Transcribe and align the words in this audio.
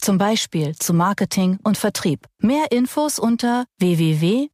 Zum 0.00 0.16
Beispiel 0.16 0.76
zu 0.76 0.94
Marketing 0.94 1.58
und 1.64 1.76
Vertrieb. 1.76 2.26
Mehr 2.38 2.70
Infos 2.70 3.18
unter 3.18 3.64
www.ism.de. 3.78 4.50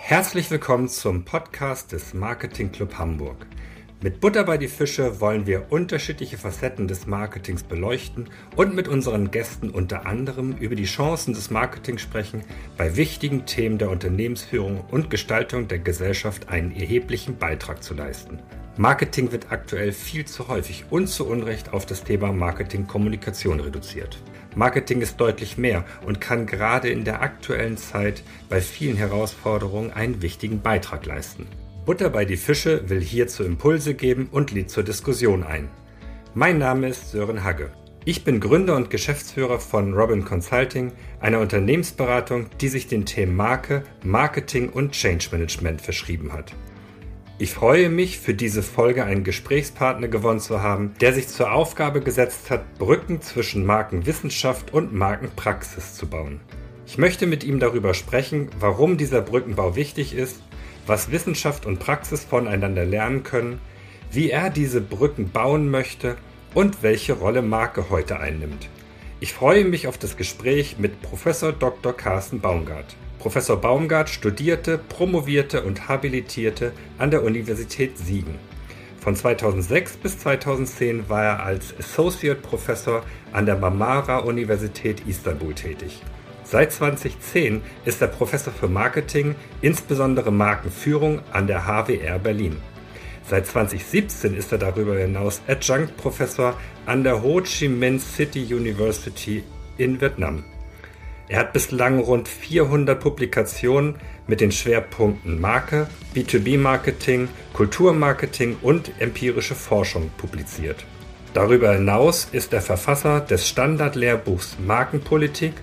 Herzlich 0.00 0.50
willkommen 0.50 0.88
zum 0.88 1.24
Podcast 1.24 1.92
des 1.92 2.14
Marketing 2.14 2.72
Club 2.72 2.94
Hamburg. 2.98 3.46
Mit 4.02 4.20
Butter 4.20 4.44
bei 4.44 4.58
die 4.58 4.68
Fische 4.68 5.20
wollen 5.20 5.46
wir 5.46 5.70
unterschiedliche 5.70 6.38
Facetten 6.38 6.88
des 6.88 7.06
Marketings 7.06 7.62
beleuchten 7.62 8.28
und 8.56 8.74
mit 8.74 8.88
unseren 8.88 9.30
Gästen 9.30 9.70
unter 9.70 10.06
anderem 10.06 10.56
über 10.58 10.74
die 10.74 10.84
Chancen 10.84 11.34
des 11.34 11.50
Marketings 11.50 12.02
sprechen, 12.02 12.42
bei 12.76 12.96
wichtigen 12.96 13.46
Themen 13.46 13.78
der 13.78 13.90
Unternehmensführung 13.90 14.84
und 14.90 15.10
Gestaltung 15.10 15.68
der 15.68 15.78
Gesellschaft 15.78 16.48
einen 16.48 16.72
erheblichen 16.72 17.38
Beitrag 17.38 17.82
zu 17.82 17.94
leisten. 17.94 18.40
Marketing 18.76 19.30
wird 19.30 19.52
aktuell 19.52 19.92
viel 19.92 20.24
zu 20.24 20.48
häufig 20.48 20.86
und 20.90 21.06
zu 21.06 21.28
Unrecht 21.28 21.72
auf 21.72 21.86
das 21.86 22.02
Thema 22.02 22.32
Marketing-Kommunikation 22.32 23.60
reduziert. 23.60 24.18
Marketing 24.56 25.00
ist 25.00 25.20
deutlich 25.20 25.56
mehr 25.56 25.84
und 26.04 26.20
kann 26.20 26.46
gerade 26.46 26.88
in 26.88 27.04
der 27.04 27.22
aktuellen 27.22 27.76
Zeit 27.76 28.24
bei 28.48 28.60
vielen 28.60 28.96
Herausforderungen 28.96 29.92
einen 29.92 30.22
wichtigen 30.22 30.60
Beitrag 30.60 31.06
leisten. 31.06 31.46
Butter 31.86 32.10
bei 32.10 32.24
die 32.24 32.36
Fische 32.36 32.88
will 32.88 33.00
hierzu 33.00 33.44
Impulse 33.44 33.94
geben 33.94 34.28
und 34.32 34.50
lädt 34.50 34.70
zur 34.70 34.82
Diskussion 34.82 35.44
ein. 35.44 35.68
Mein 36.34 36.58
Name 36.58 36.88
ist 36.88 37.12
Sören 37.12 37.44
Hagge. 37.44 37.70
Ich 38.04 38.24
bin 38.24 38.40
Gründer 38.40 38.74
und 38.74 38.90
Geschäftsführer 38.90 39.60
von 39.60 39.94
Robin 39.94 40.24
Consulting, 40.24 40.90
einer 41.20 41.38
Unternehmensberatung, 41.38 42.46
die 42.60 42.68
sich 42.68 42.88
den 42.88 43.06
Themen 43.06 43.36
Marke, 43.36 43.84
Marketing 44.02 44.68
und 44.68 44.92
Change 44.92 45.28
Management 45.30 45.80
verschrieben 45.80 46.32
hat. 46.32 46.54
Ich 47.38 47.52
freue 47.52 47.88
mich, 47.88 48.18
für 48.18 48.34
diese 48.34 48.62
Folge 48.62 49.04
einen 49.04 49.24
Gesprächspartner 49.24 50.08
gewonnen 50.08 50.40
zu 50.40 50.62
haben, 50.62 50.94
der 51.00 51.12
sich 51.12 51.28
zur 51.28 51.52
Aufgabe 51.52 52.00
gesetzt 52.00 52.50
hat, 52.50 52.78
Brücken 52.78 53.20
zwischen 53.20 53.66
Markenwissenschaft 53.66 54.72
und 54.72 54.92
Markenpraxis 54.94 55.94
zu 55.94 56.06
bauen. 56.06 56.40
Ich 56.86 56.98
möchte 56.98 57.26
mit 57.26 57.42
ihm 57.42 57.58
darüber 57.58 57.92
sprechen, 57.94 58.48
warum 58.60 58.96
dieser 58.96 59.20
Brückenbau 59.20 59.74
wichtig 59.74 60.14
ist 60.14 60.36
was 60.86 61.10
Wissenschaft 61.10 61.66
und 61.66 61.78
Praxis 61.78 62.24
voneinander 62.24 62.84
lernen 62.84 63.22
können, 63.22 63.60
wie 64.10 64.30
er 64.30 64.50
diese 64.50 64.80
Brücken 64.80 65.30
bauen 65.30 65.70
möchte 65.70 66.16
und 66.52 66.82
welche 66.82 67.14
Rolle 67.14 67.42
Marke 67.42 67.90
heute 67.90 68.20
einnimmt. 68.20 68.68
Ich 69.20 69.32
freue 69.32 69.64
mich 69.64 69.86
auf 69.86 69.98
das 69.98 70.16
Gespräch 70.16 70.76
mit 70.78 71.00
Professor 71.00 71.52
Dr. 71.52 71.92
Carsten 71.96 72.40
Baumgart. 72.40 72.96
Professor 73.24 73.56
Baumgart 73.56 74.10
studierte, 74.10 74.76
promovierte 74.76 75.62
und 75.62 75.88
habilitierte 75.88 76.74
an 76.98 77.10
der 77.10 77.24
Universität 77.24 77.96
Siegen. 77.96 78.34
Von 79.00 79.16
2006 79.16 79.96
bis 79.96 80.18
2010 80.18 81.08
war 81.08 81.24
er 81.24 81.42
als 81.42 81.74
Associate 81.78 82.38
Professor 82.38 83.02
an 83.32 83.46
der 83.46 83.56
Marmara 83.56 84.18
Universität 84.18 85.06
Istanbul 85.06 85.54
tätig. 85.54 86.02
Seit 86.42 86.72
2010 86.72 87.62
ist 87.86 88.02
er 88.02 88.08
Professor 88.08 88.52
für 88.52 88.68
Marketing, 88.68 89.36
insbesondere 89.62 90.30
Markenführung 90.30 91.20
an 91.32 91.46
der 91.46 91.66
HWR 91.66 92.18
Berlin. 92.18 92.58
Seit 93.26 93.46
2017 93.46 94.36
ist 94.36 94.52
er 94.52 94.58
darüber 94.58 94.98
hinaus 94.98 95.40
Adjunct 95.48 95.96
Professor 95.96 96.60
an 96.84 97.02
der 97.02 97.22
Ho 97.22 97.40
Chi 97.40 97.70
Minh 97.70 97.98
City 97.98 98.54
University 98.54 99.44
in 99.78 99.98
Vietnam. 99.98 100.44
Er 101.26 101.38
hat 101.38 101.54
bislang 101.54 102.00
rund 102.00 102.28
400 102.28 103.00
Publikationen 103.00 103.94
mit 104.26 104.40
den 104.40 104.52
Schwerpunkten 104.52 105.40
Marke, 105.40 105.86
B2B-Marketing, 106.14 107.28
Kulturmarketing 107.54 108.56
und 108.60 108.90
empirische 108.98 109.54
Forschung 109.54 110.10
publiziert. 110.18 110.84
Darüber 111.32 111.72
hinaus 111.72 112.28
ist 112.30 112.52
er 112.52 112.60
Verfasser 112.60 113.20
des 113.20 113.48
Standardlehrbuchs 113.48 114.58
Markenpolitik 114.64 115.54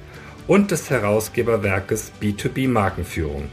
und 0.48 0.72
des 0.72 0.90
Herausgeberwerkes 0.90 2.12
B2B 2.20 2.68
Markenführung. 2.68 3.50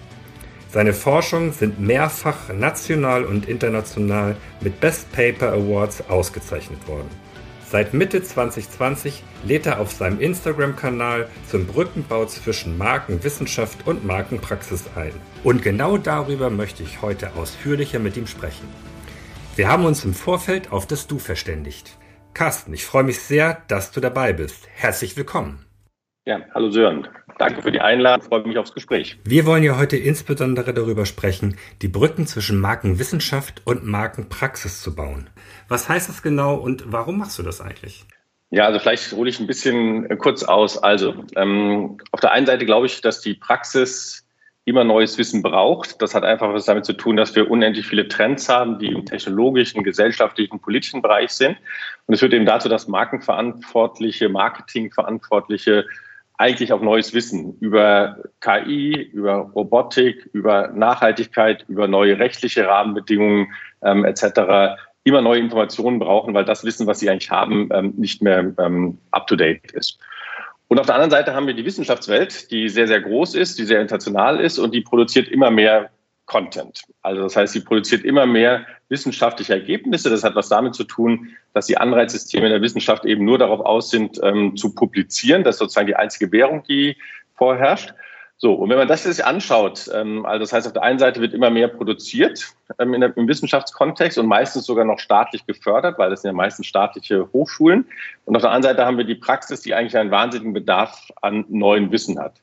Seine 0.71 0.95
Forschungen 0.95 1.53
sind 1.53 1.79
mehrfach 1.79 2.53
national 2.53 3.25
und 3.25 3.49
international 3.49 4.37
mit 4.61 4.81
Best 4.81 5.13
Paper 5.13 5.53
Awards 5.53 6.09
ausgezeichnet 6.09 6.87
worden. 6.89 7.09
Seit 7.71 7.93
Mitte 7.93 8.23
2020 8.23 9.23
lädt 9.45 9.67
er 9.67 9.79
auf 9.79 9.93
seinem 9.93 10.21
Instagram-Kanal 10.21 11.29
zum 11.51 11.67
Brückenbau 11.67 12.25
zwischen 12.25 12.79
Markenwissenschaft 12.79 13.87
und 13.87 14.07
Markenpraxis 14.07 14.85
ein. 14.97 15.13
Und 15.45 15.63
genau 15.63 15.99
darüber 15.99 16.49
möchte 16.49 16.83
ich 16.83 17.03
heute 17.03 17.35
ausführlicher 17.35 17.99
mit 17.99 18.17
ihm 18.17 18.27
sprechen. 18.27 18.67
Wir 19.55 19.69
haben 19.69 19.85
uns 19.85 20.03
im 20.05 20.15
Vorfeld 20.15 20.73
auf 20.73 20.87
das 20.87 21.09
Du 21.09 21.19
verständigt. 21.19 21.99
Carsten, 22.33 22.73
ich 22.73 22.87
freue 22.87 23.05
mich 23.05 23.21
sehr, 23.21 23.63
dass 23.69 23.91
du 23.91 24.01
dabei 24.01 24.33
bist. 24.33 24.67
Herzlich 24.75 25.17
willkommen. 25.17 25.68
Ja, 26.29 26.43
hallo 26.53 26.69
Sören. 26.69 27.09
Danke 27.39 27.63
für 27.63 27.73
die 27.73 27.81
Einladung. 27.81 28.29
Freue 28.29 28.47
mich 28.47 28.59
aufs 28.59 28.75
Gespräch. 28.75 29.19
Wir 29.25 29.47
wollen 29.47 29.63
ja 29.63 29.79
heute 29.79 29.97
insbesondere 29.97 30.75
darüber 30.75 31.07
sprechen, 31.07 31.57
die 31.81 31.89
Brücken 31.89 32.27
zwischen 32.27 32.61
Markenwissenschaft 32.61 33.63
und 33.65 33.87
Markenpraxis 33.87 34.83
zu 34.83 34.95
bauen. 34.95 35.31
Was 35.69 35.89
heißt 35.89 36.07
das 36.11 36.23
genau 36.23 36.57
und 36.57 36.93
warum 36.93 37.17
machst 37.17 37.39
du 37.39 37.43
das 37.43 37.63
eigentlich? 37.63 38.05
Ja, 38.51 38.67
also 38.67 38.79
vielleicht 38.79 39.11
hole 39.13 39.31
ich 39.31 39.41
ein 39.41 39.47
bisschen 39.47 40.05
äh, 40.11 40.17
kurz 40.17 40.43
aus. 40.43 40.77
Also, 40.77 41.15
ähm, 41.35 41.97
auf 42.13 42.21
der 42.21 42.33
einen 42.33 42.45
Seite 42.45 42.67
glaube 42.67 42.85
ich, 42.85 43.01
dass 43.01 43.23
die 43.23 43.33
Praxis 43.33 44.29
immer 44.67 44.85
neues 44.85 45.17
Wissen 45.17 45.41
braucht. 45.41 46.03
Das 46.03 46.15
hat 46.15 46.25
einfach 46.25 46.53
was 46.53 46.67
damit 46.67 46.85
zu 46.85 46.93
tun, 46.93 47.17
dass 47.17 47.35
wir 47.35 47.51
unendlich 47.51 47.87
viele 47.87 48.07
Trends 48.07 48.51
haben, 48.51 48.79
die 48.79 48.89
im 48.89 49.07
technologischen, 49.07 49.83
gesellschaftlichen, 49.83 50.61
politischen 50.61 51.01
Bereich 51.01 51.31
sind. 51.31 51.57
Und 52.07 52.13
es 52.13 52.21
führt 52.21 52.35
eben 52.35 52.45
dazu, 52.45 52.69
dass 52.69 52.87
Markenverantwortliche, 52.87 54.29
Marketingverantwortliche 54.29 55.87
eigentlich 56.39 56.73
auf 56.73 56.81
neues 56.81 57.13
Wissen 57.13 57.57
über 57.59 58.17
KI, 58.41 59.11
über 59.13 59.51
Robotik, 59.55 60.31
über 60.33 60.69
Nachhaltigkeit, 60.69 61.65
über 61.69 61.89
neue 61.89 62.19
rechtliche 62.19 62.67
Rahmenbedingungen 62.67 63.49
ähm, 63.83 64.05
etc. 64.05 64.79
immer 65.03 65.21
neue 65.21 65.41
Informationen 65.41 65.99
brauchen, 65.99 66.35
weil 66.35 66.45
das 66.45 66.65
Wissen, 66.65 66.87
was 66.87 67.01
sie 67.01 67.11
eigentlich 67.11 67.31
haben, 67.31 67.69
ähm, 67.73 67.95
nicht 67.97 68.23
mehr 68.23 68.53
ähm, 68.59 68.99
up-to-date 69.11 69.73
ist. 69.73 69.99
Und 70.69 70.79
auf 70.79 70.87
der 70.87 70.95
anderen 70.95 71.11
Seite 71.11 71.35
haben 71.35 71.47
wir 71.47 71.55
die 71.55 71.65
Wissenschaftswelt, 71.65 72.51
die 72.51 72.69
sehr, 72.69 72.87
sehr 72.87 73.01
groß 73.01 73.35
ist, 73.35 73.59
die 73.59 73.65
sehr 73.65 73.81
international 73.81 74.39
ist 74.39 74.59
und 74.59 74.75
die 74.75 74.83
produziert 74.83 75.29
immer 75.29 75.51
mehr 75.51 75.91
Content. 76.29 76.83
Also 77.03 77.23
das 77.23 77.35
heißt, 77.35 77.55
sie 77.55 77.61
produziert 77.61 78.05
immer 78.05 78.27
mehr 78.27 78.67
wissenschaftliche 78.89 79.55
Ergebnisse. 79.55 80.11
Das 80.11 80.23
hat 80.23 80.37
was 80.37 80.49
damit 80.49 80.75
zu 80.75 80.85
tun, 80.85 81.31
dass 81.55 81.67
die 81.67 81.79
Anreizsysteme 81.79 82.47
in 82.47 82.53
der 82.53 82.63
Wissenschaft 82.63 83.05
eben 83.05 83.25
nur 83.25 83.39
darauf 83.39 83.61
aus 83.61 83.91
sind, 83.91 84.21
ähm, 84.23 84.57
zu 84.57 84.75
publizieren. 84.75 85.43
Das 85.43 85.57
ist 85.57 85.61
sozusagen 85.61 85.87
die 85.87 85.97
einzige 85.97 86.31
Währung, 86.31 86.63
die 86.69 86.97
vorherrscht. 87.35 87.95
So, 88.37 88.55
und 88.55 88.71
wenn 88.71 88.79
man 88.79 88.87
das 88.87 89.03
sich 89.03 89.25
anschaut, 89.25 89.91
ähm, 89.93 90.25
also 90.25 90.41
das 90.41 90.53
heißt, 90.53 90.67
auf 90.67 90.73
der 90.75 90.85
einen 90.85 91.01
Seite 91.01 91.21
wird 91.21 91.35
immer 91.35 91.51
mehr 91.51 91.67
produziert 91.67 92.55
ähm, 92.79 92.93
der, 93.01 93.17
im 93.17 93.27
Wissenschaftskontext 93.27 94.17
und 94.19 94.27
meistens 94.27 94.67
sogar 94.67 94.85
noch 94.85 95.01
staatlich 95.01 95.45
gefördert, 95.47 95.99
weil 95.99 96.11
das 96.11 96.23
sind 96.23 96.29
ja 96.29 96.35
meistens 96.35 96.67
staatliche 96.67 97.29
Hochschulen. 97.33 97.87
Und 98.27 98.37
auf 98.37 98.43
der 98.43 98.53
anderen 98.53 98.75
Seite 98.75 98.87
haben 98.87 98.99
wir 98.99 99.05
die 99.05 99.17
Praxis, 99.17 99.63
die 99.63 99.75
eigentlich 99.75 99.97
einen 99.97 100.13
wahnsinnigen 100.13 100.53
Bedarf 100.53 101.11
an 101.21 101.47
neuen 101.49 101.91
Wissen 101.91 102.21
hat. 102.21 102.35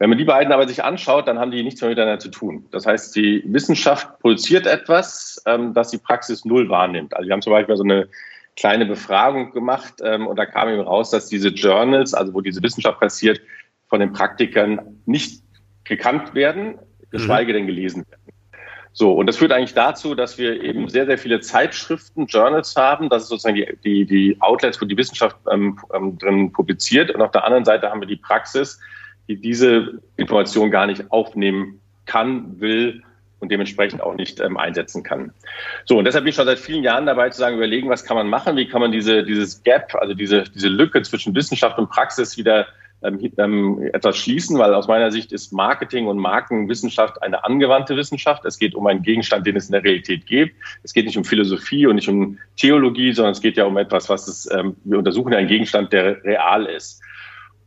Wenn 0.00 0.08
man 0.08 0.18
die 0.18 0.24
beiden 0.24 0.50
aber 0.50 0.66
sich 0.66 0.82
anschaut, 0.82 1.28
dann 1.28 1.38
haben 1.38 1.50
die 1.50 1.62
nichts 1.62 1.82
mehr 1.82 1.90
miteinander 1.90 2.18
zu 2.18 2.30
tun. 2.30 2.66
Das 2.70 2.86
heißt, 2.86 3.14
die 3.14 3.44
Wissenschaft 3.44 4.18
produziert 4.20 4.66
etwas, 4.66 5.42
ähm, 5.44 5.74
das 5.74 5.90
die 5.90 5.98
Praxis 5.98 6.46
null 6.46 6.70
wahrnimmt. 6.70 7.14
Also 7.14 7.28
wir 7.28 7.34
haben 7.34 7.42
zum 7.42 7.52
Beispiel 7.52 7.76
so 7.76 7.84
eine 7.84 8.08
kleine 8.56 8.86
Befragung 8.86 9.52
gemacht 9.52 9.94
ähm, 10.02 10.26
und 10.26 10.38
da 10.38 10.46
kam 10.46 10.70
eben 10.70 10.80
raus, 10.80 11.10
dass 11.10 11.26
diese 11.26 11.50
Journals, 11.50 12.14
also 12.14 12.32
wo 12.32 12.40
diese 12.40 12.62
Wissenschaft 12.62 12.98
passiert, 12.98 13.42
von 13.88 14.00
den 14.00 14.14
Praktikern 14.14 15.02
nicht 15.04 15.42
gekannt 15.84 16.34
werden, 16.34 16.78
geschweige 17.10 17.52
mhm. 17.52 17.56
denn 17.58 17.66
gelesen 17.66 18.06
werden. 18.08 18.22
So, 18.92 19.12
und 19.12 19.26
das 19.26 19.36
führt 19.36 19.52
eigentlich 19.52 19.74
dazu, 19.74 20.14
dass 20.14 20.38
wir 20.38 20.62
eben 20.62 20.88
sehr, 20.88 21.04
sehr 21.04 21.18
viele 21.18 21.40
Zeitschriften, 21.40 22.26
Journals 22.26 22.74
haben. 22.74 23.10
Das 23.10 23.24
ist 23.24 23.28
sozusagen 23.28 23.56
die, 23.56 23.76
die, 23.84 24.06
die 24.06 24.36
Outlets, 24.40 24.80
wo 24.80 24.86
die 24.86 24.96
Wissenschaft 24.96 25.36
ähm, 25.52 25.78
ähm, 25.92 26.16
drin 26.16 26.52
publiziert. 26.52 27.10
Und 27.10 27.20
auf 27.20 27.32
der 27.32 27.44
anderen 27.44 27.66
Seite 27.66 27.90
haben 27.90 28.00
wir 28.00 28.08
die 28.08 28.16
Praxis, 28.16 28.80
die 29.30 29.40
diese 29.40 30.00
Information 30.16 30.72
gar 30.72 30.86
nicht 30.86 31.12
aufnehmen 31.12 31.80
kann, 32.04 32.60
will 32.60 33.02
und 33.38 33.52
dementsprechend 33.52 34.02
auch 34.02 34.14
nicht 34.14 34.40
ähm, 34.40 34.56
einsetzen 34.56 35.04
kann. 35.04 35.32
So, 35.84 35.98
und 35.98 36.04
deshalb 36.04 36.24
bin 36.24 36.30
ich 36.30 36.34
schon 36.34 36.46
seit 36.46 36.58
vielen 36.58 36.82
Jahren 36.82 37.06
dabei 37.06 37.30
zu 37.30 37.38
sagen, 37.38 37.56
überlegen, 37.56 37.88
was 37.88 38.04
kann 38.04 38.16
man 38.16 38.28
machen, 38.28 38.56
wie 38.56 38.66
kann 38.66 38.80
man 38.80 38.90
diese, 38.90 39.22
dieses 39.22 39.62
Gap, 39.62 39.94
also 39.94 40.14
diese, 40.14 40.42
diese 40.42 40.68
Lücke 40.68 41.00
zwischen 41.02 41.34
Wissenschaft 41.36 41.78
und 41.78 41.88
Praxis 41.88 42.36
wieder 42.36 42.66
ähm, 43.02 43.32
ähm, 43.38 43.88
etwas 43.92 44.16
schließen, 44.18 44.58
weil 44.58 44.74
aus 44.74 44.88
meiner 44.88 45.12
Sicht 45.12 45.32
ist 45.32 45.52
Marketing 45.52 46.08
und 46.08 46.18
Markenwissenschaft 46.18 47.22
eine 47.22 47.44
angewandte 47.44 47.96
Wissenschaft. 47.96 48.44
Es 48.44 48.58
geht 48.58 48.74
um 48.74 48.86
einen 48.88 49.02
Gegenstand, 49.02 49.46
den 49.46 49.56
es 49.56 49.66
in 49.66 49.72
der 49.72 49.84
Realität 49.84 50.26
gibt. 50.26 50.56
Es 50.82 50.92
geht 50.92 51.06
nicht 51.06 51.16
um 51.16 51.24
Philosophie 51.24 51.86
und 51.86 51.94
nicht 51.94 52.08
um 52.08 52.36
Theologie, 52.56 53.12
sondern 53.12 53.32
es 53.32 53.40
geht 53.40 53.56
ja 53.56 53.64
um 53.64 53.76
etwas, 53.78 54.08
was 54.08 54.26
es, 54.26 54.50
ähm, 54.52 54.76
wir 54.84 54.98
untersuchen 54.98 55.32
einen 55.32 55.48
Gegenstand, 55.48 55.92
der 55.92 56.22
real 56.24 56.66
ist. 56.66 57.00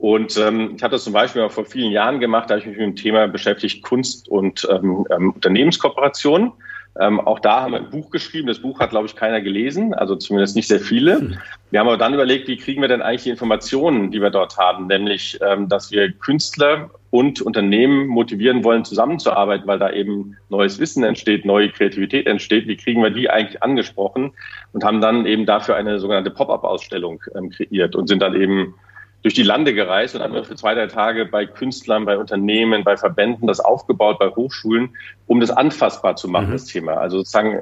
Und 0.04 0.36
ähm, 0.36 0.74
ich 0.76 0.84
habe 0.84 0.92
das 0.92 1.06
zum 1.06 1.14
Beispiel 1.14 1.44
auch 1.44 1.52
vor 1.54 1.64
vielen 1.64 1.94
Jahren 1.94 2.20
gemacht, 2.20 2.50
da 2.50 2.56
habe 2.56 2.60
ich 2.60 2.66
mich 2.66 2.76
mit 2.76 2.86
dem 2.88 2.96
Thema 2.98 3.26
beschäftigt, 3.30 3.84
Kunst 3.84 4.28
und 4.28 4.68
ähm, 4.70 5.08
ähm, 5.10 5.32
Unternehmenskooperation. 5.32 6.52
Ähm, 7.00 7.22
auch 7.22 7.40
da 7.40 7.62
haben 7.62 7.72
wir 7.72 7.80
ein 7.80 7.90
Buch 7.90 8.10
geschrieben. 8.10 8.50
Das 8.50 8.60
Buch 8.60 8.82
hat, 8.82 8.90
glaube 8.90 9.06
ich, 9.06 9.16
keiner 9.16 9.40
gelesen, 9.40 9.94
also 9.94 10.18
zumindest 10.18 10.58
nicht 10.58 10.68
sehr 10.68 10.82
viele. 10.82 11.22
Hm. 11.22 11.38
Wir 11.72 11.80
haben 11.80 11.88
aber 11.88 11.96
dann 11.96 12.14
überlegt, 12.14 12.50
wie 12.50 12.58
kriegen 12.58 12.82
wir 12.82 12.90
denn 12.90 13.02
eigentlich 13.02 13.24
die 13.24 13.30
Informationen, 13.30 14.12
die 14.12 14.22
wir 14.22 14.30
dort 14.30 14.58
haben, 14.58 14.88
nämlich, 14.88 15.40
ähm, 15.42 15.70
dass 15.70 15.90
wir 15.90 16.12
Künstler 16.12 16.90
und 17.10 17.42
Unternehmen 17.42 18.08
motivieren 18.08 18.66
wollen, 18.66 18.84
zusammenzuarbeiten, 18.84 19.68
weil 19.68 19.80
da 19.80 19.90
eben 19.90 20.36
neues 20.50 20.82
Wissen 20.82 21.06
entsteht, 21.06 21.46
neue 21.46 21.70
Kreativität 21.70 22.28
entsteht. 22.28 22.68
Wie 22.68 22.76
kriegen 22.76 23.02
wir 23.02 23.10
die 23.10 23.30
eigentlich 23.30 23.64
angesprochen? 23.64 24.34
Und 24.74 24.84
haben 24.84 25.00
dann 25.00 25.26
eben 25.26 25.46
dafür 25.46 25.78
eine 25.78 25.98
sogenannte 26.02 26.32
Pop-up-Ausstellung 26.32 27.24
ähm, 27.36 27.52
kreiert 27.52 27.96
und 27.96 28.08
sind 28.08 28.22
dann 28.22 28.36
eben 28.36 28.76
durch 29.24 29.34
die 29.34 29.44
Lande 29.44 29.74
gereist 29.74 30.16
und 30.16 30.22
haben 30.22 30.34
wir 30.34 30.44
für 30.44 30.56
zwei, 30.56 30.75
drei 30.75 30.88
Tage 30.88 31.25
bei 31.25 31.46
Künstlern, 31.46 32.06
bei 32.06 32.18
Unternehmen, 32.18 32.84
bei 32.84 32.98
Verbänden 32.98 33.48
das 33.48 33.62
aufgebaut, 33.62 34.20
bei 34.20 34.30
Hochschulen, 34.30 34.96
um 35.28 35.40
das 35.40 35.50
anfassbar 35.50 36.18
zu 36.18 36.28
machen, 36.28 36.50
mhm. 36.50 36.54
das 36.54 36.66
Thema. 36.66 36.94
Also 36.94 37.20
sozusagen, 37.20 37.62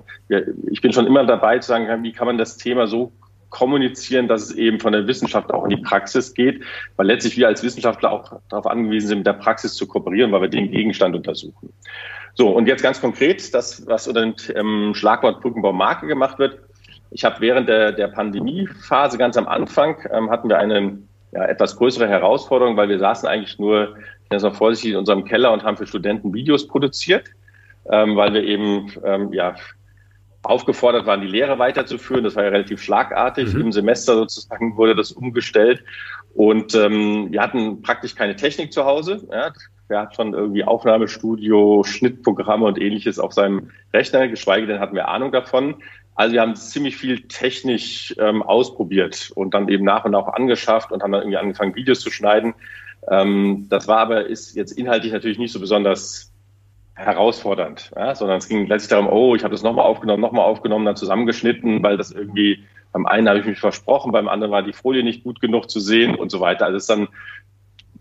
ich 0.71 0.81
bin 0.81 0.91
schon 0.91 1.05
immer 1.05 1.23
dabei 1.25 1.59
zu 1.59 1.67
sagen, 1.67 2.03
wie 2.03 2.11
kann 2.11 2.25
man 2.25 2.39
das 2.39 2.57
Thema 2.57 2.87
so 2.87 3.11
kommunizieren, 3.51 4.27
dass 4.27 4.43
es 4.43 4.55
eben 4.55 4.79
von 4.79 4.93
der 4.93 5.05
Wissenschaft 5.05 5.53
auch 5.53 5.65
in 5.65 5.69
die 5.69 5.77
Praxis 5.77 6.33
geht, 6.33 6.63
weil 6.95 7.05
letztlich 7.05 7.37
wir 7.37 7.47
als 7.47 7.61
Wissenschaftler 7.61 8.11
auch 8.11 8.39
darauf 8.49 8.65
angewiesen 8.65 9.09
sind, 9.09 9.17
mit 9.19 9.27
der 9.27 9.33
Praxis 9.33 9.75
zu 9.75 9.87
kooperieren, 9.87 10.31
weil 10.31 10.41
wir 10.41 10.47
den 10.47 10.71
Gegenstand 10.71 11.15
untersuchen. 11.15 11.71
So, 12.33 12.49
und 12.49 12.67
jetzt 12.67 12.81
ganz 12.81 13.01
konkret, 13.01 13.53
das, 13.53 13.85
was 13.85 14.07
unter 14.07 14.21
dem 14.21 14.35
ähm, 14.55 14.95
Schlagwort 14.95 15.41
Brückenbaumarke 15.41 16.07
gemacht 16.07 16.39
wird. 16.39 16.59
Ich 17.11 17.25
habe 17.25 17.41
während 17.41 17.67
der, 17.67 17.91
der 17.91 18.07
Pandemiephase 18.07 19.17
ganz 19.17 19.35
am 19.35 19.47
Anfang, 19.47 19.97
ähm, 20.11 20.31
hatten 20.31 20.47
wir 20.47 20.57
eine 20.57 20.97
ja, 21.31 21.45
etwas 21.45 21.77
größere 21.77 22.07
Herausforderung, 22.07 22.77
weil 22.77 22.89
wir 22.89 22.99
saßen 22.99 23.27
eigentlich 23.27 23.57
nur, 23.59 23.95
ich 24.23 24.29
nenne 24.29 24.37
es 24.37 24.43
mal 24.43 24.51
vorsichtig, 24.51 24.91
in 24.91 24.97
unserem 24.97 25.25
Keller 25.25 25.51
und 25.51 25.63
haben 25.63 25.77
für 25.77 25.87
Studenten 25.87 26.33
Videos 26.33 26.67
produziert, 26.67 27.27
ähm, 27.89 28.15
weil 28.15 28.33
wir 28.33 28.43
eben 28.43 28.91
ähm, 29.03 29.33
ja, 29.33 29.55
aufgefordert 30.43 31.05
waren, 31.05 31.21
die 31.21 31.27
Lehre 31.27 31.59
weiterzuführen. 31.59 32.23
Das 32.23 32.35
war 32.35 32.43
ja 32.43 32.49
relativ 32.49 32.81
schlagartig. 32.81 33.53
Mhm. 33.53 33.61
Im 33.61 33.71
Semester 33.71 34.15
sozusagen 34.15 34.75
wurde 34.77 34.95
das 34.95 35.11
umgestellt. 35.11 35.83
Und 36.33 36.75
ähm, 36.75 37.27
wir 37.31 37.41
hatten 37.41 37.81
praktisch 37.81 38.15
keine 38.15 38.35
Technik 38.35 38.73
zu 38.73 38.85
Hause. 38.85 39.27
Ja. 39.31 39.51
Wer 39.87 39.99
hat 39.99 40.15
schon 40.15 40.33
irgendwie 40.33 40.63
Aufnahmestudio, 40.63 41.83
Schnittprogramme 41.83 42.65
und 42.65 42.79
ähnliches 42.79 43.19
auf 43.19 43.33
seinem 43.33 43.71
Rechner, 43.93 44.29
geschweige 44.29 44.65
denn 44.65 44.79
hatten 44.79 44.95
wir 44.95 45.09
Ahnung 45.09 45.33
davon. 45.33 45.75
Also 46.15 46.33
wir 46.33 46.41
haben 46.41 46.55
ziemlich 46.55 46.97
viel 46.97 47.21
technisch 47.27 48.13
ähm, 48.19 48.43
ausprobiert 48.43 49.31
und 49.35 49.53
dann 49.53 49.69
eben 49.69 49.85
nach 49.85 50.05
und 50.05 50.11
nach 50.11 50.27
angeschafft 50.27 50.91
und 50.91 51.01
haben 51.03 51.11
dann 51.11 51.21
irgendwie 51.21 51.37
angefangen, 51.37 51.75
Videos 51.75 52.01
zu 52.01 52.11
schneiden. 52.11 52.53
Ähm, 53.09 53.67
das 53.69 53.87
war 53.87 53.99
aber, 53.99 54.25
ist 54.25 54.55
jetzt 54.55 54.71
inhaltlich 54.73 55.13
natürlich 55.13 55.39
nicht 55.39 55.51
so 55.51 55.59
besonders 55.59 56.31
herausfordernd, 56.93 57.91
ja, 57.95 58.13
sondern 58.13 58.37
es 58.37 58.47
ging 58.47 58.67
letztlich 58.67 58.89
darum, 58.89 59.07
oh, 59.07 59.35
ich 59.35 59.43
habe 59.43 59.53
das 59.53 59.63
nochmal 59.63 59.85
aufgenommen, 59.85 60.21
nochmal 60.21 60.45
aufgenommen, 60.45 60.85
dann 60.85 60.95
zusammengeschnitten, 60.95 61.81
weil 61.81 61.97
das 61.97 62.11
irgendwie, 62.11 62.63
beim 62.91 63.05
einen 63.05 63.27
habe 63.27 63.39
ich 63.39 63.45
mich 63.45 63.59
versprochen, 63.59 64.11
beim 64.11 64.27
anderen 64.27 64.51
war 64.51 64.61
die 64.61 64.73
Folie 64.73 65.03
nicht 65.03 65.23
gut 65.23 65.41
genug 65.41 65.69
zu 65.69 65.79
sehen 65.79 66.15
und 66.15 66.29
so 66.29 66.41
weiter. 66.41 66.65
Also 66.65 66.77
es 66.77 66.83
ist 66.83 66.89
dann, 66.89 67.07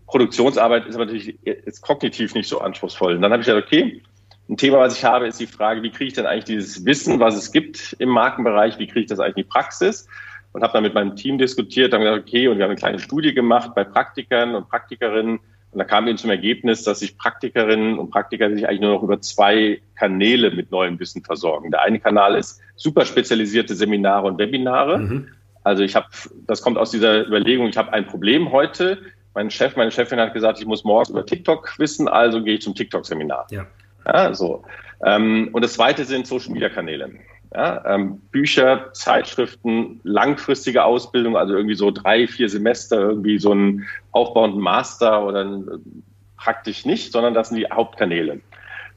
Produktionsarbeit 0.05 0.85
ist 0.85 0.95
aber 0.95 1.05
natürlich 1.05 1.39
jetzt 1.43 1.81
kognitiv 1.81 2.35
nicht 2.35 2.49
so 2.49 2.59
anspruchsvoll. 2.59 3.15
Und 3.15 3.21
dann 3.21 3.31
habe 3.31 3.41
ich 3.41 3.47
gesagt, 3.47 3.65
okay, 3.65 4.03
ein 4.51 4.57
Thema, 4.57 4.79
was 4.79 4.97
ich 4.97 5.05
habe, 5.05 5.27
ist 5.27 5.39
die 5.39 5.47
Frage, 5.47 5.81
wie 5.81 5.91
kriege 5.91 6.09
ich 6.09 6.13
denn 6.13 6.25
eigentlich 6.25 6.43
dieses 6.43 6.85
Wissen, 6.85 7.21
was 7.21 7.37
es 7.37 7.53
gibt 7.53 7.95
im 7.99 8.09
Markenbereich, 8.09 8.77
wie 8.79 8.87
kriege 8.87 8.99
ich 9.01 9.05
das 9.07 9.19
eigentlich 9.19 9.37
in 9.37 9.43
die 9.43 9.49
Praxis? 9.49 10.07
Und 10.51 10.61
habe 10.61 10.73
dann 10.73 10.83
mit 10.83 10.93
meinem 10.93 11.15
Team 11.15 11.37
diskutiert, 11.37 11.93
haben 11.93 12.01
gesagt, 12.01 12.27
okay, 12.27 12.49
und 12.49 12.57
wir 12.57 12.65
haben 12.65 12.71
eine 12.71 12.79
kleine 12.79 12.99
Studie 12.99 13.33
gemacht 13.33 13.71
bei 13.73 13.85
Praktikern 13.85 14.53
und 14.53 14.67
Praktikerinnen. 14.67 15.39
Und 15.71 15.79
da 15.79 15.85
kam 15.85 16.05
eben 16.09 16.17
zum 16.17 16.29
Ergebnis, 16.29 16.83
dass 16.83 16.99
sich 16.99 17.17
Praktikerinnen 17.17 17.97
und 17.97 18.09
Praktiker 18.09 18.53
sich 18.53 18.67
eigentlich 18.67 18.81
nur 18.81 18.91
noch 18.91 19.03
über 19.03 19.21
zwei 19.21 19.81
Kanäle 19.95 20.51
mit 20.51 20.69
neuem 20.69 20.99
Wissen 20.99 21.23
versorgen. 21.23 21.71
Der 21.71 21.83
eine 21.83 22.01
Kanal 22.01 22.35
ist 22.35 22.59
super 22.75 23.05
spezialisierte 23.05 23.73
Seminare 23.73 24.27
und 24.27 24.37
Webinare. 24.37 24.97
Mhm. 24.97 25.27
Also 25.63 25.83
ich 25.83 25.95
habe, 25.95 26.07
das 26.45 26.61
kommt 26.61 26.77
aus 26.77 26.91
dieser 26.91 27.25
Überlegung, 27.25 27.69
ich 27.69 27.77
habe 27.77 27.93
ein 27.93 28.05
Problem 28.05 28.51
heute. 28.51 28.97
Mein 29.33 29.49
Chef, 29.49 29.77
meine 29.77 29.91
Chefin 29.91 30.19
hat 30.19 30.33
gesagt, 30.33 30.59
ich 30.59 30.65
muss 30.65 30.83
morgen 30.83 31.13
über 31.13 31.25
TikTok 31.25 31.79
wissen, 31.79 32.09
also 32.09 32.43
gehe 32.43 32.55
ich 32.55 32.61
zum 32.61 32.75
TikTok-Seminar. 32.75 33.47
Ja. 33.51 33.65
Ja, 34.05 34.33
so. 34.33 34.63
Ähm, 35.05 35.49
und 35.51 35.63
das 35.63 35.73
zweite 35.73 36.05
sind 36.05 36.27
Social 36.27 36.51
Media 36.51 36.69
Kanäle. 36.69 37.11
Ja, 37.53 37.83
ähm, 37.85 38.19
Bücher, 38.31 38.93
Zeitschriften, 38.93 39.99
langfristige 40.03 40.85
Ausbildung, 40.85 41.35
also 41.35 41.53
irgendwie 41.53 41.75
so 41.75 41.91
drei, 41.91 42.25
vier 42.25 42.47
Semester, 42.47 42.99
irgendwie 43.01 43.39
so 43.39 43.51
einen 43.51 43.85
aufbauenden 44.11 44.61
Master 44.61 45.25
oder 45.25 45.43
ein, 45.43 46.03
praktisch 46.37 46.85
nicht, 46.85 47.11
sondern 47.11 47.33
das 47.33 47.49
sind 47.49 47.57
die 47.57 47.67
Hauptkanäle. 47.67 48.39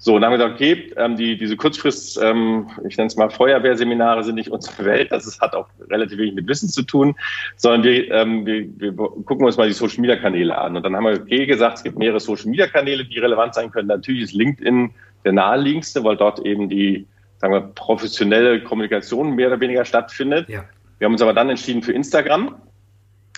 So, 0.04 0.14
und 0.14 0.20
dann 0.20 0.30
haben 0.30 0.38
wir 0.38 0.44
gesagt, 0.44 0.60
okay, 0.60 0.92
ähm, 0.98 1.16
die, 1.16 1.38
diese 1.38 1.56
Kurzfrist, 1.56 2.20
ähm, 2.22 2.68
ich 2.86 2.98
nenne 2.98 3.06
es 3.06 3.16
mal 3.16 3.30
Feuerwehrseminare 3.30 4.22
sind 4.22 4.34
nicht 4.34 4.50
unsere 4.50 4.84
Welt, 4.84 5.10
das 5.10 5.26
ist, 5.26 5.40
hat 5.40 5.54
auch 5.54 5.66
relativ 5.88 6.18
wenig 6.18 6.34
mit 6.34 6.46
Wissen 6.46 6.68
zu 6.68 6.82
tun, 6.82 7.14
sondern 7.56 7.84
wir, 7.84 8.10
ähm, 8.10 8.44
wir, 8.44 8.68
wir 8.76 8.92
gucken 8.92 9.46
uns 9.46 9.56
mal 9.56 9.66
die 9.66 9.72
Social 9.72 10.02
Media 10.02 10.16
Kanäle 10.16 10.58
an. 10.58 10.76
Und 10.76 10.82
dann 10.82 10.94
haben 10.94 11.06
wir 11.06 11.22
okay 11.22 11.46
gesagt, 11.46 11.78
es 11.78 11.84
gibt 11.84 11.96
mehrere 11.96 12.20
Social 12.20 12.50
Media 12.50 12.66
Kanäle, 12.66 13.06
die 13.06 13.18
relevant 13.18 13.54
sein 13.54 13.70
können. 13.70 13.88
Natürlich 13.88 14.24
ist 14.24 14.34
LinkedIn 14.34 14.90
der 15.24 15.32
naheliegendste, 15.32 16.04
weil 16.04 16.18
dort 16.18 16.38
eben 16.40 16.68
die, 16.68 17.06
sagen 17.38 17.54
wir, 17.54 17.62
professionelle 17.62 18.62
Kommunikation 18.62 19.34
mehr 19.34 19.46
oder 19.46 19.60
weniger 19.60 19.86
stattfindet. 19.86 20.50
Ja. 20.50 20.64
Wir 20.98 21.06
haben 21.06 21.12
uns 21.12 21.22
aber 21.22 21.32
dann 21.32 21.48
entschieden 21.48 21.80
für 21.80 21.92
Instagram, 21.92 22.56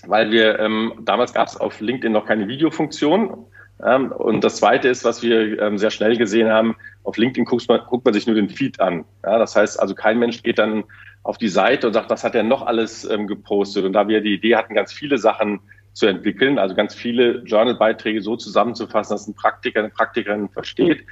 weil 0.09 0.33
wir, 0.33 0.59
ähm, 0.59 0.95
damals 1.05 1.33
gab 1.33 1.47
es 1.47 1.57
auf 1.57 1.81
LinkedIn 1.81 2.11
noch 2.11 2.27
keine 2.27 2.49
Videofunktion 2.49 3.47
und 3.79 4.43
das 4.43 4.57
Zweite 4.57 4.89
ist, 4.89 5.05
was 5.05 5.23
wir 5.23 5.61
ähm, 5.61 5.77
sehr 5.77 5.91
schnell 5.91 6.17
gesehen 6.17 6.49
haben, 6.49 6.77
auf 7.05 7.17
LinkedIn 7.17 7.45
guckt 7.45 7.69
man, 7.69 7.81
guckt 7.87 8.05
man 8.05 8.15
sich 8.15 8.27
nur 8.27 8.37
den 8.37 8.49
Feed 8.49 8.81
an. 8.81 9.05
Ja, 9.23 9.39
das 9.39 9.55
heißt 9.55 9.79
also, 9.79 9.95
kein 9.95 10.19
Mensch 10.19 10.43
geht 10.43 10.59
dann 10.59 10.85
auf 11.23 11.39
die 11.39 11.49
Seite 11.49 11.87
und 11.87 11.93
sagt, 11.93 12.09
was 12.09 12.25
hat 12.25 12.35
er 12.35 12.43
noch 12.43 12.67
alles 12.67 13.09
ähm, 13.09 13.27
gepostet. 13.27 13.85
Und 13.85 13.93
da 13.93 14.09
wir 14.09 14.21
die 14.21 14.35
Idee 14.35 14.57
hatten, 14.57 14.75
ganz 14.75 14.93
viele 14.93 15.19
Sachen 15.19 15.61
zu 15.93 16.07
entwickeln, 16.07 16.59
also 16.59 16.75
ganz 16.75 16.95
viele 16.95 17.43
Journalbeiträge 17.45 18.23
so 18.23 18.37
zusammenzufassen, 18.37 19.15
dass 19.15 19.27
ein 19.27 19.35
Praktiker, 19.35 19.81
eine 19.81 19.89
Praktikerin 19.91 20.49
versteht, 20.49 21.05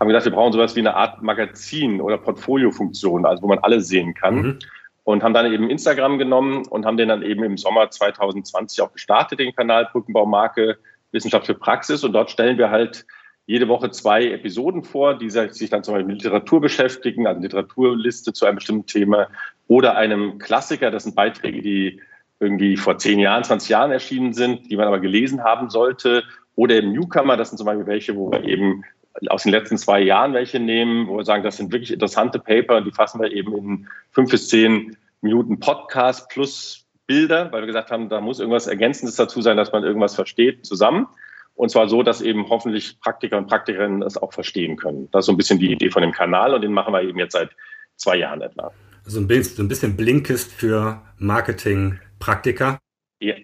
haben 0.00 0.08
wir 0.08 0.14
gedacht, 0.14 0.24
wir 0.24 0.32
brauchen 0.32 0.52
sowas 0.52 0.74
wie 0.74 0.80
eine 0.80 0.96
Art 0.96 1.22
Magazin 1.22 2.00
oder 2.00 2.18
Portfoliofunktion, 2.18 3.24
also 3.24 3.42
wo 3.42 3.46
man 3.46 3.58
alles 3.60 3.88
sehen 3.88 4.14
kann. 4.14 4.34
Mhm. 4.34 4.58
Und 5.04 5.22
haben 5.22 5.34
dann 5.34 5.52
eben 5.52 5.70
Instagram 5.70 6.18
genommen 6.18 6.66
und 6.66 6.86
haben 6.86 6.96
den 6.96 7.08
dann 7.08 7.22
eben 7.22 7.42
im 7.42 7.56
Sommer 7.56 7.90
2020 7.90 8.80
auch 8.82 8.92
gestartet, 8.92 9.40
den 9.40 9.54
Kanal 9.54 9.88
Brückenbaumarke 9.90 10.78
Wissenschaft 11.12 11.46
für 11.46 11.54
Praxis. 11.54 12.04
Und 12.04 12.12
dort 12.12 12.30
stellen 12.30 12.58
wir 12.58 12.70
halt 12.70 13.06
jede 13.46 13.68
Woche 13.68 13.90
zwei 13.90 14.30
Episoden 14.30 14.84
vor, 14.84 15.18
die 15.18 15.30
sich 15.30 15.70
dann 15.70 15.84
zum 15.84 15.94
Beispiel 15.94 16.06
mit 16.06 16.22
Literatur 16.22 16.60
beschäftigen, 16.60 17.26
also 17.26 17.40
Literaturliste 17.40 18.32
zu 18.32 18.46
einem 18.46 18.56
bestimmten 18.56 18.86
Thema 18.86 19.28
oder 19.68 19.96
einem 19.96 20.38
Klassiker. 20.38 20.90
Das 20.90 21.04
sind 21.04 21.16
Beiträge, 21.16 21.60
die 21.60 22.00
irgendwie 22.40 22.76
vor 22.76 22.98
zehn 22.98 23.18
Jahren, 23.18 23.44
20 23.44 23.68
Jahren 23.68 23.92
erschienen 23.92 24.32
sind, 24.32 24.70
die 24.70 24.76
man 24.76 24.88
aber 24.88 25.00
gelesen 25.00 25.42
haben 25.42 25.70
sollte. 25.70 26.24
Oder 26.54 26.76
eben 26.76 26.92
Newcomer, 26.92 27.36
das 27.36 27.50
sind 27.50 27.58
zum 27.58 27.66
Beispiel 27.66 27.86
welche, 27.86 28.16
wo 28.16 28.30
wir 28.30 28.44
eben 28.44 28.84
aus 29.28 29.42
den 29.42 29.52
letzten 29.52 29.78
zwei 29.78 30.00
Jahren 30.00 30.32
welche 30.34 30.58
nehmen, 30.58 31.06
wo 31.06 31.18
wir 31.18 31.24
sagen, 31.24 31.42
das 31.42 31.56
sind 31.56 31.72
wirklich 31.72 31.92
interessante 31.92 32.38
Paper, 32.38 32.80
die 32.80 32.90
fassen 32.90 33.20
wir 33.20 33.30
eben 33.30 33.56
in 33.56 33.88
fünf 34.10 34.30
bis 34.30 34.48
zehn 34.48 34.96
Minuten 35.20 35.60
Podcast 35.60 36.28
plus 36.30 36.81
Bilder, 37.12 37.52
weil 37.52 37.60
wir 37.60 37.66
gesagt 37.66 37.90
haben, 37.90 38.08
da 38.08 38.22
muss 38.22 38.40
irgendwas 38.40 38.66
Ergänzendes 38.66 39.16
dazu 39.16 39.42
sein, 39.42 39.58
dass 39.58 39.70
man 39.70 39.84
irgendwas 39.84 40.14
versteht 40.14 40.64
zusammen. 40.64 41.08
Und 41.54 41.70
zwar 41.70 41.86
so, 41.86 42.02
dass 42.02 42.22
eben 42.22 42.48
hoffentlich 42.48 42.98
Praktiker 43.00 43.36
und 43.36 43.48
Praktikerinnen 43.48 44.00
das 44.00 44.16
auch 44.16 44.32
verstehen 44.32 44.76
können. 44.78 45.10
Das 45.12 45.24
ist 45.24 45.26
so 45.26 45.32
ein 45.32 45.36
bisschen 45.36 45.58
die 45.58 45.70
Idee 45.70 45.90
von 45.90 46.00
dem 46.00 46.12
Kanal 46.12 46.54
und 46.54 46.62
den 46.62 46.72
machen 46.72 46.94
wir 46.94 47.02
eben 47.02 47.18
jetzt 47.18 47.34
seit 47.34 47.50
zwei 47.96 48.16
Jahren 48.16 48.40
etwa. 48.40 48.72
Also 49.04 49.20
ein 49.20 49.28
bisschen 49.28 49.94
Blinkist 49.94 50.52
für 50.52 51.02
Marketing-Praktiker. 51.18 52.78
Ja, 53.20 53.34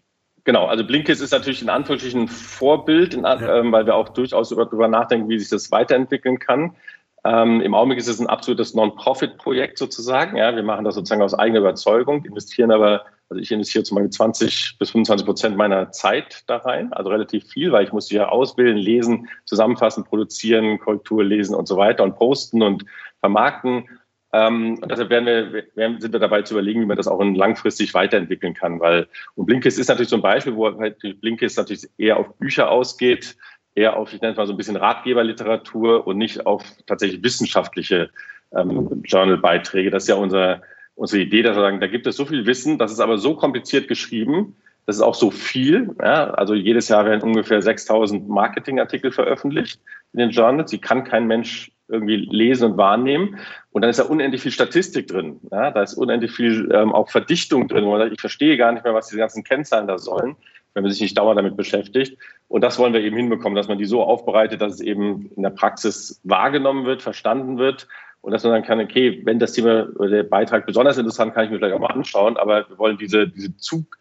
genau. 0.44 0.64
Also 0.64 0.87
Blinkist 0.87 1.20
ist 1.20 1.32
natürlich 1.32 1.60
in 1.60 1.68
Anführungsstrichen 1.68 2.22
ein 2.22 2.28
Vorbild, 2.28 3.12
in, 3.12 3.25
ja. 3.25 3.58
ähm, 3.58 3.70
weil 3.70 3.84
wir 3.84 3.96
auch 3.96 4.08
durchaus 4.08 4.48
darüber 4.48 4.88
nachdenken, 4.88 5.28
wie 5.28 5.38
sich 5.38 5.50
das 5.50 5.70
weiterentwickeln 5.70 6.38
kann. 6.38 6.75
Ähm, 7.22 7.60
Im 7.60 7.75
Augenblick 7.75 7.98
ist 7.98 8.08
es 8.08 8.18
ein 8.18 8.28
absolutes 8.28 8.72
Non-Profit-Projekt 8.72 9.76
sozusagen. 9.76 10.38
Ja, 10.38 10.56
wir 10.56 10.62
machen 10.62 10.87
das 10.87 10.94
sozusagen 10.94 11.20
aus 11.20 11.34
eigener 11.34 11.58
Überzeugung, 11.58 12.25
investieren 12.25 12.70
aber, 12.70 13.04
also 13.28 13.42
ich 13.42 13.52
investiere 13.52 13.85
zum 13.85 13.97
Beispiel 13.97 14.11
20 14.11 14.76
bis 14.78 14.90
25 14.90 15.26
Prozent 15.26 15.56
meiner 15.56 15.90
Zeit 15.92 16.44
da 16.47 16.56
rein, 16.56 16.92
also 16.92 17.11
relativ 17.11 17.47
viel, 17.47 17.73
weil 17.73 17.85
ich 17.85 17.92
muss 17.92 18.11
ja 18.11 18.28
ausbilden, 18.28 18.78
lesen, 18.78 19.28
zusammenfassen, 19.44 20.04
produzieren, 20.04 20.78
Korrektur 20.78 21.23
lesen 21.25 21.54
und 21.54 21.68
so 21.68 21.76
weiter 21.76 22.04
und 22.04 22.16
posten 22.16 22.62
und 22.62 22.85
vermarkten. 23.20 23.88
Ähm, 24.32 24.78
und 24.80 24.90
deshalb 24.90 25.11
werden 25.11 25.26
wir, 25.26 25.64
werden, 25.75 26.00
sind 26.00 26.12
wir 26.12 26.20
dabei 26.20 26.42
zu 26.42 26.54
überlegen, 26.54 26.80
wie 26.82 26.87
man 26.87 26.97
das 26.97 27.08
auch 27.08 27.23
langfristig 27.23 27.94
weiterentwickeln 27.94 28.54
kann, 28.54 28.80
weil 28.80 29.08
und 29.35 29.47
Blinkist 29.47 29.78
ist 29.78 29.88
natürlich 29.88 30.11
so 30.11 30.16
ein 30.16 30.23
Beispiel, 30.23 30.54
wo 30.54 30.78
halt 30.78 30.99
Blinkist 31.20 31.56
natürlich 31.56 31.88
eher 31.97 32.18
auf 32.18 32.35
Bücher 32.38 32.70
ausgeht, 32.70 33.37
eher 33.75 33.97
auf, 33.97 34.12
ich 34.12 34.20
nenne 34.20 34.32
es 34.32 34.37
mal 34.37 34.47
so 34.47 34.52
ein 34.52 34.56
bisschen 34.56 34.76
Ratgeberliteratur 34.76 36.06
und 36.06 36.18
nicht 36.18 36.47
auf 36.47 36.62
tatsächlich 36.87 37.23
wissenschaftliche 37.23 38.11
ähm, 38.54 39.02
Journalbeiträge. 39.04 39.90
Das 39.90 40.04
ist 40.04 40.08
ja 40.08 40.16
unser, 40.16 40.62
unsere 40.98 41.22
Idee, 41.22 41.42
dass 41.42 41.56
wir 41.56 41.62
sagen, 41.62 41.80
da 41.80 41.86
gibt 41.86 42.06
es 42.06 42.16
so 42.16 42.26
viel 42.26 42.44
Wissen, 42.44 42.76
das 42.76 42.90
ist 42.92 43.00
aber 43.00 43.18
so 43.18 43.34
kompliziert 43.34 43.88
geschrieben, 43.88 44.56
das 44.84 44.96
ist 44.96 45.02
auch 45.02 45.14
so 45.14 45.30
viel. 45.30 45.94
Ja? 46.00 46.30
Also 46.30 46.54
jedes 46.54 46.88
Jahr 46.88 47.04
werden 47.04 47.22
ungefähr 47.22 47.62
6000 47.62 48.28
Marketingartikel 48.28 49.12
veröffentlicht 49.12 49.80
in 50.12 50.18
den 50.18 50.30
Journals. 50.30 50.70
Die 50.70 50.80
kann 50.80 51.04
kein 51.04 51.26
Mensch 51.26 51.70
irgendwie 51.88 52.16
lesen 52.16 52.72
und 52.72 52.78
wahrnehmen. 52.78 53.38
Und 53.70 53.82
dann 53.82 53.90
ist 53.90 53.98
da 53.98 54.04
unendlich 54.04 54.42
viel 54.42 54.50
Statistik 54.50 55.06
drin. 55.06 55.40
Ja, 55.50 55.70
da 55.70 55.82
ist 55.82 55.94
unendlich 55.94 56.32
viel 56.32 56.70
ähm, 56.72 56.92
auch 56.92 57.10
Verdichtung 57.10 57.68
drin. 57.68 57.84
Wo 57.84 57.90
man 57.90 58.00
sagt, 58.00 58.14
ich 58.14 58.20
verstehe 58.20 58.56
gar 58.56 58.72
nicht 58.72 58.82
mehr, 58.82 58.94
was 58.94 59.08
diese 59.08 59.18
ganzen 59.18 59.44
Kennzahlen 59.44 59.86
da 59.86 59.98
sollen, 59.98 60.36
wenn 60.72 60.82
man 60.82 60.90
sich 60.90 61.02
nicht 61.02 61.18
dauernd 61.18 61.38
damit 61.38 61.56
beschäftigt. 61.56 62.16
Und 62.48 62.62
das 62.62 62.78
wollen 62.78 62.94
wir 62.94 63.02
eben 63.02 63.16
hinbekommen, 63.16 63.56
dass 63.56 63.68
man 63.68 63.78
die 63.78 63.84
so 63.84 64.02
aufbereitet, 64.02 64.62
dass 64.62 64.74
es 64.74 64.80
eben 64.80 65.30
in 65.36 65.42
der 65.42 65.50
Praxis 65.50 66.18
wahrgenommen 66.24 66.86
wird, 66.86 67.02
verstanden 67.02 67.58
wird. 67.58 67.86
Und 68.20 68.32
dass 68.32 68.42
man 68.42 68.52
dann 68.52 68.64
kann, 68.64 68.80
okay, 68.80 69.20
wenn 69.25 69.38
das 69.38 69.52
Thema 69.52 69.88
oder 69.96 70.10
der 70.10 70.22
Beitrag 70.25 70.66
besonders 70.66 70.98
interessant, 70.98 71.34
kann 71.34 71.44
ich 71.44 71.50
mir 71.50 71.58
vielleicht 71.58 71.75
auch 71.75 71.80
mal 71.80 71.92
anschauen. 71.92 72.37
Aber 72.37 72.68
wir 72.68 72.78
wollen 72.78 72.98
diese, 72.98 73.28
diese, 73.28 73.56
Zug, 73.56 73.96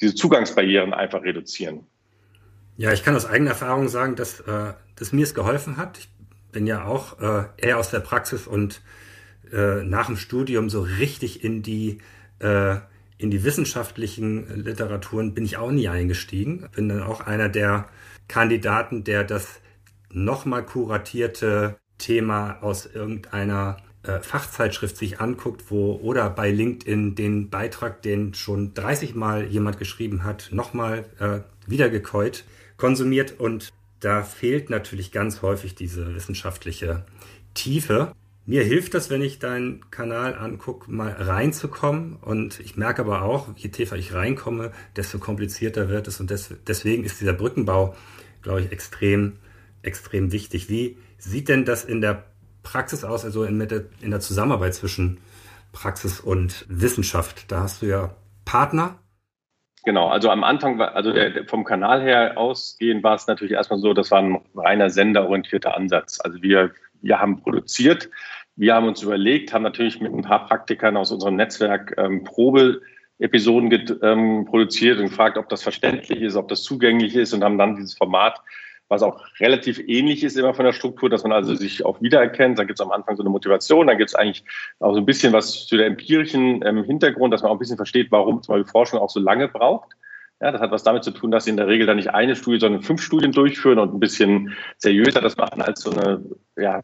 diese 0.00 0.14
Zugangsbarrieren 0.14 0.94
einfach 0.94 1.22
reduzieren. 1.22 1.86
Ja, 2.76 2.92
ich 2.92 3.04
kann 3.04 3.14
aus 3.14 3.26
eigener 3.26 3.50
Erfahrung 3.50 3.88
sagen, 3.88 4.16
dass, 4.16 4.40
äh, 4.40 4.72
dass 4.96 5.12
mir 5.12 5.24
es 5.24 5.34
geholfen 5.34 5.76
hat. 5.76 5.98
Ich 5.98 6.08
bin 6.52 6.66
ja 6.66 6.84
auch 6.86 7.20
äh, 7.20 7.44
eher 7.56 7.78
aus 7.78 7.90
der 7.90 8.00
Praxis 8.00 8.46
und 8.46 8.80
äh, 9.52 9.82
nach 9.82 10.06
dem 10.06 10.16
Studium 10.16 10.70
so 10.70 10.82
richtig 10.82 11.44
in 11.44 11.62
die, 11.62 11.98
äh, 12.38 12.76
in 13.18 13.30
die 13.30 13.44
wissenschaftlichen 13.44 14.64
Literaturen 14.64 15.34
bin 15.34 15.44
ich 15.44 15.56
auch 15.56 15.70
nie 15.70 15.88
eingestiegen. 15.88 16.68
Bin 16.74 16.88
dann 16.88 17.02
auch 17.02 17.20
einer 17.20 17.48
der 17.48 17.88
Kandidaten, 18.28 19.04
der 19.04 19.24
das 19.24 19.60
nochmal 20.10 20.64
kuratierte 20.64 21.78
Thema 21.98 22.58
aus 22.62 22.86
irgendeiner 22.86 23.78
äh, 24.02 24.20
Fachzeitschrift 24.20 24.96
sich 24.96 25.20
anguckt, 25.20 25.70
wo 25.70 25.96
oder 25.96 26.30
bei 26.30 26.50
LinkedIn 26.50 27.14
den 27.14 27.50
Beitrag, 27.50 28.02
den 28.02 28.34
schon 28.34 28.74
30 28.74 29.14
Mal 29.14 29.46
jemand 29.46 29.78
geschrieben 29.78 30.24
hat, 30.24 30.48
nochmal 30.52 31.04
äh, 31.18 31.40
wiedergekäut, 31.68 32.44
konsumiert 32.76 33.38
und 33.38 33.72
da 34.00 34.22
fehlt 34.22 34.70
natürlich 34.70 35.10
ganz 35.10 35.42
häufig 35.42 35.74
diese 35.74 36.14
wissenschaftliche 36.14 37.04
Tiefe. 37.54 38.12
Mir 38.46 38.62
hilft 38.62 38.94
das, 38.94 39.10
wenn 39.10 39.20
ich 39.20 39.40
deinen 39.40 39.90
Kanal 39.90 40.34
angucke, 40.34 40.90
mal 40.90 41.10
reinzukommen. 41.10 42.16
Und 42.16 42.60
ich 42.60 42.76
merke 42.76 43.02
aber 43.02 43.22
auch, 43.22 43.48
je 43.56 43.68
tiefer 43.68 43.96
ich 43.96 44.14
reinkomme, 44.14 44.72
desto 44.96 45.18
komplizierter 45.18 45.88
wird 45.88 46.08
es. 46.08 46.20
Und 46.20 46.30
des, 46.30 46.54
deswegen 46.66 47.04
ist 47.04 47.20
dieser 47.20 47.34
Brückenbau, 47.34 47.94
glaube 48.40 48.62
ich, 48.62 48.72
extrem, 48.72 49.34
extrem 49.82 50.32
wichtig. 50.32 50.70
Wie 50.70 50.96
sieht 51.18 51.48
denn 51.48 51.64
das 51.64 51.84
in 51.84 52.00
der 52.00 52.24
Praxis 52.62 53.04
aus, 53.04 53.24
also 53.24 53.44
in, 53.44 53.60
in 54.00 54.10
der 54.10 54.20
Zusammenarbeit 54.20 54.74
zwischen 54.74 55.18
Praxis 55.72 56.20
und 56.20 56.64
Wissenschaft? 56.68 57.50
Da 57.50 57.60
hast 57.60 57.82
du 57.82 57.86
ja 57.86 58.14
Partner, 58.44 58.98
Genau, 59.84 60.08
also 60.08 60.28
am 60.30 60.44
Anfang, 60.44 60.78
also 60.80 61.14
der, 61.14 61.46
vom 61.46 61.64
Kanal 61.64 62.02
her 62.02 62.36
ausgehend 62.36 63.02
war 63.02 63.14
es 63.14 63.26
natürlich 63.26 63.54
erstmal 63.54 63.78
so, 63.78 63.94
das 63.94 64.10
war 64.10 64.18
ein 64.18 64.38
reiner 64.54 64.90
senderorientierter 64.90 65.74
Ansatz. 65.74 66.18
Also 66.22 66.42
wir, 66.42 66.72
wir 67.00 67.18
haben 67.18 67.40
produziert, 67.40 68.10
wir 68.56 68.74
haben 68.74 68.86
uns 68.86 69.02
überlegt, 69.02 69.54
haben 69.54 69.62
natürlich 69.62 70.00
mit 70.00 70.12
ein 70.12 70.20
paar 70.20 70.46
Praktikern 70.46 70.96
aus 70.98 71.10
unserem 71.10 71.36
Netzwerk 71.36 71.94
ähm, 71.96 72.24
Probe-Episoden 72.24 73.98
ähm, 74.02 74.44
produziert 74.46 74.98
und 74.98 75.08
gefragt, 75.08 75.38
ob 75.38 75.48
das 75.48 75.62
verständlich 75.62 76.20
ist, 76.20 76.36
ob 76.36 76.48
das 76.48 76.64
zugänglich 76.64 77.14
ist 77.14 77.32
und 77.32 77.42
haben 77.44 77.56
dann 77.56 77.76
dieses 77.76 77.94
Format 77.94 78.42
was 78.88 79.02
auch 79.02 79.22
relativ 79.38 79.78
ähnlich 79.86 80.24
ist 80.24 80.36
immer 80.36 80.54
von 80.54 80.64
der 80.64 80.72
Struktur, 80.72 81.10
dass 81.10 81.22
man 81.22 81.32
also 81.32 81.54
sich 81.54 81.84
auch 81.84 82.00
wiedererkennt. 82.00 82.58
Da 82.58 82.64
gibt 82.64 82.80
es 82.80 82.84
am 82.84 82.90
Anfang 82.90 83.16
so 83.16 83.22
eine 83.22 83.30
Motivation, 83.30 83.86
dann 83.86 83.98
gibt 83.98 84.10
es 84.10 84.14
eigentlich 84.14 84.44
auch 84.80 84.92
so 84.92 84.98
ein 84.98 85.06
bisschen 85.06 85.32
was 85.32 85.66
zu 85.66 85.76
der 85.76 85.86
empirischen 85.86 86.64
ähm, 86.64 86.84
Hintergrund, 86.84 87.32
dass 87.32 87.42
man 87.42 87.50
auch 87.50 87.56
ein 87.56 87.58
bisschen 87.58 87.76
versteht, 87.76 88.10
warum 88.10 88.42
zum 88.42 88.54
Beispiel 88.54 88.70
Forschung 88.70 88.98
auch 89.00 89.10
so 89.10 89.20
lange 89.20 89.48
braucht. 89.48 89.92
Ja, 90.40 90.52
das 90.52 90.60
hat 90.60 90.70
was 90.70 90.84
damit 90.84 91.02
zu 91.02 91.10
tun, 91.10 91.30
dass 91.30 91.44
sie 91.44 91.50
in 91.50 91.56
der 91.56 91.66
Regel 91.66 91.86
dann 91.86 91.96
nicht 91.96 92.14
eine 92.14 92.36
Studie, 92.36 92.60
sondern 92.60 92.82
fünf 92.82 93.02
Studien 93.02 93.32
durchführen 93.32 93.78
und 93.78 93.92
ein 93.92 94.00
bisschen 94.00 94.54
seriöser 94.76 95.20
das 95.20 95.36
machen 95.36 95.60
als 95.60 95.80
so 95.80 95.90
eine 95.90 96.24
ja, 96.56 96.80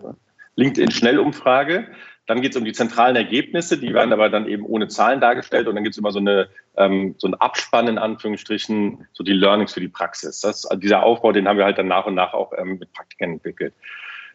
LinkedIn-Schnellumfrage. 0.56 1.86
Dann 2.26 2.40
geht 2.40 2.52
es 2.52 2.56
um 2.56 2.64
die 2.64 2.72
zentralen 2.72 3.16
Ergebnisse, 3.16 3.78
die 3.78 3.92
werden 3.92 4.12
aber 4.12 4.30
dann 4.30 4.48
eben 4.48 4.64
ohne 4.64 4.88
Zahlen 4.88 5.20
dargestellt 5.20 5.68
und 5.68 5.74
dann 5.74 5.84
gibt 5.84 5.94
es 5.94 5.98
immer 5.98 6.12
so, 6.12 6.20
eine, 6.20 6.48
ähm, 6.76 7.14
so 7.18 7.28
ein 7.28 7.34
Abspann 7.34 7.86
in 7.86 7.98
Anführungsstrichen, 7.98 9.06
so 9.12 9.22
die 9.22 9.34
Learnings 9.34 9.74
für 9.74 9.80
die 9.80 9.88
Praxis. 9.88 10.40
Das, 10.40 10.64
also 10.64 10.80
dieser 10.80 11.02
Aufbau, 11.02 11.32
den 11.32 11.46
haben 11.46 11.58
wir 11.58 11.66
halt 11.66 11.76
dann 11.76 11.88
nach 11.88 12.06
und 12.06 12.14
nach 12.14 12.32
auch 12.32 12.52
ähm, 12.56 12.78
mit 12.78 12.92
Praktikern 12.94 13.32
entwickelt. 13.32 13.74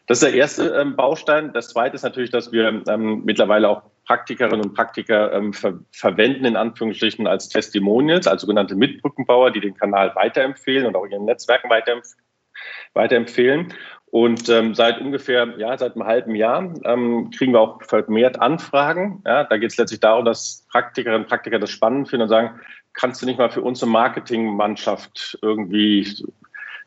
Das 0.06 0.22
ist 0.22 0.24
der 0.24 0.34
erste 0.34 0.68
ähm, 0.70 0.96
Baustein. 0.96 1.52
Das 1.52 1.68
zweite 1.68 1.94
ist 1.94 2.02
natürlich, 2.02 2.30
dass 2.30 2.52
wir 2.52 2.82
ähm, 2.88 3.22
mittlerweile 3.24 3.68
auch 3.68 3.82
Praktikerinnen 4.06 4.60
und 4.60 4.74
Praktiker 4.74 5.32
ähm, 5.32 5.52
ver 5.52 5.78
verwenden, 5.92 6.44
in 6.46 6.56
Anführungsstrichen 6.56 7.26
als 7.26 7.48
Testimonials, 7.48 8.26
als 8.26 8.42
sogenannte 8.42 8.74
Mitbrückenbauer, 8.74 9.52
die 9.52 9.60
den 9.60 9.76
Kanal 9.76 10.14
weiterempfehlen 10.16 10.86
und 10.86 10.96
auch 10.96 11.06
ihren 11.06 11.26
Netzwerken 11.26 11.70
weiterempf 11.70 12.16
weiterempfehlen. 12.94 13.72
Und 14.06 14.48
ähm, 14.48 14.74
seit 14.74 15.00
ungefähr, 15.00 15.54
ja, 15.58 15.78
seit 15.78 15.94
einem 15.94 16.06
halben 16.06 16.34
Jahr 16.34 16.74
ähm, 16.84 17.30
kriegen 17.30 17.52
wir 17.52 17.60
auch 17.60 17.82
vermehrt 17.82 18.40
Anfragen. 18.40 19.22
Ja, 19.24 19.44
da 19.44 19.56
geht 19.56 19.70
es 19.70 19.76
letztlich 19.76 20.00
darum, 20.00 20.24
dass 20.24 20.66
Praktikerinnen 20.72 21.22
und 21.22 21.28
Praktiker 21.28 21.60
das 21.60 21.70
spannend 21.70 22.08
finden 22.08 22.24
und 22.24 22.28
sagen, 22.28 22.58
kannst 22.92 23.22
du 23.22 23.26
nicht 23.26 23.38
mal 23.38 23.50
für 23.50 23.62
unsere 23.62 23.88
Marketingmannschaft 23.88 25.38
irgendwie 25.42 26.24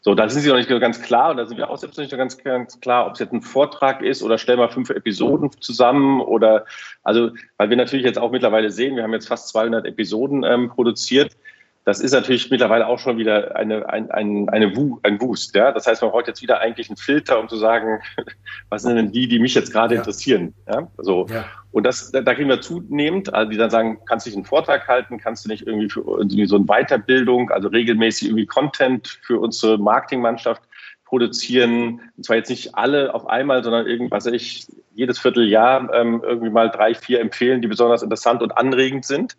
so, 0.05 0.15
da 0.15 0.27
sind 0.27 0.41
sie 0.41 0.49
noch 0.49 0.57
nicht 0.57 0.67
ganz 0.67 1.01
klar 1.01 1.31
und 1.31 1.37
da 1.37 1.45
sind 1.45 1.57
wir 1.57 1.69
auch 1.69 1.77
selbst 1.77 1.97
nicht 1.97 2.11
ganz, 2.11 2.37
ganz 2.37 2.81
klar, 2.81 3.07
ob 3.07 3.13
es 3.13 3.19
jetzt 3.19 3.31
ein 3.31 3.41
Vortrag 3.41 4.01
ist 4.01 4.21
oder 4.21 4.37
stellen 4.37 4.59
wir 4.59 4.67
fünf 4.67 4.89
Episoden 4.89 5.49
zusammen 5.61 6.19
oder, 6.19 6.65
also, 7.03 7.31
weil 7.55 7.69
wir 7.69 7.77
natürlich 7.77 8.05
jetzt 8.05 8.19
auch 8.19 8.29
mittlerweile 8.29 8.69
sehen, 8.69 8.97
wir 8.97 9.03
haben 9.03 9.13
jetzt 9.13 9.29
fast 9.29 9.47
200 9.47 9.85
Episoden 9.85 10.43
ähm, 10.43 10.67
produziert 10.67 11.37
das 11.85 11.99
ist 11.99 12.13
natürlich 12.13 12.49
mittlerweile 12.49 12.87
auch 12.87 12.99
schon 12.99 13.17
wieder 13.17 13.55
eine, 13.55 13.89
ein, 13.89 14.09
ein, 14.09 14.47
eine 14.49 14.71
ein 15.03 15.21
Wust. 15.21 15.53
Ja? 15.55 15.71
Das 15.71 15.85
heißt, 15.85 16.01
man 16.01 16.11
braucht 16.11 16.27
jetzt 16.27 16.41
wieder 16.41 16.59
eigentlich 16.61 16.89
einen 16.89 16.97
Filter, 16.97 17.39
um 17.39 17.49
zu 17.49 17.57
sagen, 17.57 17.99
was 18.69 18.83
sind 18.83 18.95
denn 18.95 19.11
die, 19.11 19.27
die 19.27 19.39
mich 19.39 19.53
jetzt 19.53 19.71
gerade 19.71 19.95
ja. 19.95 20.01
interessieren. 20.01 20.53
Ja? 20.67 20.87
So. 20.97 21.27
Ja. 21.29 21.45
Und 21.71 21.83
das, 21.83 22.11
da 22.11 22.33
kriegen 22.33 22.49
wir 22.49 22.61
zunehmend, 22.61 23.33
also 23.33 23.51
die 23.51 23.57
dann 23.57 23.69
sagen, 23.69 23.99
kannst 24.05 24.25
du 24.25 24.29
nicht 24.29 24.37
einen 24.37 24.45
Vortrag 24.45 24.87
halten, 24.87 25.17
kannst 25.17 25.43
du 25.43 25.49
nicht 25.49 25.67
irgendwie 25.67 25.89
für 25.89 26.01
irgendwie 26.01 26.45
so 26.45 26.55
eine 26.55 26.65
Weiterbildung, 26.65 27.49
also 27.49 27.67
regelmäßig 27.67 28.29
irgendwie 28.29 28.45
Content 28.45 29.19
für 29.23 29.39
unsere 29.39 29.77
Marketingmannschaft 29.77 30.61
produzieren. 31.03 32.01
Und 32.15 32.23
zwar 32.23 32.37
jetzt 32.37 32.49
nicht 32.49 32.75
alle 32.75 33.13
auf 33.13 33.27
einmal, 33.27 33.63
sondern 33.63 33.87
irgendwas 33.87 34.25
ich 34.27 34.67
jedes 34.95 35.19
Vierteljahr 35.19 35.93
ähm, 35.93 36.23
irgendwie 36.23 36.49
mal 36.49 36.69
drei, 36.69 36.93
vier 36.93 37.19
empfehlen, 37.19 37.61
die 37.61 37.67
besonders 37.67 38.03
interessant 38.03 38.41
und 38.41 38.57
anregend 38.57 39.05
sind. 39.05 39.35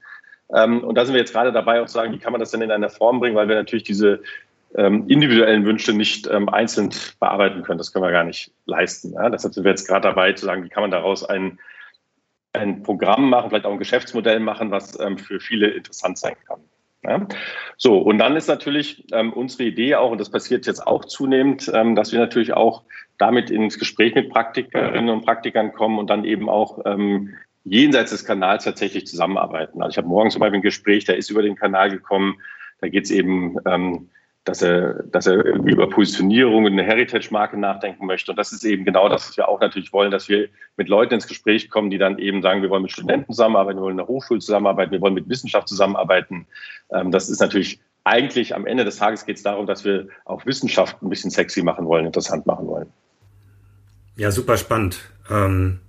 Ähm, 0.52 0.84
und 0.84 0.96
da 0.96 1.04
sind 1.04 1.14
wir 1.14 1.20
jetzt 1.20 1.32
gerade 1.32 1.52
dabei, 1.52 1.80
auch 1.80 1.86
zu 1.86 1.94
sagen, 1.94 2.12
wie 2.12 2.18
kann 2.18 2.32
man 2.32 2.40
das 2.40 2.50
denn 2.50 2.62
in 2.62 2.70
einer 2.70 2.90
Form 2.90 3.20
bringen, 3.20 3.36
weil 3.36 3.48
wir 3.48 3.56
natürlich 3.56 3.84
diese 3.84 4.20
ähm, 4.76 5.06
individuellen 5.08 5.64
Wünsche 5.64 5.92
nicht 5.92 6.26
ähm, 6.26 6.48
einzeln 6.48 6.90
bearbeiten 7.20 7.62
können. 7.62 7.78
Das 7.78 7.92
können 7.92 8.04
wir 8.04 8.12
gar 8.12 8.24
nicht 8.24 8.52
leisten. 8.66 9.12
Ja? 9.14 9.30
Deshalb 9.30 9.54
sind 9.54 9.64
wir 9.64 9.70
jetzt 9.70 9.86
gerade 9.86 10.08
dabei 10.08 10.32
zu 10.32 10.44
sagen, 10.44 10.64
wie 10.64 10.68
kann 10.68 10.82
man 10.82 10.90
daraus 10.90 11.24
ein, 11.24 11.58
ein 12.52 12.82
Programm 12.82 13.30
machen, 13.30 13.50
vielleicht 13.50 13.66
auch 13.66 13.72
ein 13.72 13.78
Geschäftsmodell 13.78 14.40
machen, 14.40 14.70
was 14.70 14.98
für 15.16 15.40
viele 15.40 15.68
interessant 15.68 16.18
sein 16.18 16.34
kann. 16.46 16.60
Ja? 17.04 17.26
So, 17.76 17.98
und 17.98 18.18
dann 18.18 18.36
ist 18.36 18.48
natürlich 18.48 19.04
ähm, 19.12 19.32
unsere 19.32 19.64
Idee 19.64 19.94
auch, 19.94 20.10
und 20.10 20.20
das 20.20 20.30
passiert 20.30 20.66
jetzt 20.66 20.86
auch 20.86 21.04
zunehmend, 21.04 21.70
ähm, 21.72 21.94
dass 21.94 22.12
wir 22.12 22.18
natürlich 22.18 22.54
auch 22.54 22.82
damit 23.18 23.50
ins 23.50 23.78
Gespräch 23.78 24.14
mit 24.14 24.30
Praktikerinnen 24.30 25.10
und 25.10 25.24
Praktikern 25.24 25.72
kommen 25.72 25.98
und 25.98 26.10
dann 26.10 26.24
eben 26.24 26.48
auch 26.48 26.80
ähm, 26.84 27.34
jenseits 27.64 28.10
des 28.10 28.24
Kanals 28.24 28.64
tatsächlich 28.64 29.06
zusammenarbeiten. 29.06 29.82
Also 29.82 29.90
ich 29.90 29.98
habe 29.98 30.08
morgens 30.08 30.34
zum 30.34 30.40
Beispiel 30.40 30.60
ein 30.60 30.62
Gespräch, 30.62 31.04
der 31.04 31.16
ist 31.16 31.30
über 31.30 31.42
den 31.42 31.56
Kanal 31.56 31.90
gekommen. 31.90 32.36
Da 32.80 32.88
geht 32.88 33.04
es 33.04 33.10
eben, 33.10 33.56
ähm, 33.66 34.10
dass 34.44 34.60
er, 34.60 35.02
dass 35.04 35.26
er 35.26 35.42
über 35.42 35.88
Positionierung 35.88 36.66
und 36.66 36.72
eine 36.72 36.82
Heritage-Marke 36.82 37.58
nachdenken 37.58 38.04
möchte. 38.04 38.32
Und 38.32 38.36
das 38.36 38.52
ist 38.52 38.62
eben 38.64 38.84
genau 38.84 39.08
das, 39.08 39.28
was 39.28 39.36
wir 39.38 39.48
auch 39.48 39.60
natürlich 39.60 39.92
wollen, 39.94 40.10
dass 40.10 40.28
wir 40.28 40.48
mit 40.76 40.88
Leuten 40.88 41.14
ins 41.14 41.26
Gespräch 41.26 41.70
kommen, 41.70 41.88
die 41.88 41.96
dann 41.96 42.18
eben 42.18 42.42
sagen, 42.42 42.60
wir 42.60 42.68
wollen 42.68 42.82
mit 42.82 42.92
Studenten 42.92 43.32
zusammenarbeiten, 43.32 43.78
wir 43.78 43.84
wollen 43.84 43.94
in 43.94 44.04
der 44.04 44.08
Hochschule 44.08 44.40
zusammenarbeiten, 44.40 44.92
wir 44.92 45.00
wollen 45.00 45.14
mit 45.14 45.28
Wissenschaft 45.30 45.68
zusammenarbeiten. 45.68 46.46
Ähm, 46.92 47.10
das 47.10 47.30
ist 47.30 47.40
natürlich 47.40 47.80
eigentlich 48.04 48.54
am 48.54 48.66
Ende 48.66 48.84
des 48.84 48.96
Tages 48.96 49.24
geht 49.24 49.38
es 49.38 49.42
darum, 49.42 49.66
dass 49.66 49.84
wir 49.86 50.08
auch 50.26 50.44
Wissenschaft 50.44 51.02
ein 51.02 51.08
bisschen 51.08 51.30
sexy 51.30 51.62
machen 51.62 51.86
wollen, 51.86 52.04
interessant 52.04 52.44
machen 52.44 52.66
wollen. 52.66 52.92
Ja, 54.16 54.30
super 54.30 54.58
spannend. 54.58 55.00
Ähm, 55.30 55.80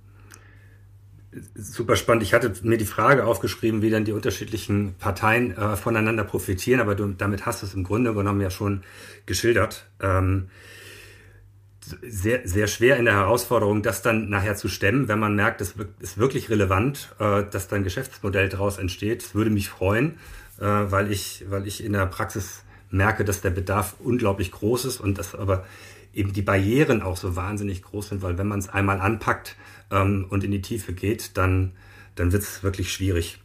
super 1.54 1.96
spannend. 1.96 2.22
Ich 2.22 2.34
hatte 2.34 2.52
mir 2.62 2.78
die 2.78 2.86
Frage 2.86 3.24
aufgeschrieben, 3.24 3.82
wie 3.82 3.90
dann 3.90 4.04
die 4.04 4.12
unterschiedlichen 4.12 4.94
Parteien 4.98 5.56
äh, 5.56 5.76
voneinander 5.76 6.24
profitieren, 6.24 6.80
aber 6.80 6.94
du, 6.94 7.08
damit 7.08 7.46
hast 7.46 7.62
du 7.62 7.66
es 7.66 7.74
im 7.74 7.84
Grunde 7.84 8.14
genommen 8.14 8.40
ja 8.40 8.50
schon 8.50 8.82
geschildert. 9.26 9.86
Ähm, 10.00 10.48
sehr, 12.02 12.46
sehr 12.46 12.66
schwer 12.66 12.96
in 12.96 13.04
der 13.04 13.14
Herausforderung, 13.14 13.82
das 13.82 14.02
dann 14.02 14.28
nachher 14.28 14.56
zu 14.56 14.68
stemmen, 14.68 15.08
wenn 15.08 15.20
man 15.20 15.36
merkt, 15.36 15.60
es 15.60 15.74
ist 16.00 16.18
wirklich 16.18 16.50
relevant, 16.50 17.14
äh, 17.18 17.44
dass 17.50 17.68
da 17.68 17.76
ein 17.76 17.84
Geschäftsmodell 17.84 18.48
daraus 18.48 18.78
entsteht. 18.78 19.22
Das 19.22 19.34
würde 19.34 19.50
mich 19.50 19.68
freuen, 19.68 20.18
äh, 20.58 20.64
weil, 20.64 21.12
ich, 21.12 21.44
weil 21.48 21.66
ich 21.66 21.84
in 21.84 21.92
der 21.92 22.06
Praxis 22.06 22.64
merke, 22.90 23.24
dass 23.24 23.40
der 23.40 23.50
Bedarf 23.50 23.96
unglaublich 23.98 24.52
groß 24.52 24.84
ist 24.84 25.00
und 25.00 25.18
dass 25.18 25.34
aber 25.34 25.64
eben 26.16 26.32
die 26.32 26.42
Barrieren 26.42 27.02
auch 27.02 27.16
so 27.16 27.36
wahnsinnig 27.36 27.82
groß 27.82 28.08
sind, 28.08 28.22
weil 28.22 28.38
wenn 28.38 28.48
man 28.48 28.58
es 28.58 28.68
einmal 28.68 29.00
anpackt 29.00 29.54
ähm, 29.90 30.26
und 30.28 30.42
in 30.42 30.50
die 30.50 30.62
Tiefe 30.62 30.92
geht, 30.92 31.36
dann, 31.36 31.72
dann 32.14 32.32
wird 32.32 32.42
es 32.42 32.62
wirklich 32.62 32.90
schwierig. 32.90 33.38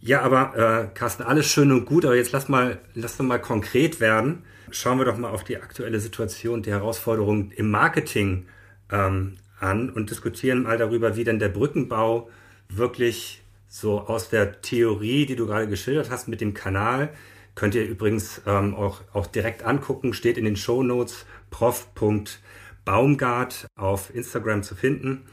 Ja, 0.00 0.22
aber 0.22 0.56
äh, 0.56 0.94
Carsten, 0.94 1.22
alles 1.22 1.46
schön 1.50 1.70
und 1.70 1.84
gut, 1.84 2.04
aber 2.04 2.16
jetzt 2.16 2.32
lass 2.32 2.48
mal, 2.48 2.78
lass 2.94 3.16
doch 3.16 3.24
mal 3.24 3.40
konkret 3.40 4.00
werden. 4.00 4.42
Schauen 4.70 4.98
wir 4.98 5.04
doch 5.04 5.18
mal 5.18 5.30
auf 5.30 5.44
die 5.44 5.58
aktuelle 5.58 6.00
Situation, 6.00 6.62
die 6.62 6.70
Herausforderungen 6.70 7.50
im 7.50 7.70
Marketing 7.70 8.46
ähm, 8.90 9.36
an 9.60 9.90
und 9.90 10.10
diskutieren 10.10 10.62
mal 10.62 10.78
darüber, 10.78 11.16
wie 11.16 11.24
denn 11.24 11.38
der 11.38 11.48
Brückenbau 11.48 12.30
wirklich 12.68 13.42
so 13.68 14.00
aus 14.00 14.30
der 14.30 14.62
Theorie, 14.62 15.26
die 15.26 15.36
du 15.36 15.46
gerade 15.46 15.68
geschildert 15.68 16.10
hast, 16.10 16.28
mit 16.28 16.40
dem 16.40 16.54
Kanal, 16.54 17.10
könnt 17.58 17.74
ihr 17.74 17.84
übrigens 17.84 18.40
ähm, 18.46 18.74
auch, 18.76 19.00
auch 19.12 19.26
direkt 19.26 19.64
angucken, 19.64 20.14
steht 20.14 20.38
in 20.38 20.44
den 20.44 20.54
Show 20.54 20.84
Notes 20.84 21.26
prof.baumgart 21.50 23.66
auf 23.74 24.14
Instagram 24.14 24.62
zu 24.62 24.76
finden. 24.76 25.24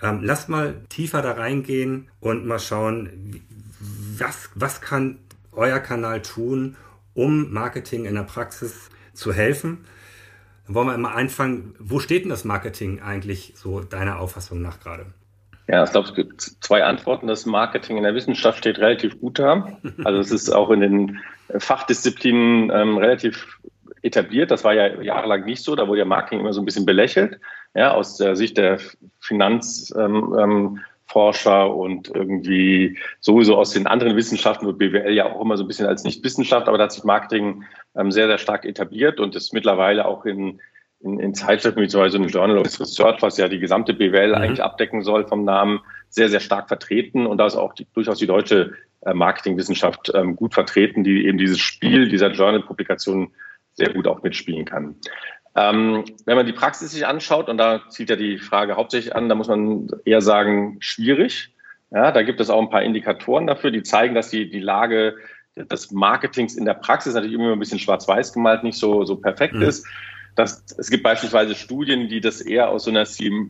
Ähm, 0.00 0.20
lasst 0.22 0.48
mal 0.48 0.84
tiefer 0.88 1.20
da 1.20 1.32
reingehen 1.32 2.08
und 2.20 2.46
mal 2.46 2.60
schauen, 2.60 3.42
was, 3.80 4.50
was 4.54 4.80
kann 4.80 5.18
euer 5.50 5.80
Kanal 5.80 6.22
tun, 6.22 6.76
um 7.12 7.52
Marketing 7.52 8.04
in 8.04 8.14
der 8.14 8.22
Praxis 8.22 8.88
zu 9.12 9.32
helfen. 9.32 9.84
Dann 10.66 10.76
wollen 10.76 10.86
wir 10.86 10.94
immer 10.94 11.16
anfangen, 11.16 11.74
wo 11.80 11.98
steht 11.98 12.22
denn 12.22 12.30
das 12.30 12.44
Marketing 12.44 13.02
eigentlich 13.02 13.54
so 13.56 13.80
deiner 13.80 14.20
Auffassung 14.20 14.62
nach 14.62 14.78
gerade? 14.78 15.06
Ja, 15.66 15.82
ich 15.84 15.90
glaube, 15.90 16.08
es 16.08 16.14
gibt 16.14 16.40
zwei 16.42 16.84
Antworten. 16.84 17.26
Das 17.26 17.46
Marketing 17.46 17.96
in 17.96 18.02
der 18.02 18.14
Wissenschaft 18.14 18.58
steht 18.58 18.78
relativ 18.78 19.18
gut 19.20 19.38
da. 19.38 19.78
Also 20.04 20.20
es 20.20 20.30
ist 20.30 20.50
auch 20.50 20.70
in 20.70 20.80
den 20.80 21.20
Fachdisziplinen 21.56 22.70
ähm, 22.70 22.98
relativ 22.98 23.58
etabliert. 24.02 24.50
Das 24.50 24.64
war 24.64 24.74
ja 24.74 25.00
jahrelang 25.00 25.44
nicht 25.44 25.62
so. 25.62 25.74
Da 25.74 25.88
wurde 25.88 26.00
ja 26.00 26.04
Marketing 26.04 26.40
immer 26.40 26.52
so 26.52 26.60
ein 26.60 26.66
bisschen 26.66 26.84
belächelt. 26.84 27.40
Ja, 27.74 27.92
aus 27.92 28.18
der 28.18 28.36
Sicht 28.36 28.58
der 28.58 28.78
Finanzforscher 29.20 30.04
ähm, 30.04 30.80
ähm, 31.08 31.76
und 31.76 32.08
irgendwie 32.14 32.98
sowieso 33.20 33.56
aus 33.56 33.70
den 33.70 33.86
anderen 33.86 34.16
Wissenschaften 34.16 34.66
wird 34.66 34.78
BWL 34.78 35.12
ja 35.12 35.32
auch 35.32 35.40
immer 35.40 35.56
so 35.56 35.64
ein 35.64 35.68
bisschen 35.68 35.86
als 35.86 36.04
Nicht-Wissenschaft, 36.04 36.68
aber 36.68 36.76
da 36.78 36.84
hat 36.84 36.92
sich 36.92 37.04
Marketing 37.04 37.64
ähm, 37.96 38.12
sehr, 38.12 38.26
sehr 38.26 38.38
stark 38.38 38.64
etabliert 38.64 39.18
und 39.18 39.34
ist 39.34 39.52
mittlerweile 39.54 40.04
auch 40.04 40.24
in, 40.26 40.60
in, 41.04 41.20
in 41.20 41.34
Zeitschriften 41.34 41.80
wie 41.80 41.88
zum 41.88 42.00
Beispiel 42.00 42.22
ein 42.22 42.28
Journal 42.28 42.58
of 42.58 42.80
Research, 42.80 43.22
was 43.22 43.36
ja 43.36 43.48
die 43.48 43.60
gesamte 43.60 43.92
BWL 43.94 44.28
mhm. 44.28 44.34
eigentlich 44.34 44.62
abdecken 44.62 45.02
soll 45.02 45.26
vom 45.26 45.44
Namen, 45.44 45.80
sehr, 46.08 46.28
sehr 46.28 46.40
stark 46.40 46.68
vertreten 46.68 47.26
und 47.26 47.38
da 47.38 47.46
ist 47.46 47.56
auch 47.56 47.74
die, 47.74 47.86
durchaus 47.92 48.18
die 48.18 48.26
deutsche 48.26 48.72
äh, 49.02 49.14
Marketingwissenschaft 49.14 50.12
ähm, 50.14 50.34
gut 50.34 50.54
vertreten, 50.54 51.04
die 51.04 51.26
eben 51.26 51.38
dieses 51.38 51.60
Spiel 51.60 52.08
dieser 52.08 52.30
Journal-Publikation 52.30 53.32
sehr 53.74 53.92
gut 53.92 54.06
auch 54.06 54.22
mitspielen 54.22 54.64
kann. 54.64 54.96
Ähm, 55.56 56.04
wenn 56.24 56.36
man 56.36 56.46
die 56.46 56.52
Praxis 56.52 56.92
sich 56.92 57.06
anschaut, 57.06 57.48
und 57.48 57.58
da 57.58 57.82
zieht 57.88 58.10
ja 58.10 58.16
die 58.16 58.38
Frage 58.38 58.76
hauptsächlich 58.76 59.14
an, 59.14 59.28
da 59.28 59.34
muss 59.34 59.48
man 59.48 59.88
eher 60.04 60.20
sagen, 60.20 60.76
schwierig. 60.80 61.54
Ja, 61.90 62.10
da 62.10 62.22
gibt 62.22 62.40
es 62.40 62.50
auch 62.50 62.60
ein 62.60 62.70
paar 62.70 62.82
Indikatoren 62.82 63.46
dafür, 63.46 63.70
die 63.70 63.84
zeigen, 63.84 64.14
dass 64.14 64.30
die, 64.30 64.50
die 64.50 64.60
Lage 64.60 65.16
des 65.56 65.92
Marketings 65.92 66.56
in 66.56 66.64
der 66.64 66.74
Praxis 66.74 67.14
natürlich 67.14 67.34
immer 67.34 67.52
ein 67.52 67.58
bisschen 67.60 67.78
schwarz-weiß 67.78 68.32
gemalt 68.32 68.64
nicht 68.64 68.78
so, 68.78 69.04
so 69.04 69.16
perfekt 69.16 69.54
mhm. 69.54 69.62
ist. 69.62 69.86
Das, 70.34 70.64
es 70.78 70.90
gibt 70.90 71.04
beispielsweise 71.04 71.54
Studien, 71.54 72.08
die 72.08 72.20
das 72.20 72.40
eher 72.40 72.70
aus 72.70 72.84
so 72.84 72.90
einer 72.90 73.06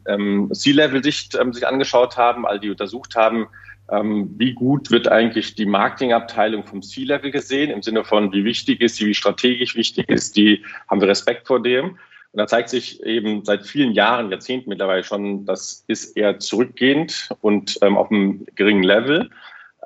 ähm, 0.06 0.50
C-Level-Sicht 0.52 1.34
ähm, 1.34 1.52
sich 1.52 1.66
angeschaut 1.66 2.16
haben, 2.16 2.46
all 2.46 2.60
die 2.60 2.70
untersucht 2.70 3.16
haben, 3.16 3.46
ähm, 3.90 4.34
wie 4.38 4.52
gut 4.52 4.90
wird 4.90 5.08
eigentlich 5.08 5.54
die 5.54 5.66
Marketingabteilung 5.66 6.64
vom 6.64 6.82
C-Level 6.82 7.30
gesehen, 7.30 7.70
im 7.70 7.82
Sinne 7.82 8.04
von, 8.04 8.32
wie 8.32 8.44
wichtig 8.44 8.80
ist 8.80 8.96
sie, 8.96 9.06
wie 9.06 9.14
strategisch 9.14 9.76
wichtig 9.76 10.09
ist 10.09 10.37
die, 10.37 10.64
haben 10.88 11.00
wir 11.00 11.09
Respekt 11.09 11.46
vor 11.46 11.62
dem. 11.62 11.98
Und 12.35 12.38
da 12.38 12.46
zeigt 12.46 12.68
sich 12.68 13.02
eben 13.04 13.44
seit 13.44 13.64
vielen 13.64 13.92
Jahren, 13.92 14.30
Jahrzehnten 14.30 14.68
mittlerweile 14.68 15.04
schon, 15.04 15.46
das 15.46 15.85
ist 15.87 16.16
eher 16.16 16.38
zurückgehend 16.38 17.28
und 17.40 17.78
ähm, 17.82 17.96
auf 17.96 18.11
einem 18.11 18.46
geringen 18.56 18.82
Level. 18.82 19.30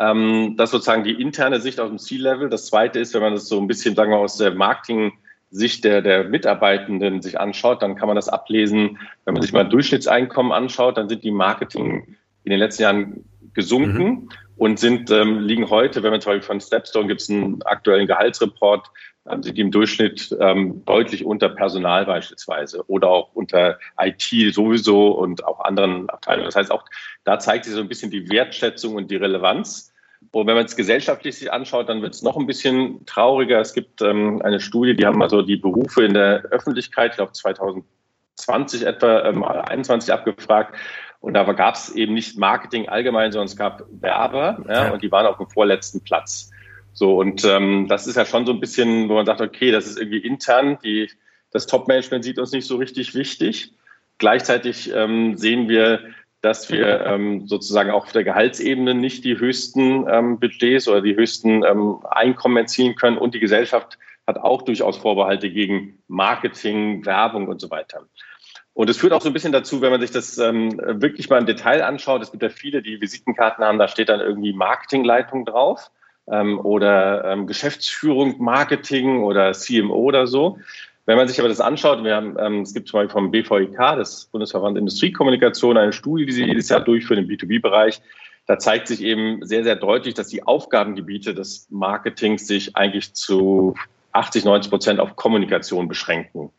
Ähm, 0.01 0.55
das 0.57 0.69
ist 0.69 0.73
sozusagen 0.73 1.05
die 1.05 1.21
interne 1.21 1.61
Sicht 1.61 1.79
aus 1.79 1.89
dem 1.89 1.99
C-Level. 1.99 2.49
Das 2.49 2.67
zweite 2.67 3.01
ist, 3.01 3.15
wenn 3.15 3.21
man 3.21 3.35
das 3.35 3.49
so 3.49 3.61
ein 3.61 3.67
bisschen, 3.67 3.95
sagen 3.95 4.13
wir, 4.13 4.19
aus 4.19 4.39
der 4.39 4.55
Marketing-Sicht 5.51 5.85
der, 5.85 6.03
der 6.03 6.25
Mitarbeitenden 6.25 7.23
sich 7.23 7.41
anschaut, 7.41 7.83
dann 7.83 7.97
kann 7.97 8.09
man 8.09 8.17
das 8.17 8.29
ablesen. 8.29 8.99
Wenn 9.25 9.35
man 9.35 9.43
sich 9.43 9.53
mal 9.53 9.65
Durchschnittseinkommen 9.65 10.53
anschaut, 10.53 10.97
dann 10.97 11.09
sind 11.09 11.25
die 11.25 11.31
Marketing 11.31 12.17
in 12.45 12.51
den 12.51 12.59
letzten 12.59 12.83
Jahren 12.83 13.25
gesunken 13.55 14.09
mhm. 14.09 14.29
und 14.57 14.79
sind, 14.79 15.11
ähm, 15.11 15.41
liegen 15.41 15.69
heute, 15.71 16.03
wenn 16.03 16.11
man 16.11 16.21
zum 16.21 16.33
Beispiel 16.33 16.47
von 16.47 16.61
Stepstone 16.61 17.09
gibt 17.09 17.21
es 17.21 17.31
einen 17.31 17.63
aktuellen 17.63 18.07
Gehaltsreport, 18.07 18.89
ähm, 19.29 19.43
sind 19.43 19.57
die 19.57 19.63
im 19.63 19.71
Durchschnitt 19.71 20.37
ähm, 20.41 20.85
deutlich 20.85 21.25
unter 21.25 21.49
Personal 21.49 22.07
beispielsweise 22.07 22.85
oder 22.89 23.09
auch 23.09 23.35
unter 23.35 23.79
IT 24.01 24.55
sowieso 24.55 25.11
und 25.13 25.45
auch 25.45 25.61
anderen 25.61 26.09
Abteilungen. 26.09 26.47
Das 26.47 26.57
heißt, 26.57 26.71
auch 26.71 26.85
da 27.25 27.39
zeigt 27.39 27.65
sich 27.65 27.75
so 27.75 27.81
ein 27.81 27.89
bisschen 27.89 28.11
die 28.11 28.31
Wertschätzung 28.31 28.95
und 28.95 29.11
die 29.11 29.17
Relevanz. 29.17 29.88
Und 30.33 30.47
wenn 30.47 30.57
man 30.57 30.65
es 30.65 30.77
gesellschaftlich 30.77 31.39
sich 31.39 31.53
anschaut, 31.53 31.89
dann 31.89 32.03
wird 32.03 32.15
es 32.15 32.23
noch 32.23 32.37
ein 32.37 32.47
bisschen 32.47 33.05
trauriger. 33.07 33.61
Es 33.61 33.73
gibt 33.73 34.03
ähm, 34.03 34.43
eine 34.43 34.61
Studie, 34.61 34.95
die 34.95 35.07
haben 35.07 35.23
also 35.23 35.43
die 35.43 35.57
Berufe 35.57 36.05
in 36.05 36.15
der 36.15 36.43
Öffentlichkeit, 36.51 37.13
ich 37.13 37.17
glaube 37.17 37.33
2020 37.33 38.85
etwa, 38.85 39.25
ähm, 39.25 39.45
21 39.45 40.13
abgefragt. 40.13 40.77
Und 41.21 41.35
da 41.35 41.45
gab 41.53 41.75
es 41.75 41.91
eben 41.91 42.15
nicht 42.15 42.39
Marketing 42.39 42.89
allgemein, 42.89 43.33
sondern 43.33 43.47
es 43.47 43.57
gab 43.57 43.85
Werber 43.91 44.65
ja, 44.69 44.93
und 44.93 45.03
die 45.03 45.11
waren 45.11 45.27
auf 45.27 45.39
dem 45.39 45.49
vorletzten 45.49 46.03
Platz. 46.03 46.51
So, 46.93 47.17
und 47.17 47.45
ähm, 47.45 47.87
das 47.89 48.07
ist 48.07 48.17
ja 48.17 48.25
schon 48.25 48.47
so 48.47 48.53
ein 48.53 48.61
bisschen, 48.61 49.09
wo 49.09 49.15
man 49.15 49.27
sagt, 49.27 49.41
okay, 49.41 49.71
das 49.71 49.87
ist 49.87 49.99
irgendwie 49.99 50.19
intern, 50.19 50.79
die, 50.83 51.11
das 51.51 51.67
Top-Management 51.67 52.25
sieht 52.25 52.39
uns 52.39 52.53
nicht 52.53 52.67
so 52.67 52.77
richtig 52.77 53.15
wichtig. 53.15 53.73
Gleichzeitig 54.19 54.93
ähm, 54.93 55.37
sehen 55.37 55.69
wir, 55.69 56.01
dass 56.41 56.71
wir 56.71 57.05
ähm, 57.05 57.47
sozusagen 57.47 57.91
auch 57.91 58.05
auf 58.05 58.13
der 58.13 58.25
Gehaltsebene 58.25 58.95
nicht 58.95 59.25
die 59.25 59.39
höchsten 59.39 60.07
ähm, 60.09 60.39
Budgets 60.39 60.89
oder 60.89 61.03
die 61.03 61.17
höchsten 61.17 61.65
ähm, 61.65 61.99
Einkommen 62.09 62.57
erzielen 62.57 62.95
können 62.95 63.19
und 63.19 63.35
die 63.35 63.41
Gesellschaft 63.41 63.99
hat 64.27 64.39
auch 64.39 64.63
durchaus 64.63 64.99
Vorbehalte 64.99 65.51
gegen 65.51 65.99
Marketing, 66.07 67.05
Werbung 67.07 67.49
und 67.49 67.61
so 67.61 67.71
weiter. 67.71 68.07
Und 68.75 68.89
es 68.89 68.99
führt 68.99 69.13
auch 69.13 69.23
so 69.23 69.29
ein 69.29 69.33
bisschen 69.33 69.51
dazu, 69.51 69.81
wenn 69.81 69.91
man 69.91 70.01
sich 70.01 70.13
das 70.13 70.39
ähm, 70.39 70.79
wirklich 70.79 71.29
mal 71.29 71.39
im 71.39 71.47
Detail 71.47 71.83
anschaut. 71.83 72.23
Es 72.23 72.31
gibt 72.31 72.45
ja 72.45 72.49
viele, 72.49 72.81
die 72.83 73.01
Visitenkarten 73.01 73.65
haben, 73.65 73.79
da 73.79 73.89
steht 73.89 74.09
dann 74.09 74.21
irgendwie 74.21 74.53
Marketingleitung 74.53 75.45
drauf 75.45 75.91
ähm, 76.31 76.61
oder 76.61 77.25
ähm, 77.25 77.49
Geschäftsführung, 77.49 78.37
Marketing 78.39 79.25
oder 79.25 79.53
CMO 79.53 79.97
oder 79.97 80.29
so. 80.29 80.61
Wenn 81.09 81.17
man 81.17 81.27
sich 81.27 81.39
aber 81.39 81.49
das 81.49 81.63
anschaut, 81.63 82.05
wir 82.05 82.15
haben, 82.15 82.37
ähm, 82.39 82.61
es 82.61 82.75
gibt 82.75 82.87
zum 82.87 83.01
Beispiel 83.01 83.13
vom 83.13 83.31
BVIK, 83.31 83.79
das 83.97 84.27
Bundesverband 84.27 84.77
Industriekommunikation, 84.77 85.79
eine 85.79 85.95
Studie, 85.95 86.27
die 86.27 86.33
sie 86.33 86.45
jedes 86.45 86.69
Jahr 86.69 86.81
durchführen 86.81 87.25
im 87.25 87.29
B2B-Bereich. 87.31 88.03
Da 88.47 88.59
zeigt 88.59 88.89
sich 88.89 89.03
eben 89.03 89.43
sehr, 89.43 89.65
sehr 89.65 89.77
deutlich, 89.77 90.13
dass 90.13 90.29
die 90.29 90.43
Aufgabengebiete 90.43 91.35
des 91.35 91.67
Marketings 91.71 92.47
sich 92.47 92.77
eigentlich 92.77 93.15
zu 93.15 93.75
80, 94.13 94.45
90 94.45 94.69
Prozent 94.69 95.01
auf 95.01 95.17
Kommunikation 95.17 95.89
beschränken. 95.89 96.51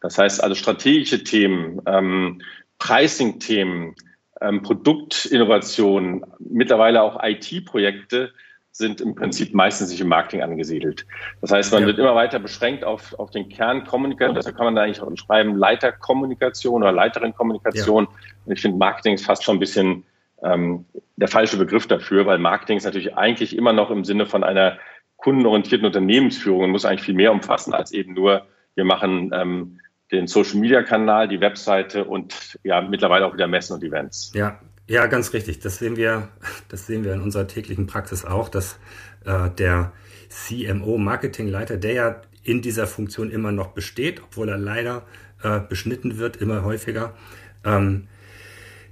Das 0.00 0.16
heißt 0.16 0.42
also 0.42 0.54
strategische 0.54 1.22
Themen, 1.22 1.82
ähm, 1.84 2.40
Pricing-Themen, 2.78 3.96
ähm, 4.40 4.62
Produktinnovation, 4.62 6.24
mittlerweile 6.38 7.02
auch 7.02 7.22
IT-Projekte 7.22 8.32
sind 8.72 9.00
im 9.00 9.14
Prinzip 9.14 9.52
meistens 9.54 9.90
nicht 9.90 10.00
im 10.00 10.08
Marketing 10.08 10.42
angesiedelt. 10.42 11.06
Das 11.40 11.50
heißt, 11.50 11.72
man 11.72 11.82
ja. 11.82 11.88
wird 11.88 11.98
immer 11.98 12.14
weiter 12.14 12.38
beschränkt 12.38 12.84
auf, 12.84 13.18
auf 13.18 13.30
den 13.30 13.48
Kern 13.48 13.84
Kommunikation. 13.84 14.34
Deshalb 14.34 14.56
kann 14.56 14.66
man 14.66 14.76
da 14.76 14.82
eigentlich 14.82 15.00
auch 15.00 15.10
schreiben 15.16 15.56
Leiterkommunikation 15.56 16.82
oder 16.82 16.92
Leiterin 16.92 17.34
Kommunikation. 17.34 18.04
Ja. 18.04 18.10
Und 18.46 18.52
ich 18.52 18.60
finde, 18.60 18.78
Marketing 18.78 19.14
ist 19.14 19.26
fast 19.26 19.42
schon 19.42 19.56
ein 19.56 19.60
bisschen 19.60 20.04
ähm, 20.42 20.84
der 21.16 21.28
falsche 21.28 21.56
Begriff 21.56 21.86
dafür, 21.86 22.26
weil 22.26 22.38
Marketing 22.38 22.76
ist 22.76 22.84
natürlich 22.84 23.16
eigentlich 23.16 23.56
immer 23.56 23.72
noch 23.72 23.90
im 23.90 24.04
Sinne 24.04 24.26
von 24.26 24.44
einer 24.44 24.78
kundenorientierten 25.16 25.86
Unternehmensführung 25.86 26.62
und 26.62 26.70
muss 26.70 26.84
eigentlich 26.84 27.02
viel 27.02 27.14
mehr 27.14 27.32
umfassen 27.32 27.74
als 27.74 27.92
eben 27.92 28.14
nur, 28.14 28.46
wir 28.74 28.84
machen 28.84 29.30
ähm, 29.34 29.80
den 30.12 30.26
Social-Media-Kanal, 30.26 31.28
die 31.28 31.40
Webseite 31.40 32.04
und 32.04 32.58
ja 32.64 32.80
mittlerweile 32.80 33.26
auch 33.26 33.34
wieder 33.34 33.46
Messen 33.46 33.74
und 33.74 33.84
Events. 33.84 34.32
Ja, 34.34 34.58
ja, 34.90 35.06
ganz 35.06 35.32
richtig. 35.32 35.60
Das 35.60 35.78
sehen 35.78 35.96
wir, 35.96 36.28
das 36.68 36.86
sehen 36.86 37.04
wir 37.04 37.14
in 37.14 37.20
unserer 37.20 37.46
täglichen 37.46 37.86
Praxis 37.86 38.24
auch, 38.24 38.48
dass 38.48 38.78
äh, 39.24 39.48
der 39.50 39.92
CMO, 40.28 40.98
Marketingleiter, 40.98 41.76
der 41.76 41.92
ja 41.92 42.22
in 42.42 42.60
dieser 42.60 42.88
Funktion 42.88 43.30
immer 43.30 43.52
noch 43.52 43.68
besteht, 43.68 44.20
obwohl 44.20 44.48
er 44.48 44.58
leider 44.58 45.06
äh, 45.44 45.60
beschnitten 45.60 46.18
wird, 46.18 46.38
immer 46.38 46.64
häufiger, 46.64 47.14
ähm, 47.64 48.08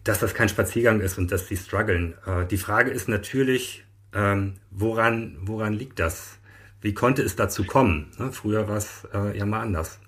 dass 0.05 0.21
das 0.21 0.35
kein 0.35 0.49
Spaziergang 0.49 1.01
ist 1.01 1.19
und 1.19 1.33
dass 1.33 1.49
sie 1.49 1.57
strugglen. 1.57 2.15
Äh, 2.27 2.47
die 2.47 2.59
Frage 2.59 2.93
ist 2.93 3.09
natürlich, 3.09 3.85
ähm, 4.15 4.55
woran, 4.71 5.37
woran 5.41 5.73
liegt 5.73 5.99
das? 5.99 6.39
Wie 6.81 6.95
konnte 6.95 7.23
es 7.23 7.35
dazu 7.35 7.65
kommen? 7.65 8.13
Ne? 8.19 8.31
Früher 8.31 8.69
war 8.69 8.77
es 8.77 9.09
äh, 9.13 9.37
ja 9.37 9.47
mal 9.47 9.63
anders. 9.63 9.99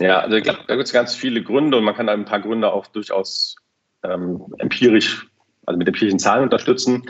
Ja, 0.00 0.18
also 0.18 0.36
ich 0.36 0.42
glaube, 0.42 0.58
da 0.66 0.74
gibt 0.74 0.88
es 0.88 0.92
ganz 0.92 1.14
viele 1.14 1.40
Gründe 1.44 1.76
und 1.76 1.84
man 1.84 1.94
kann 1.94 2.08
ein 2.08 2.24
paar 2.24 2.40
Gründe 2.40 2.72
auch 2.72 2.88
durchaus 2.88 3.56
ähm, 4.02 4.42
empirisch, 4.58 5.26
also 5.66 5.78
mit 5.78 5.88
empirischen 5.88 6.18
Zahlen 6.18 6.44
unterstützen. 6.44 7.02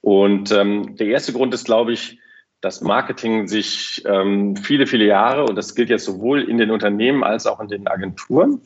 Und 0.00 0.52
ähm, 0.52 0.96
der 0.96 1.08
erste 1.08 1.32
Grund 1.32 1.54
ist, 1.54 1.64
glaube 1.64 1.92
ich, 1.92 2.18
dass 2.60 2.80
Marketing 2.80 3.46
sich 3.46 4.02
ähm, 4.06 4.56
viele, 4.56 4.86
viele 4.86 5.04
Jahre, 5.04 5.44
und 5.44 5.56
das 5.56 5.74
gilt 5.74 5.90
jetzt 5.90 6.04
sowohl 6.04 6.42
in 6.42 6.58
den 6.58 6.70
Unternehmen 6.70 7.22
als 7.22 7.46
auch 7.46 7.60
in 7.60 7.68
den 7.68 7.86
Agenturen, 7.86 8.60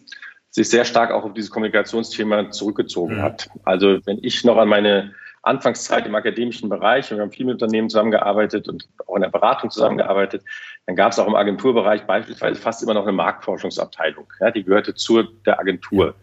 sich 0.51 0.69
sehr 0.69 0.85
stark 0.85 1.11
auch 1.11 1.25
auf 1.25 1.35
dieses 1.35 1.51
Kommunikationsthema 1.51 2.51
zurückgezogen 2.51 3.17
mhm. 3.17 3.23
hat. 3.23 3.49
Also 3.65 3.99
wenn 4.05 4.19
ich 4.23 4.45
noch 4.45 4.57
an 4.57 4.69
meine 4.69 5.15
Anfangszeit 5.43 6.07
im 6.07 6.15
akademischen 6.15 6.69
Bereich, 6.69 7.11
wir 7.11 7.19
haben 7.19 7.33
viel 7.33 7.47
mit 7.47 7.55
Unternehmen 7.55 7.91
zusammengearbeitet 7.91 8.69
und 8.69 8.89
auch 9.07 9.17
in 9.17 9.23
der 9.23 9.31
Beratung 9.31 9.71
zusammengearbeitet, 9.71 10.45
dann 10.87 10.95
gab 10.95 11.13
es 11.13 11.19
auch 11.19 11.27
im 11.27 11.35
Agenturbereich 11.35 12.03
beispielsweise 12.07 12.61
fast 12.61 12.83
immer 12.83 12.95
noch 12.95 13.03
eine 13.03 13.13
Marktforschungsabteilung. 13.13 14.33
Ja, 14.41 14.51
die 14.51 14.63
gehörte 14.63 14.95
zu 14.95 15.23
der 15.23 15.59
Agentur. 15.59 16.15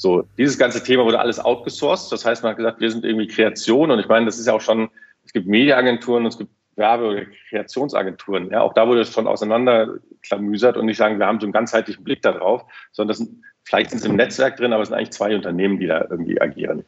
So, 0.00 0.24
dieses 0.38 0.56
ganze 0.56 0.82
Thema 0.82 1.04
wurde 1.04 1.20
alles 1.20 1.38
outgesourced. 1.38 2.10
Das 2.10 2.24
heißt, 2.24 2.42
man 2.42 2.52
hat 2.52 2.56
gesagt, 2.56 2.80
wir 2.80 2.90
sind 2.90 3.04
irgendwie 3.04 3.26
Kreation. 3.26 3.90
Und 3.90 3.98
ich 3.98 4.08
meine, 4.08 4.24
das 4.24 4.38
ist 4.38 4.46
ja 4.46 4.54
auch 4.54 4.60
schon, 4.62 4.88
es 5.26 5.34
gibt 5.34 5.46
Mediaagenturen 5.46 6.24
und 6.24 6.32
es 6.32 6.38
gibt 6.38 6.50
Werbe- 6.76 7.06
oder 7.06 7.26
Kreationsagenturen. 7.50 8.50
Ja, 8.50 8.62
auch 8.62 8.72
da 8.72 8.88
wurde 8.88 9.02
es 9.02 9.12
schon 9.12 9.26
auseinanderklamüsert 9.26 10.78
und 10.78 10.86
nicht 10.86 10.96
sagen, 10.96 11.18
wir 11.18 11.26
haben 11.26 11.38
so 11.38 11.44
einen 11.44 11.52
ganzheitlichen 11.52 12.02
Blick 12.02 12.22
darauf, 12.22 12.64
sondern 12.92 13.08
das 13.08 13.18
sind, 13.18 13.44
vielleicht 13.64 13.90
sind 13.90 13.98
sie 13.98 14.08
im 14.08 14.16
Netzwerk 14.16 14.56
drin, 14.56 14.72
aber 14.72 14.82
es 14.82 14.88
sind 14.88 14.96
eigentlich 14.96 15.10
zwei 15.10 15.36
Unternehmen, 15.36 15.78
die 15.78 15.86
da 15.86 16.06
irgendwie 16.08 16.40
agieren. 16.40 16.82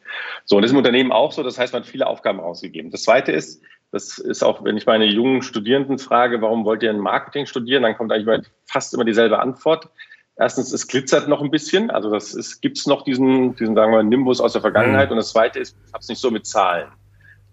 So, 0.45 0.55
und 0.55 0.63
das 0.63 0.69
ist 0.69 0.73
im 0.73 0.79
Unternehmen 0.79 1.11
auch 1.11 1.31
so. 1.31 1.43
Das 1.43 1.59
heißt, 1.59 1.71
man 1.71 1.83
hat 1.83 1.87
viele 1.87 2.07
Aufgaben 2.07 2.39
ausgegeben. 2.39 2.89
Das 2.89 3.03
zweite 3.03 3.31
ist, 3.31 3.61
das 3.91 4.17
ist 4.17 4.41
auch, 4.41 4.63
wenn 4.63 4.75
ich 4.75 4.87
meine 4.87 5.05
jungen 5.05 5.43
Studierenden 5.43 5.99
frage, 5.99 6.41
warum 6.41 6.65
wollt 6.65 6.81
ihr 6.81 6.89
ein 6.89 6.97
Marketing 6.97 7.45
studieren, 7.45 7.83
dann 7.83 7.95
kommt 7.95 8.11
eigentlich 8.11 8.47
fast 8.65 8.91
immer 8.95 9.05
dieselbe 9.05 9.37
Antwort. 9.37 9.89
Erstens, 10.35 10.73
es 10.73 10.87
glitzert 10.87 11.27
noch 11.27 11.41
ein 11.41 11.51
bisschen, 11.51 11.91
also 11.91 12.09
das 12.11 12.33
ist, 12.33 12.61
gibt's 12.61 12.87
noch 12.87 13.03
diesen, 13.03 13.55
diesen, 13.55 13.75
sagen 13.75 13.91
wir, 13.91 14.01
Nimbus 14.01 14.41
aus 14.41 14.53
der 14.53 14.61
Vergangenheit. 14.61 15.09
Mhm. 15.09 15.13
Und 15.13 15.17
das 15.17 15.29
zweite 15.29 15.59
ist, 15.59 15.75
ich 15.85 15.93
habe 15.93 16.01
es 16.01 16.09
nicht 16.09 16.19
so 16.19 16.31
mit 16.31 16.45
Zahlen. 16.47 16.87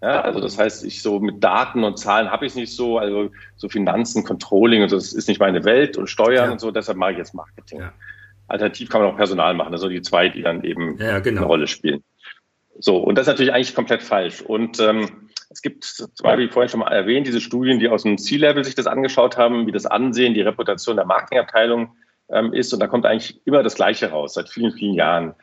Ja, 0.02 0.22
also 0.22 0.40
das 0.40 0.58
heißt, 0.58 0.84
ich 0.84 1.02
so 1.02 1.20
mit 1.20 1.44
Daten 1.44 1.84
und 1.84 1.98
Zahlen 1.98 2.30
habe 2.30 2.46
ich 2.46 2.52
es 2.52 2.56
nicht 2.56 2.74
so, 2.74 2.96
also 2.96 3.30
so 3.56 3.68
Finanzen, 3.68 4.24
Controlling 4.24 4.82
und 4.82 4.88
so, 4.88 4.96
das 4.96 5.12
ist 5.12 5.28
nicht 5.28 5.40
meine 5.40 5.62
Welt 5.64 5.98
und 5.98 6.08
Steuern 6.08 6.46
ja. 6.46 6.52
und 6.52 6.58
so, 6.58 6.70
deshalb 6.70 6.96
mache 6.96 7.12
ich 7.12 7.18
jetzt 7.18 7.34
Marketing. 7.34 7.80
Ja. 7.80 7.92
Alternativ 8.48 8.88
kann 8.88 9.02
man 9.02 9.10
auch 9.10 9.16
Personal 9.16 9.52
machen, 9.52 9.74
also 9.74 9.90
die 9.90 10.00
zwei, 10.00 10.30
die 10.30 10.40
dann 10.40 10.64
eben 10.64 10.96
genau. 10.96 11.22
eine 11.24 11.42
Rolle 11.42 11.66
spielen. 11.66 12.02
So, 12.78 12.96
und 12.96 13.16
das 13.16 13.24
ist 13.24 13.32
natürlich 13.32 13.52
eigentlich 13.52 13.74
komplett 13.74 14.02
falsch. 14.02 14.40
Und 14.40 14.80
ähm, 14.80 15.28
es 15.50 15.60
gibt, 15.60 15.84
zwar 15.84 16.38
wie 16.38 16.48
vorhin 16.48 16.70
schon 16.70 16.80
mal 16.80 16.88
erwähnt, 16.88 17.26
diese 17.26 17.42
Studien, 17.42 17.78
die 17.78 17.88
aus 17.88 18.04
dem 18.04 18.16
C-Level 18.16 18.64
sich 18.64 18.74
das 18.74 18.86
angeschaut 18.86 19.36
haben, 19.36 19.66
wie 19.66 19.72
das 19.72 19.84
Ansehen, 19.84 20.32
die 20.32 20.40
Reputation 20.40 20.96
der 20.96 21.04
Marketingabteilung 21.04 21.90
ähm, 22.32 22.52
ist. 22.52 22.72
Und 22.72 22.80
da 22.80 22.86
kommt 22.86 23.06
eigentlich 23.06 23.40
immer 23.46 23.62
das 23.62 23.74
Gleiche 23.74 24.10
raus, 24.10 24.34
seit 24.34 24.48
vielen, 24.48 24.72
vielen 24.72 24.94
Jahren. 24.94 25.34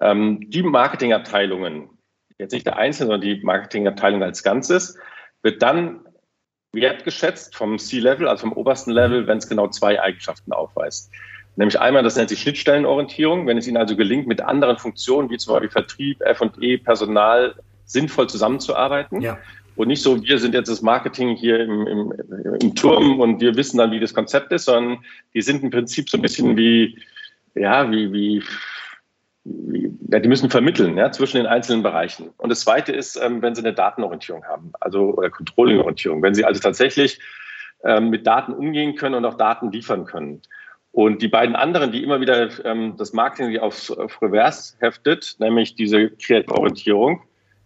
Ähm, 0.00 0.40
die 0.50 0.62
Marketingabteilungen, 0.62 1.88
jetzt 2.38 2.52
nicht 2.52 2.66
der 2.66 2.76
Einzelne, 2.76 3.12
sondern 3.12 3.20
die 3.20 3.42
Marketingabteilung 3.42 4.22
als 4.22 4.42
Ganzes, 4.42 4.98
wird 5.42 5.62
dann 5.62 6.00
wertgeschätzt 6.72 7.54
vom 7.54 7.78
C-Level, 7.78 8.28
also 8.28 8.42
vom 8.42 8.52
obersten 8.52 8.90
Level, 8.90 9.26
wenn 9.26 9.38
es 9.38 9.48
genau 9.48 9.68
zwei 9.68 10.00
Eigenschaften 10.02 10.52
aufweist. 10.52 11.10
Nämlich 11.56 11.78
einmal, 11.78 12.02
das 12.02 12.16
nennt 12.16 12.30
sich 12.30 12.40
Schnittstellenorientierung, 12.40 13.46
wenn 13.46 13.58
es 13.58 13.68
Ihnen 13.68 13.76
also 13.76 13.94
gelingt, 13.94 14.26
mit 14.26 14.40
anderen 14.40 14.76
Funktionen 14.76 15.30
wie 15.30 15.36
zum 15.36 15.54
Beispiel 15.54 15.70
Vertrieb, 15.70 16.20
F&E, 16.20 16.78
Personal 16.78 17.54
sinnvoll 17.84 18.28
zusammenzuarbeiten. 18.28 19.20
Ja. 19.20 19.38
Und 19.76 19.88
nicht 19.88 20.02
so, 20.02 20.22
wir 20.22 20.38
sind 20.38 20.54
jetzt 20.54 20.68
das 20.68 20.82
Marketing 20.82 21.36
hier 21.36 21.60
im, 21.60 21.86
im, 21.86 22.12
im 22.60 22.74
Turm 22.74 23.20
und 23.20 23.40
wir 23.40 23.56
wissen 23.56 23.78
dann, 23.78 23.90
wie 23.90 24.00
das 24.00 24.14
Konzept 24.14 24.52
ist, 24.52 24.66
sondern 24.66 24.98
die 25.34 25.42
sind 25.42 25.62
im 25.62 25.70
Prinzip 25.70 26.08
so 26.08 26.18
ein 26.18 26.22
bisschen 26.22 26.56
wie, 26.56 26.98
ja, 27.54 27.90
wie, 27.90 28.12
wie, 28.12 28.42
ja, 30.10 30.20
die 30.20 30.28
müssen 30.28 30.48
vermitteln 30.48 30.96
ja, 30.96 31.10
zwischen 31.10 31.38
den 31.38 31.46
einzelnen 31.46 31.82
Bereichen. 31.82 32.30
Und 32.36 32.50
das 32.50 32.60
Zweite 32.60 32.92
ist, 32.92 33.16
ähm, 33.16 33.42
wenn 33.42 33.54
Sie 33.54 33.62
eine 33.62 33.74
Datenorientierung 33.74 34.44
haben, 34.44 34.72
also 34.80 35.14
oder 35.14 35.30
Controlling-Orientierung, 35.30 36.22
wenn 36.22 36.34
Sie 36.34 36.44
also 36.44 36.60
tatsächlich 36.60 37.18
ähm, 37.84 38.10
mit 38.10 38.26
Daten 38.26 38.52
umgehen 38.52 38.94
können 38.94 39.16
und 39.16 39.24
auch 39.24 39.34
Daten 39.34 39.70
liefern 39.72 40.06
können. 40.06 40.40
Und 40.92 41.22
die 41.22 41.28
beiden 41.28 41.56
anderen, 41.56 41.90
die 41.90 42.04
immer 42.04 42.20
wieder 42.20 42.48
ähm, 42.64 42.94
das 42.96 43.12
Marketing 43.12 43.58
auf, 43.58 43.90
auf 43.90 44.22
Reverse 44.22 44.76
heftet, 44.78 45.34
nämlich 45.40 45.74
diese 45.74 46.10
Kreativorientierung, 46.10 47.20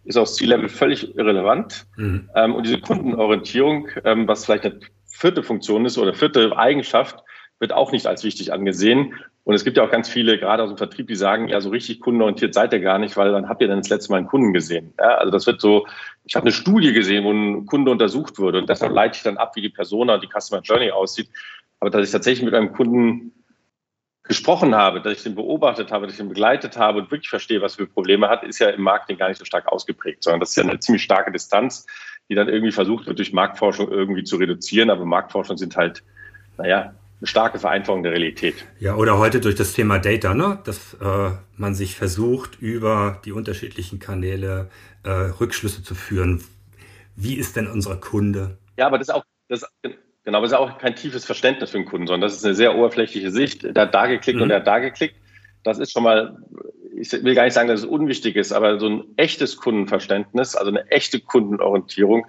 ist 0.09 0.17
aus 0.17 0.35
C-Level 0.35 0.69
völlig 0.69 1.15
irrelevant. 1.15 1.85
Mhm. 1.95 2.29
Ähm, 2.35 2.55
und 2.55 2.65
diese 2.65 2.79
Kundenorientierung, 2.79 3.89
ähm, 4.03 4.27
was 4.27 4.43
vielleicht 4.43 4.65
eine 4.65 4.79
vierte 5.05 5.43
Funktion 5.43 5.85
ist 5.85 5.99
oder 5.99 6.15
vierte 6.15 6.57
Eigenschaft, 6.57 7.23
wird 7.59 7.71
auch 7.73 7.91
nicht 7.91 8.07
als 8.07 8.23
wichtig 8.23 8.51
angesehen. 8.51 9.13
Und 9.43 9.53
es 9.53 9.63
gibt 9.63 9.77
ja 9.77 9.83
auch 9.83 9.91
ganz 9.91 10.09
viele, 10.09 10.39
gerade 10.39 10.63
aus 10.63 10.69
dem 10.69 10.77
Vertrieb, 10.77 11.07
die 11.07 11.15
sagen, 11.15 11.47
ja, 11.47 11.61
so 11.61 11.69
richtig 11.69 11.99
kundenorientiert 11.99 12.55
seid 12.55 12.73
ihr 12.73 12.79
gar 12.79 12.97
nicht, 12.97 13.17
weil 13.17 13.31
dann 13.31 13.47
habt 13.47 13.61
ihr 13.61 13.67
dann 13.67 13.79
das 13.79 13.89
letzte 13.89 14.11
Mal 14.11 14.17
einen 14.17 14.27
Kunden 14.27 14.51
gesehen. 14.51 14.93
Ja, 14.97 15.17
also 15.17 15.31
das 15.31 15.45
wird 15.45 15.61
so, 15.61 15.85
ich 16.25 16.35
habe 16.35 16.45
eine 16.45 16.51
Studie 16.51 16.91
gesehen, 16.91 17.23
wo 17.23 17.31
ein 17.31 17.67
Kunde 17.67 17.91
untersucht 17.91 18.39
wurde 18.39 18.59
und 18.59 18.69
deshalb 18.69 18.93
leite 18.93 19.17
ich 19.17 19.23
dann 19.23 19.37
ab, 19.37 19.55
wie 19.55 19.61
die 19.61 19.69
Persona 19.69 20.15
und 20.15 20.23
die 20.23 20.29
Customer 20.29 20.61
Journey 20.61 20.89
aussieht. 20.89 21.29
Aber 21.79 21.91
dass 21.91 22.05
ich 22.05 22.11
tatsächlich 22.11 22.45
mit 22.45 22.55
einem 22.55 22.73
Kunden 22.73 23.31
gesprochen 24.29 24.75
habe, 24.75 25.01
dass 25.01 25.13
ich 25.13 25.23
den 25.23 25.33
beobachtet 25.33 25.91
habe, 25.91 26.05
dass 26.05 26.13
ich 26.13 26.21
ihn 26.21 26.29
begleitet 26.29 26.77
habe 26.77 26.99
und 26.99 27.11
wirklich 27.11 27.29
verstehe, 27.29 27.61
was 27.61 27.75
für 27.75 27.87
Probleme 27.87 28.29
hat, 28.29 28.43
ist 28.43 28.59
ja 28.59 28.69
im 28.69 28.83
Marketing 28.83 29.17
gar 29.17 29.27
nicht 29.27 29.39
so 29.39 29.43
stark 29.43 29.67
ausgeprägt, 29.67 30.23
sondern 30.23 30.39
das 30.39 30.51
ist 30.51 30.55
ja 30.55 30.63
eine 30.63 30.79
ziemlich 30.79 31.01
starke 31.01 31.31
Distanz, 31.31 31.87
die 32.29 32.35
dann 32.35 32.47
irgendwie 32.47 32.71
versucht 32.71 33.07
wird, 33.07 33.17
durch 33.17 33.33
Marktforschung 33.33 33.91
irgendwie 33.91 34.23
zu 34.23 34.37
reduzieren. 34.37 34.91
Aber 34.91 35.03
Marktforschung 35.03 35.57
sind 35.57 35.75
halt, 35.75 36.03
naja, 36.57 36.93
eine 37.19 37.27
starke 37.27 37.57
Vereinfachung 37.57 38.03
der 38.03 38.11
Realität. 38.11 38.67
Ja, 38.79 38.95
oder 38.95 39.17
heute 39.17 39.41
durch 39.41 39.55
das 39.55 39.73
Thema 39.73 39.97
Data, 39.97 40.35
ne? 40.35 40.59
dass 40.63 40.93
äh, 41.01 41.31
man 41.57 41.73
sich 41.73 41.95
versucht, 41.95 42.61
über 42.61 43.19
die 43.25 43.31
unterschiedlichen 43.31 43.97
Kanäle 43.97 44.69
äh, 45.03 45.09
Rückschlüsse 45.09 45.83
zu 45.83 45.95
führen. 45.95 46.43
Wie 47.15 47.33
ist 47.33 47.55
denn 47.55 47.65
unser 47.65 47.97
Kunde? 47.97 48.59
Ja, 48.77 48.85
aber 48.85 48.99
das 48.99 49.07
ist 49.07 49.15
auch, 49.15 49.23
das, 49.47 49.65
Genau, 50.29 50.37
aber 50.37 50.45
es 50.45 50.51
ist 50.51 50.57
auch 50.59 50.77
kein 50.77 50.95
tiefes 50.95 51.25
Verständnis 51.25 51.71
für 51.71 51.79
den 51.79 51.87
Kunden, 51.87 52.05
sondern 52.05 52.29
das 52.29 52.37
ist 52.37 52.45
eine 52.45 52.53
sehr 52.53 52.75
oberflächliche 52.75 53.31
Sicht. 53.31 53.63
Der 53.63 53.81
hat 53.81 53.95
da 53.95 54.05
geklickt 54.05 54.35
mhm. 54.35 54.43
und 54.43 54.49
der 54.49 54.59
hat 54.59 54.67
da 54.67 54.77
geklickt. 54.77 55.15
Das 55.63 55.79
ist 55.79 55.91
schon 55.91 56.03
mal, 56.03 56.37
ich 56.95 57.11
will 57.11 57.33
gar 57.33 57.45
nicht 57.45 57.55
sagen, 57.55 57.67
dass 57.67 57.79
es 57.79 57.85
unwichtig 57.87 58.35
ist, 58.35 58.51
aber 58.51 58.79
so 58.79 58.87
ein 58.89 59.03
echtes 59.17 59.57
Kundenverständnis, 59.57 60.55
also 60.55 60.69
eine 60.69 60.87
echte 60.91 61.19
Kundenorientierung, 61.19 62.27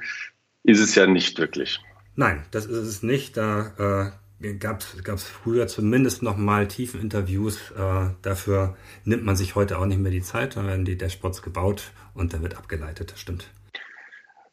ist 0.62 0.80
es 0.80 0.94
ja 0.94 1.06
nicht 1.06 1.38
wirklich. 1.38 1.78
Nein, 2.16 2.46
das 2.52 2.64
ist 2.64 2.86
es 2.86 3.02
nicht. 3.02 3.36
Da 3.36 4.14
äh, 4.40 4.54
gab 4.54 4.80
es 4.80 5.24
früher 5.24 5.66
zumindest 5.66 6.22
noch 6.22 6.38
mal 6.38 6.68
tiefen 6.68 7.02
Interviews. 7.02 7.70
Äh, 7.72 8.14
dafür 8.22 8.78
nimmt 9.04 9.24
man 9.24 9.36
sich 9.36 9.56
heute 9.56 9.76
auch 9.76 9.84
nicht 9.84 10.00
mehr 10.00 10.10
die 10.10 10.22
Zeit. 10.22 10.56
Da 10.56 10.66
werden 10.66 10.86
die 10.86 10.96
Dashboards 10.96 11.42
gebaut 11.42 11.90
und 12.14 12.32
dann 12.32 12.40
wird 12.40 12.56
abgeleitet. 12.56 13.12
Das 13.12 13.20
stimmt. 13.20 13.50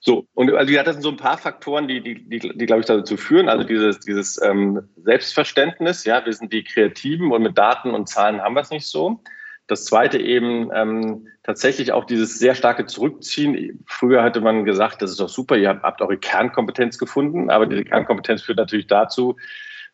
So, 0.07 0.25
und 0.35 0.53
also 0.53 0.71
ja, 0.71 0.83
das 0.83 0.95
sind 0.95 1.01
so 1.01 1.09
ein 1.09 1.17
paar 1.17 1.37
Faktoren, 1.37 1.89
die, 1.89 1.99
die, 1.99 2.29
die, 2.29 2.39
die 2.39 2.65
glaube 2.65 2.79
ich, 2.79 2.85
dazu 2.85 3.17
führen. 3.17 3.49
Also 3.49 3.65
dieses, 3.65 3.99
dieses 3.99 4.41
ähm, 4.41 4.87
Selbstverständnis, 5.03 6.05
ja, 6.05 6.25
wir 6.25 6.31
sind 6.31 6.53
die 6.53 6.63
Kreativen 6.63 7.29
und 7.33 7.43
mit 7.43 7.57
Daten 7.57 7.91
und 7.91 8.07
Zahlen 8.07 8.41
haben 8.41 8.55
wir 8.55 8.61
es 8.61 8.69
nicht 8.69 8.87
so. 8.87 9.19
Das 9.67 9.83
zweite 9.83 10.17
eben 10.17 10.71
ähm, 10.73 11.27
tatsächlich 11.43 11.91
auch 11.91 12.05
dieses 12.05 12.39
sehr 12.39 12.55
starke 12.55 12.85
Zurückziehen. 12.85 13.83
Früher 13.85 14.23
hatte 14.23 14.39
man 14.39 14.63
gesagt, 14.63 15.01
das 15.01 15.11
ist 15.11 15.19
doch 15.19 15.27
super, 15.27 15.57
ihr 15.57 15.67
habt, 15.67 15.83
habt 15.83 16.01
eure 16.01 16.17
Kernkompetenz 16.17 16.97
gefunden, 16.97 17.49
aber 17.49 17.65
diese 17.65 17.83
Kernkompetenz 17.83 18.43
führt 18.43 18.59
natürlich 18.59 18.87
dazu, 18.87 19.35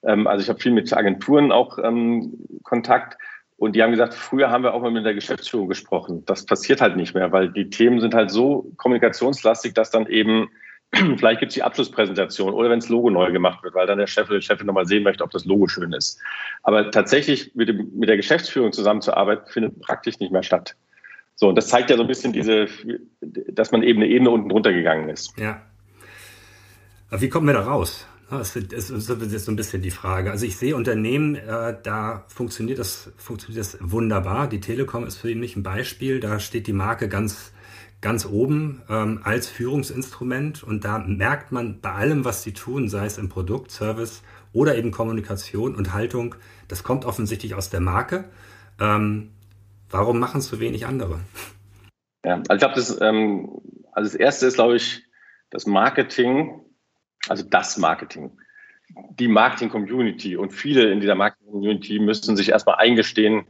ähm, 0.03 0.27
also 0.27 0.43
ich 0.43 0.49
habe 0.49 0.59
viel 0.59 0.73
mit 0.73 0.93
Agenturen 0.93 1.51
auch 1.51 1.79
ähm, 1.79 2.37
Kontakt, 2.61 3.17
und 3.57 3.75
die 3.75 3.83
haben 3.83 3.91
gesagt, 3.91 4.13
früher 4.13 4.49
haben 4.49 4.63
wir 4.63 4.73
auch 4.73 4.81
mal 4.81 4.91
mit 4.91 5.05
der 5.05 5.13
Geschäftsführung 5.13 5.67
gesprochen. 5.67 6.23
Das 6.25 6.45
passiert 6.45 6.81
halt 6.81 6.95
nicht 6.95 7.13
mehr, 7.13 7.31
weil 7.31 7.49
die 7.49 7.69
Themen 7.69 7.99
sind 7.99 8.13
halt 8.13 8.31
so 8.31 8.71
kommunikationslastig, 8.77 9.73
dass 9.73 9.91
dann 9.91 10.07
eben, 10.07 10.49
vielleicht 10.93 11.39
gibt 11.39 11.51
es 11.51 11.55
die 11.55 11.63
Abschlusspräsentation 11.63 12.53
oder 12.53 12.69
wenn 12.69 12.79
das 12.79 12.89
Logo 12.89 13.09
neu 13.09 13.31
gemacht 13.31 13.63
wird, 13.63 13.75
weil 13.75 13.87
dann 13.87 13.99
der 13.99 14.07
Chef 14.07 14.29
oder 14.29 14.39
die 14.39 14.45
Chefin 14.45 14.67
nochmal 14.67 14.85
sehen 14.85 15.03
möchte, 15.03 15.23
ob 15.23 15.31
das 15.31 15.45
Logo 15.45 15.67
schön 15.67 15.93
ist. 15.93 16.19
Aber 16.63 16.91
tatsächlich 16.91 17.55
mit, 17.55 17.69
dem, 17.69 17.91
mit 17.95 18.09
der 18.09 18.17
Geschäftsführung 18.17 18.73
zusammenzuarbeiten, 18.73 19.45
findet 19.47 19.79
praktisch 19.81 20.19
nicht 20.19 20.31
mehr 20.31 20.43
statt. 20.43 20.75
So, 21.35 21.49
und 21.49 21.55
das 21.55 21.67
zeigt 21.67 21.89
ja 21.89 21.97
so 21.97 22.03
ein 22.03 22.07
bisschen 22.07 22.33
diese, 22.33 22.67
dass 23.21 23.71
man 23.71 23.83
eben 23.83 24.01
eine 24.01 24.09
Ebene 24.09 24.29
unten 24.29 24.49
drunter 24.49 24.71
gegangen 24.71 25.09
ist. 25.09 25.37
Ja. 25.37 25.61
Aber 27.09 27.21
wie 27.21 27.29
kommen 27.29 27.47
wir 27.47 27.53
da 27.53 27.61
raus? 27.61 28.07
Das 28.39 28.55
ist 28.55 28.87
so 29.45 29.51
ein 29.51 29.55
bisschen 29.55 29.81
die 29.81 29.91
Frage. 29.91 30.31
Also 30.31 30.45
ich 30.45 30.57
sehe 30.57 30.75
Unternehmen, 30.75 31.35
äh, 31.35 31.75
da 31.81 32.25
funktioniert 32.27 32.79
das, 32.79 33.11
funktioniert 33.17 33.59
das 33.65 33.77
wunderbar. 33.81 34.47
Die 34.47 34.59
Telekom 34.59 35.05
ist 35.05 35.17
für 35.17 35.33
mich 35.35 35.55
ein 35.55 35.63
Beispiel. 35.63 36.19
Da 36.19 36.39
steht 36.39 36.67
die 36.67 36.73
Marke 36.73 37.09
ganz, 37.09 37.53
ganz 38.01 38.25
oben 38.25 38.81
ähm, 38.89 39.21
als 39.23 39.47
Führungsinstrument 39.47 40.63
und 40.63 40.85
da 40.85 40.99
merkt 40.99 41.51
man 41.51 41.79
bei 41.81 41.91
allem, 41.91 42.25
was 42.25 42.43
sie 42.43 42.53
tun, 42.53 42.89
sei 42.89 43.05
es 43.05 43.17
im 43.17 43.29
Produkt, 43.29 43.71
Service 43.71 44.23
oder 44.51 44.75
eben 44.77 44.91
Kommunikation 44.91 45.75
und 45.75 45.93
Haltung, 45.93 46.35
das 46.67 46.83
kommt 46.83 47.05
offensichtlich 47.05 47.55
aus 47.55 47.69
der 47.69 47.79
Marke. 47.79 48.25
Ähm, 48.79 49.31
warum 49.89 50.19
machen 50.19 50.39
es 50.39 50.47
so 50.47 50.59
wenig 50.59 50.85
andere? 50.85 51.19
Ja, 52.25 52.35
also 52.47 52.53
ich 52.53 52.59
glaube, 52.59 52.75
das, 52.75 53.01
ähm, 53.01 53.49
also 53.91 54.11
das 54.11 54.15
erste 54.15 54.47
ist, 54.47 54.55
glaube 54.55 54.75
ich, 54.75 55.03
das 55.49 55.65
Marketing, 55.65 56.62
also 57.29 57.43
das 57.43 57.77
Marketing, 57.77 58.31
die 59.19 59.27
Marketing-Community 59.27 60.35
und 60.35 60.51
viele 60.51 60.91
in 60.91 60.99
dieser 60.99 61.15
Marketing-Community 61.15 61.99
müssen 61.99 62.35
sich 62.35 62.49
erstmal 62.49 62.75
eingestehen, 62.75 63.45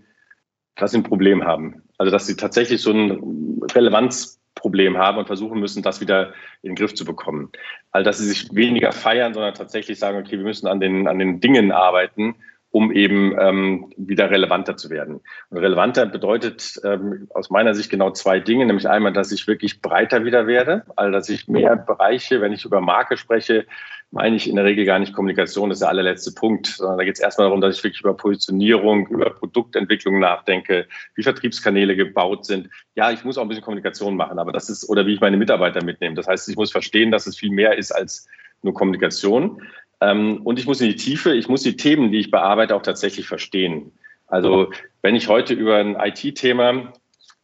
dass 0.76 0.92
sie 0.92 0.98
ein 0.98 1.04
Problem 1.04 1.44
haben. 1.44 1.84
Also 1.98 2.12
dass 2.12 2.28
sie 2.28 2.36
tatsächlich 2.36 2.82
so 2.82 2.92
ein 2.92 3.62
Relevanzproblem 3.74 4.98
haben 4.98 5.18
und 5.18 5.28
versuchen 5.28 5.60
müssen, 5.60 5.84
das 5.84 6.02
wieder 6.02 6.34
in 6.62 6.72
den 6.72 6.76
Griff 6.76 6.94
zu 6.94 7.06
bekommen. 7.06 7.52
Also 7.92 8.06
dass 8.06 8.20
sie 8.20 8.28
sich 8.28 8.54
weniger 8.54 8.92
feiern, 8.92 9.34
sondern 9.34 9.54
tatsächlich 9.54 10.00
sagen, 10.00 10.18
okay, 10.18 10.38
wir 10.38 10.46
müssen 10.46 10.68
an 10.68 10.80
den, 10.80 11.08
an 11.08 11.20
den 11.20 11.40
Dingen 11.40 11.72
arbeiten, 11.72 12.36
um 12.74 12.92
eben 12.92 13.36
ähm, 13.40 13.94
wieder 13.98 14.32
relevanter 14.32 14.76
zu 14.76 14.90
werden. 14.90 15.22
Und 15.52 15.58
relevanter 15.60 16.08
bedeutet 16.08 16.82
ähm, 16.84 17.28
aus 17.32 17.52
meiner 17.52 17.76
Sicht 17.76 17.92
genau 17.92 18.10
zwei 18.10 18.40
Dinge, 18.40 18.66
nämlich 18.66 18.90
einmal, 18.90 19.14
dass 19.14 19.32
ich 19.32 19.48
wirklich 19.48 19.80
breiter 19.80 20.26
wieder 20.26 20.48
werde, 20.48 20.84
also 20.96 21.12
dass 21.12 21.30
ich 21.30 21.48
mehr 21.48 21.76
Bereiche, 21.76 22.42
wenn 22.42 22.52
ich 22.52 22.66
über 22.66 22.82
Marke 22.82 23.16
spreche, 23.16 23.68
meine 24.10 24.38
ich 24.38 24.50
in 24.50 24.56
der 24.56 24.66
Regel 24.66 24.86
gar 24.86 24.98
nicht 24.98 25.14
Kommunikation, 25.14 25.70
das 25.70 25.76
ist 25.76 25.82
der 25.82 25.90
allerletzte 25.90 26.32
Punkt, 26.32 26.66
sondern 26.66 26.98
da 26.98 27.04
geht 27.04 27.14
es 27.14 27.22
erstmal 27.22 27.46
darum, 27.46 27.62
dass 27.62 27.78
ich 27.78 27.84
wirklich 27.84 28.02
über 28.02 28.18
Positionierung, 28.18 29.06
über 29.06 29.30
Produktentwicklung 29.30 30.18
nachdenke, 30.18 30.88
wie 31.14 31.22
Vertriebskanäle 31.22 31.96
gebaut 31.96 32.44
sind. 32.46 32.70
Ja, 32.96 33.12
ich 33.12 33.24
muss 33.24 33.38
auch 33.38 33.44
ein 33.44 33.50
bisschen 33.50 33.64
Kommunikation 33.64 34.16
machen, 34.16 34.40
aber 34.40 34.52
das 34.52 34.70
ist, 34.70 34.90
oder 34.90 35.06
wie 35.06 35.14
ich 35.14 35.22
meine 35.22 35.38
Mitarbeiter 35.38 35.84
mitnehme. 35.84 36.16
Das 36.16 36.28
heißt, 36.28 36.50
ich 36.50 36.56
muss 36.56 36.72
verstehen, 36.72 37.12
dass 37.12 37.28
es 37.28 37.38
viel 37.38 37.52
mehr 37.52 37.78
ist 37.78 37.92
als 37.92 38.28
nur 38.64 38.74
Kommunikation. 38.74 39.62
Ähm, 40.04 40.42
und 40.44 40.60
ich 40.60 40.66
muss 40.66 40.82
in 40.82 40.90
die 40.90 40.96
Tiefe, 40.96 41.34
ich 41.34 41.48
muss 41.48 41.64
die 41.64 41.78
Themen, 41.78 42.12
die 42.12 42.20
ich 42.20 42.32
bearbeite, 42.32 42.76
auch 42.76 42.82
tatsächlich 42.82 43.28
verstehen. 43.28 43.92
Also 44.28 44.72
wenn 45.02 45.16
ich 45.16 45.28
heute 45.28 45.54
über 45.54 45.78
ein 45.78 45.96
IT-Thema, 45.96 46.94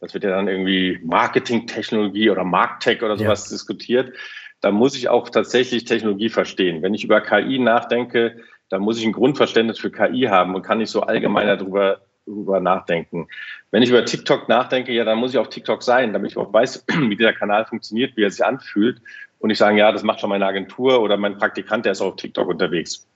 das 0.00 0.12
wird 0.12 0.24
ja 0.24 0.30
dann 0.30 0.48
irgendwie 0.48 0.98
Marketing-Technologie 1.04 2.30
oder 2.30 2.44
Marktech 2.44 3.02
oder 3.02 3.16
sowas 3.16 3.48
ja. 3.48 3.54
diskutiert, 3.54 4.14
da 4.60 4.70
muss 4.70 4.96
ich 4.96 5.08
auch 5.08 5.30
tatsächlich 5.30 5.84
Technologie 5.84 6.28
verstehen. 6.28 6.82
Wenn 6.82 6.92
ich 6.92 7.04
über 7.04 7.20
KI 7.20 7.58
nachdenke, 7.58 8.36
dann 8.68 8.82
muss 8.82 8.98
ich 8.98 9.06
ein 9.06 9.12
Grundverständnis 9.12 9.78
für 9.78 9.90
KI 9.90 10.22
haben 10.22 10.54
und 10.54 10.62
kann 10.62 10.78
nicht 10.78 10.90
so 10.90 11.02
allgemeiner 11.02 11.56
darüber, 11.56 12.02
darüber 12.26 12.60
nachdenken. 12.60 13.28
Wenn 13.70 13.82
ich 13.82 13.90
über 13.90 14.04
TikTok 14.04 14.48
nachdenke, 14.48 14.92
ja, 14.92 15.04
dann 15.04 15.18
muss 15.18 15.32
ich 15.32 15.38
auf 15.38 15.48
TikTok 15.48 15.82
sein, 15.82 16.12
damit 16.12 16.32
ich 16.32 16.36
auch 16.36 16.52
weiß, 16.52 16.84
wie 17.08 17.16
dieser 17.16 17.32
Kanal 17.32 17.64
funktioniert, 17.64 18.16
wie 18.16 18.24
er 18.24 18.30
sich 18.30 18.44
anfühlt 18.44 19.00
und 19.40 19.50
ich 19.50 19.58
sagen, 19.58 19.76
ja, 19.76 19.90
das 19.90 20.02
macht 20.02 20.20
schon 20.20 20.30
meine 20.30 20.46
Agentur 20.46 21.00
oder 21.00 21.16
mein 21.16 21.36
Praktikant, 21.36 21.84
der 21.84 21.92
ist 21.92 22.00
auf 22.00 22.16
TikTok 22.16 22.48
unterwegs. 22.48 23.06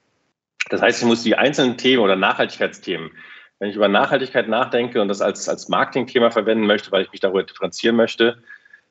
Das 0.71 0.81
heißt, 0.81 1.03
ich 1.03 1.07
muss 1.07 1.23
die 1.23 1.37
einzelnen 1.37 1.77
Themen 1.77 2.03
oder 2.03 2.17
Nachhaltigkeitsthemen, 2.17 3.11
wenn 3.59 3.71
ich 3.71 3.77
über 3.77 3.89
Nachhaltigkeit 3.89 4.49
nachdenke 4.49 5.01
und 5.01 5.09
das 5.09 5.21
als, 5.21 5.49
als 5.49 5.69
Marketingthema 5.69 6.31
verwenden 6.31 6.67
möchte, 6.67 6.91
weil 6.91 7.05
ich 7.05 7.13
mich 7.13 7.21
darüber 7.21 7.43
differenzieren 7.43 7.97
möchte, 7.97 8.43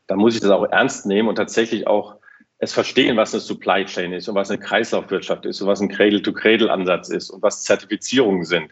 dann 0.08 0.20
muss 0.20 0.36
ich 0.36 0.42
das 0.42 0.52
auch 0.52 0.66
ernst 0.66 1.06
nehmen 1.06 1.28
und 1.28 1.36
tatsächlich 1.36 1.88
auch 1.88 2.16
es 2.60 2.72
verstehen, 2.72 3.18
was 3.18 3.34
eine 3.34 3.42
Supply 3.42 3.84
Chain 3.86 4.14
ist 4.14 4.30
und 4.30 4.36
was 4.36 4.50
eine 4.50 4.60
Kreislaufwirtschaft 4.60 5.46
ist 5.46 5.62
und 5.62 5.68
was 5.68 5.82
ein 5.82 5.90
Cradle-to-Cradle-Ansatz 5.90 7.10
ist 7.10 7.30
und 7.30 7.42
was 7.42 7.64
Zertifizierungen 7.64 8.46
sind. 8.46 8.72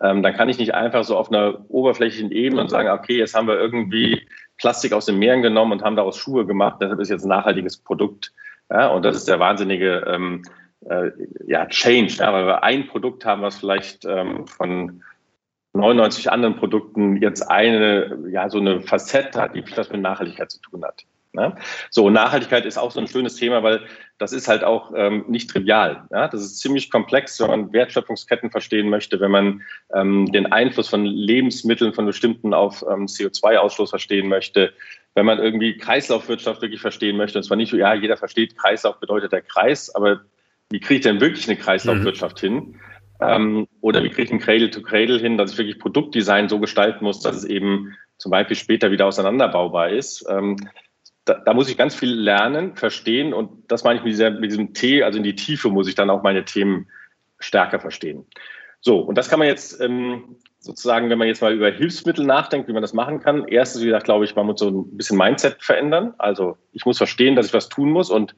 Ähm, 0.00 0.22
dann 0.22 0.34
kann 0.34 0.48
ich 0.48 0.58
nicht 0.58 0.74
einfach 0.74 1.04
so 1.04 1.16
auf 1.16 1.30
einer 1.30 1.64
oberflächlichen 1.68 2.30
Ebene 2.30 2.60
und 2.60 2.68
sagen, 2.68 2.88
okay, 2.90 3.18
jetzt 3.18 3.34
haben 3.34 3.48
wir 3.48 3.58
irgendwie 3.58 4.26
Plastik 4.62 4.92
aus 4.92 5.06
den 5.06 5.18
Meeren 5.18 5.42
genommen 5.42 5.72
und 5.72 5.82
haben 5.82 5.96
daraus 5.96 6.16
Schuhe 6.16 6.46
gemacht. 6.46 6.76
Deshalb 6.80 7.00
ist 7.00 7.08
jetzt 7.08 7.24
ein 7.24 7.28
nachhaltiges 7.28 7.78
Produkt. 7.78 8.32
Ja, 8.70 8.86
und 8.86 9.04
das 9.04 9.16
ist 9.16 9.26
der 9.26 9.40
wahnsinnige 9.40 10.04
ähm, 10.06 10.44
äh, 10.88 11.10
ja, 11.48 11.66
Change, 11.66 12.14
ja, 12.18 12.32
weil 12.32 12.46
wir 12.46 12.62
ein 12.62 12.86
Produkt 12.86 13.24
haben, 13.24 13.42
was 13.42 13.58
vielleicht 13.58 14.04
ähm, 14.04 14.46
von 14.46 15.02
99 15.72 16.30
anderen 16.30 16.54
Produkten 16.54 17.16
jetzt 17.16 17.42
eine, 17.42 18.18
ja, 18.30 18.48
so 18.48 18.58
eine 18.58 18.80
Facette 18.82 19.40
hat, 19.40 19.56
die 19.56 19.62
viel 19.62 19.76
was 19.76 19.90
mit 19.90 20.00
Nachhaltigkeit 20.00 20.52
zu 20.52 20.60
tun 20.60 20.84
hat. 20.84 21.02
Ne? 21.32 21.56
So, 21.90 22.08
Nachhaltigkeit 22.08 22.64
ist 22.64 22.78
auch 22.78 22.92
so 22.92 23.00
ein 23.00 23.08
schönes 23.08 23.34
Thema, 23.34 23.64
weil 23.64 23.80
das 24.18 24.32
ist 24.32 24.48
halt 24.48 24.62
auch 24.62 24.92
ähm, 24.94 25.24
nicht 25.28 25.50
trivial. 25.50 26.04
Ja? 26.10 26.28
Das 26.28 26.42
ist 26.42 26.58
ziemlich 26.58 26.90
komplex, 26.90 27.40
wenn 27.40 27.48
man 27.48 27.72
Wertschöpfungsketten 27.72 28.50
verstehen 28.50 28.88
möchte, 28.88 29.20
wenn 29.20 29.30
man 29.30 29.62
ähm, 29.94 30.30
den 30.30 30.46
Einfluss 30.52 30.88
von 30.88 31.04
Lebensmitteln, 31.04 31.92
von 31.92 32.06
bestimmten 32.06 32.54
auf 32.54 32.82
ähm, 32.82 33.06
CO2-Ausstoß 33.06 33.90
verstehen 33.90 34.28
möchte, 34.28 34.72
wenn 35.14 35.26
man 35.26 35.38
irgendwie 35.38 35.76
Kreislaufwirtschaft 35.76 36.62
wirklich 36.62 36.80
verstehen 36.80 37.16
möchte. 37.16 37.38
Und 37.38 37.44
zwar 37.44 37.56
nicht 37.56 37.70
so, 37.70 37.76
ja, 37.76 37.94
jeder 37.94 38.16
versteht, 38.16 38.56
Kreislauf 38.56 39.00
bedeutet 39.00 39.32
der 39.32 39.42
Kreis, 39.42 39.94
aber 39.94 40.22
wie 40.70 40.80
kriege 40.80 40.96
ich 40.96 41.02
denn 41.02 41.20
wirklich 41.20 41.48
eine 41.48 41.58
Kreislaufwirtschaft 41.58 42.42
mhm. 42.42 42.46
hin? 42.46 42.80
Ähm, 43.20 43.68
oder 43.80 44.02
wie 44.02 44.08
kriege 44.08 44.22
ich 44.22 44.32
ein 44.32 44.40
Cradle-to-Cradle 44.40 45.18
hin, 45.18 45.36
dass 45.36 45.52
ich 45.52 45.58
wirklich 45.58 45.78
Produktdesign 45.78 46.48
so 46.48 46.58
gestalten 46.58 47.04
muss, 47.04 47.20
dass 47.20 47.36
es 47.36 47.44
eben 47.44 47.94
zum 48.18 48.30
Beispiel 48.30 48.56
später 48.56 48.90
wieder 48.90 49.06
auseinanderbaubar 49.06 49.90
ist. 49.90 50.24
Ähm, 50.28 50.56
da, 51.24 51.34
da, 51.34 51.54
muss 51.54 51.68
ich 51.68 51.76
ganz 51.76 51.94
viel 51.94 52.12
lernen, 52.12 52.76
verstehen 52.76 53.32
und 53.32 53.70
das 53.70 53.84
meine 53.84 53.98
ich 53.98 54.04
mit, 54.04 54.12
dieser, 54.12 54.30
mit 54.30 54.50
diesem 54.50 54.74
T, 54.74 55.02
also 55.02 55.18
in 55.18 55.22
die 55.22 55.36
Tiefe 55.36 55.68
muss 55.68 55.88
ich 55.88 55.94
dann 55.94 56.10
auch 56.10 56.22
meine 56.22 56.44
Themen 56.44 56.88
stärker 57.38 57.80
verstehen. 57.80 58.26
So, 58.80 58.98
und 58.98 59.16
das 59.16 59.28
kann 59.28 59.38
man 59.38 59.46
jetzt 59.46 59.80
ähm, 59.80 60.36
sozusagen, 60.58 61.08
wenn 61.10 61.18
man 61.18 61.28
jetzt 61.28 61.40
mal 61.40 61.54
über 61.54 61.70
Hilfsmittel 61.70 62.24
nachdenkt, 62.24 62.68
wie 62.68 62.72
man 62.72 62.82
das 62.82 62.94
machen 62.94 63.20
kann. 63.20 63.46
Erstens, 63.46 63.82
wie 63.82 63.86
gesagt, 63.86 64.04
glaube 64.04 64.24
ich, 64.24 64.34
man 64.34 64.46
muss 64.46 64.58
so 64.58 64.70
ein 64.70 64.96
bisschen 64.96 65.16
Mindset 65.16 65.62
verändern. 65.62 66.14
Also 66.18 66.56
ich 66.72 66.84
muss 66.84 66.98
verstehen, 66.98 67.36
dass 67.36 67.46
ich 67.46 67.54
was 67.54 67.68
tun 67.68 67.90
muss 67.90 68.10
und 68.10 68.34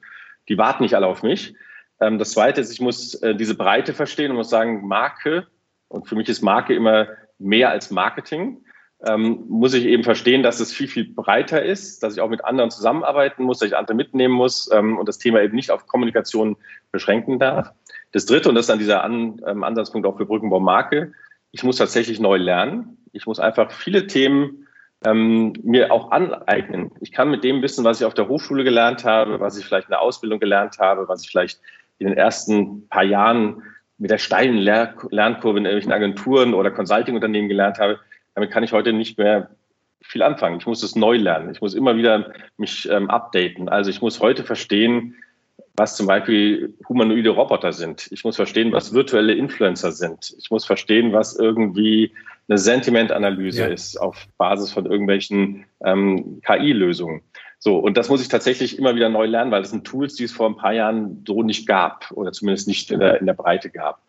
die 0.48 0.58
warten 0.58 0.82
nicht 0.82 0.94
alle 0.94 1.06
auf 1.06 1.22
mich. 1.22 1.54
Ähm, 2.00 2.18
das 2.18 2.32
Zweite 2.32 2.60
ist, 2.60 2.72
ich 2.72 2.80
muss 2.80 3.14
äh, 3.22 3.34
diese 3.34 3.54
Breite 3.54 3.94
verstehen 3.94 4.30
und 4.30 4.36
muss 4.36 4.50
sagen, 4.50 4.86
Marke, 4.86 5.46
und 5.88 6.08
für 6.08 6.16
mich 6.16 6.28
ist 6.28 6.42
Marke 6.42 6.74
immer 6.74 7.08
mehr 7.38 7.70
als 7.70 7.90
Marketing 7.90 8.63
ähm, 9.06 9.44
muss 9.48 9.74
ich 9.74 9.84
eben 9.84 10.02
verstehen, 10.02 10.42
dass 10.42 10.60
es 10.60 10.72
viel, 10.72 10.88
viel 10.88 11.04
breiter 11.04 11.62
ist, 11.62 12.02
dass 12.02 12.14
ich 12.14 12.20
auch 12.20 12.30
mit 12.30 12.44
anderen 12.44 12.70
zusammenarbeiten 12.70 13.44
muss, 13.44 13.58
dass 13.58 13.68
ich 13.68 13.76
andere 13.76 13.96
mitnehmen 13.96 14.34
muss 14.34 14.70
ähm, 14.72 14.98
und 14.98 15.08
das 15.08 15.18
Thema 15.18 15.42
eben 15.42 15.54
nicht 15.54 15.70
auf 15.70 15.86
Kommunikation 15.86 16.56
beschränken 16.90 17.38
darf. 17.38 17.72
Das 18.12 18.26
Dritte, 18.26 18.48
und 18.48 18.54
das 18.54 18.62
ist 18.62 18.70
dann 18.70 18.78
dieser 18.78 19.04
An 19.04 19.40
ähm, 19.46 19.64
Ansatzpunkt 19.64 20.06
auch 20.06 20.16
für 20.16 20.26
Brückenbau 20.26 20.60
Marke, 20.60 21.12
ich 21.50 21.62
muss 21.62 21.76
tatsächlich 21.76 22.18
neu 22.18 22.36
lernen. 22.36 22.96
Ich 23.12 23.26
muss 23.26 23.38
einfach 23.38 23.70
viele 23.70 24.08
Themen 24.08 24.66
ähm, 25.04 25.52
mir 25.62 25.92
auch 25.92 26.10
aneignen. 26.10 26.90
Ich 27.00 27.12
kann 27.12 27.30
mit 27.30 27.44
dem 27.44 27.62
Wissen, 27.62 27.84
was 27.84 28.00
ich 28.00 28.06
auf 28.06 28.14
der 28.14 28.28
Hochschule 28.28 28.64
gelernt 28.64 29.04
habe, 29.04 29.38
was 29.38 29.56
ich 29.58 29.64
vielleicht 29.64 29.88
in 29.88 29.92
der 29.92 30.00
Ausbildung 30.00 30.40
gelernt 30.40 30.78
habe, 30.78 31.06
was 31.08 31.22
ich 31.22 31.30
vielleicht 31.30 31.60
in 31.98 32.08
den 32.08 32.16
ersten 32.16 32.88
paar 32.88 33.04
Jahren 33.04 33.62
mit 33.98 34.10
der 34.10 34.18
steilen 34.18 34.56
Lernkurve 34.56 35.58
in 35.58 35.64
irgendwelchen 35.66 35.92
Agenturen 35.92 36.54
oder 36.54 36.70
Consulting-Unternehmen 36.70 37.48
gelernt 37.48 37.78
habe, 37.78 38.00
damit 38.34 38.50
kann 38.50 38.64
ich 38.64 38.72
heute 38.72 38.92
nicht 38.92 39.18
mehr 39.18 39.50
viel 40.02 40.22
anfangen. 40.22 40.58
Ich 40.58 40.66
muss 40.66 40.82
es 40.82 40.96
neu 40.96 41.16
lernen. 41.16 41.50
Ich 41.50 41.60
muss 41.60 41.74
immer 41.74 41.96
wieder 41.96 42.32
mich 42.56 42.88
ähm, 42.90 43.08
updaten. 43.08 43.68
Also 43.68 43.90
ich 43.90 44.02
muss 44.02 44.20
heute 44.20 44.44
verstehen, 44.44 45.14
was 45.76 45.96
zum 45.96 46.06
Beispiel 46.06 46.74
humanoide 46.88 47.30
Roboter 47.30 47.72
sind. 47.72 48.08
Ich 48.12 48.22
muss 48.24 48.36
verstehen, 48.36 48.72
was 48.72 48.92
virtuelle 48.92 49.34
Influencer 49.34 49.92
sind. 49.92 50.34
Ich 50.38 50.50
muss 50.50 50.64
verstehen, 50.64 51.12
was 51.12 51.36
irgendwie 51.36 52.12
eine 52.48 52.58
Sentimentanalyse 52.58 53.62
ja. 53.62 53.66
ist 53.66 53.96
auf 53.96 54.26
Basis 54.38 54.72
von 54.72 54.86
irgendwelchen 54.86 55.64
ähm, 55.84 56.40
KI-Lösungen. 56.44 57.22
So, 57.58 57.78
und 57.78 57.96
das 57.96 58.10
muss 58.10 58.20
ich 58.20 58.28
tatsächlich 58.28 58.78
immer 58.78 58.94
wieder 58.94 59.08
neu 59.08 59.24
lernen, 59.24 59.50
weil 59.50 59.62
das 59.62 59.70
sind 59.70 59.86
Tools, 59.86 60.14
die 60.14 60.24
es 60.24 60.32
vor 60.32 60.48
ein 60.48 60.56
paar 60.56 60.74
Jahren 60.74 61.24
so 61.26 61.42
nicht 61.42 61.66
gab 61.66 62.10
oder 62.12 62.30
zumindest 62.30 62.68
nicht 62.68 62.90
in 62.90 63.00
der, 63.00 63.20
in 63.20 63.26
der 63.26 63.32
Breite 63.32 63.70
gab. 63.70 64.02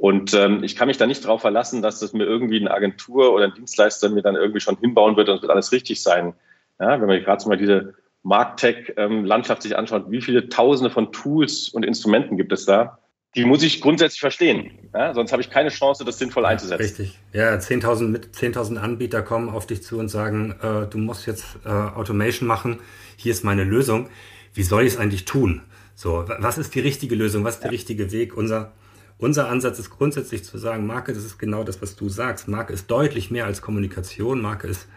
Und 0.00 0.32
ähm, 0.32 0.64
ich 0.64 0.76
kann 0.76 0.88
mich 0.88 0.96
da 0.96 1.06
nicht 1.06 1.22
darauf 1.26 1.42
verlassen, 1.42 1.82
dass 1.82 2.00
das 2.00 2.14
mir 2.14 2.24
irgendwie 2.24 2.58
eine 2.58 2.70
Agentur 2.70 3.34
oder 3.34 3.44
ein 3.44 3.54
Dienstleister 3.54 4.08
mir 4.08 4.22
dann 4.22 4.34
irgendwie 4.34 4.60
schon 4.60 4.78
hinbauen 4.78 5.14
wird 5.14 5.28
und 5.28 5.36
es 5.36 5.42
wird 5.42 5.52
alles 5.52 5.72
richtig 5.72 6.02
sein. 6.02 6.32
Ja, 6.80 6.98
wenn 6.98 7.06
man 7.06 7.22
gerade 7.22 7.46
mal 7.46 7.58
diese 7.58 7.92
Marktech-Landschaft 8.22 9.62
sich 9.62 9.76
anschaut, 9.76 10.10
wie 10.10 10.22
viele 10.22 10.48
Tausende 10.48 10.90
von 10.90 11.12
Tools 11.12 11.68
und 11.68 11.84
Instrumenten 11.84 12.38
gibt 12.38 12.50
es 12.50 12.64
da? 12.64 12.98
Die 13.36 13.44
muss 13.44 13.62
ich 13.62 13.82
grundsätzlich 13.82 14.20
verstehen. 14.20 14.70
Ja, 14.94 15.12
sonst 15.12 15.32
habe 15.32 15.42
ich 15.42 15.50
keine 15.50 15.68
Chance, 15.68 16.02
das 16.06 16.16
sinnvoll 16.16 16.46
einzusetzen. 16.46 16.80
Richtig. 16.80 17.18
Ja, 17.34 17.52
10.000 17.52 18.32
10 18.32 18.78
Anbieter 18.78 19.20
kommen 19.20 19.50
auf 19.50 19.66
dich 19.66 19.82
zu 19.82 19.98
und 19.98 20.08
sagen, 20.08 20.54
äh, 20.62 20.86
du 20.88 20.96
musst 20.96 21.26
jetzt 21.26 21.58
äh, 21.66 21.68
Automation 21.68 22.48
machen. 22.48 22.78
Hier 23.16 23.32
ist 23.32 23.44
meine 23.44 23.64
Lösung. 23.64 24.08
Wie 24.54 24.62
soll 24.62 24.86
ich 24.86 24.94
es 24.94 24.98
eigentlich 24.98 25.26
tun? 25.26 25.60
So, 25.94 26.24
was 26.38 26.56
ist 26.56 26.74
die 26.74 26.80
richtige 26.80 27.16
Lösung? 27.16 27.44
Was 27.44 27.56
ist 27.56 27.64
der 27.64 27.70
richtige 27.70 28.12
Weg? 28.12 28.34
Unser 28.34 28.72
unser 29.20 29.48
Ansatz 29.48 29.78
ist 29.78 29.90
grundsätzlich 29.90 30.44
zu 30.44 30.56
sagen, 30.56 30.86
Marke, 30.86 31.12
das 31.12 31.24
ist 31.24 31.38
genau 31.38 31.62
das, 31.62 31.82
was 31.82 31.94
du 31.94 32.08
sagst. 32.08 32.48
Marke 32.48 32.72
ist 32.72 32.90
deutlich 32.90 33.30
mehr 33.30 33.44
als 33.44 33.60
Kommunikation. 33.60 34.40
Marke 34.40 34.66
ist, 34.66 34.88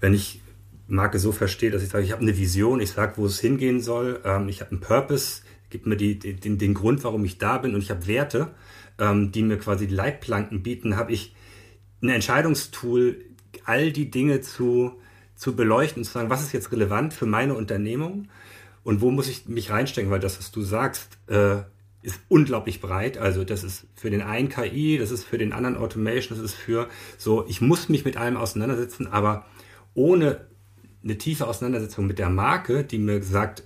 wenn 0.00 0.12
ich 0.12 0.42
Marke 0.86 1.18
so 1.18 1.32
verstehe, 1.32 1.70
dass 1.70 1.82
ich 1.82 1.88
sage, 1.88 2.04
ich 2.04 2.12
habe 2.12 2.20
eine 2.20 2.36
Vision, 2.36 2.80
ich 2.80 2.90
sage, 2.90 3.14
wo 3.16 3.24
es 3.24 3.40
hingehen 3.40 3.80
soll, 3.80 4.20
ähm, 4.24 4.48
ich 4.48 4.60
habe 4.60 4.72
einen 4.72 4.80
Purpose, 4.80 5.42
gibt 5.70 5.86
mir 5.86 5.96
die, 5.96 6.18
den, 6.18 6.58
den 6.58 6.74
Grund, 6.74 7.04
warum 7.04 7.24
ich 7.24 7.38
da 7.38 7.56
bin 7.56 7.74
und 7.74 7.80
ich 7.80 7.90
habe 7.90 8.06
Werte, 8.06 8.50
ähm, 8.98 9.32
die 9.32 9.42
mir 9.42 9.58
quasi 9.58 9.86
Leitplanken 9.86 10.62
bieten, 10.62 10.96
habe 10.96 11.12
ich 11.12 11.34
ein 12.02 12.10
Entscheidungstool, 12.10 13.16
all 13.64 13.92
die 13.92 14.10
Dinge 14.10 14.42
zu, 14.42 14.92
zu 15.34 15.56
beleuchten 15.56 16.00
und 16.00 16.04
zu 16.04 16.12
sagen, 16.12 16.28
was 16.28 16.42
ist 16.42 16.52
jetzt 16.52 16.70
relevant 16.70 17.14
für 17.14 17.26
meine 17.26 17.54
Unternehmung 17.54 18.28
und 18.82 19.00
wo 19.00 19.10
muss 19.10 19.28
ich 19.28 19.48
mich 19.48 19.70
reinstecken, 19.70 20.10
weil 20.10 20.20
das, 20.20 20.38
was 20.38 20.50
du 20.50 20.60
sagst, 20.60 21.16
äh, 21.28 21.62
ist 22.04 22.20
unglaublich 22.28 22.80
breit. 22.80 23.16
Also 23.16 23.44
das 23.44 23.64
ist 23.64 23.86
für 23.94 24.10
den 24.10 24.20
einen 24.20 24.50
KI, 24.50 24.98
das 24.98 25.10
ist 25.10 25.24
für 25.24 25.38
den 25.38 25.52
anderen 25.52 25.76
Automation, 25.76 26.36
das 26.36 26.44
ist 26.44 26.54
für 26.54 26.88
so, 27.16 27.46
ich 27.48 27.62
muss 27.62 27.88
mich 27.88 28.04
mit 28.04 28.18
allem 28.18 28.36
auseinandersetzen, 28.36 29.06
aber 29.06 29.46
ohne 29.94 30.46
eine 31.02 31.16
tiefe 31.16 31.46
Auseinandersetzung 31.46 32.06
mit 32.06 32.18
der 32.18 32.28
Marke, 32.28 32.84
die 32.84 32.98
mir 32.98 33.22
sagt, 33.22 33.64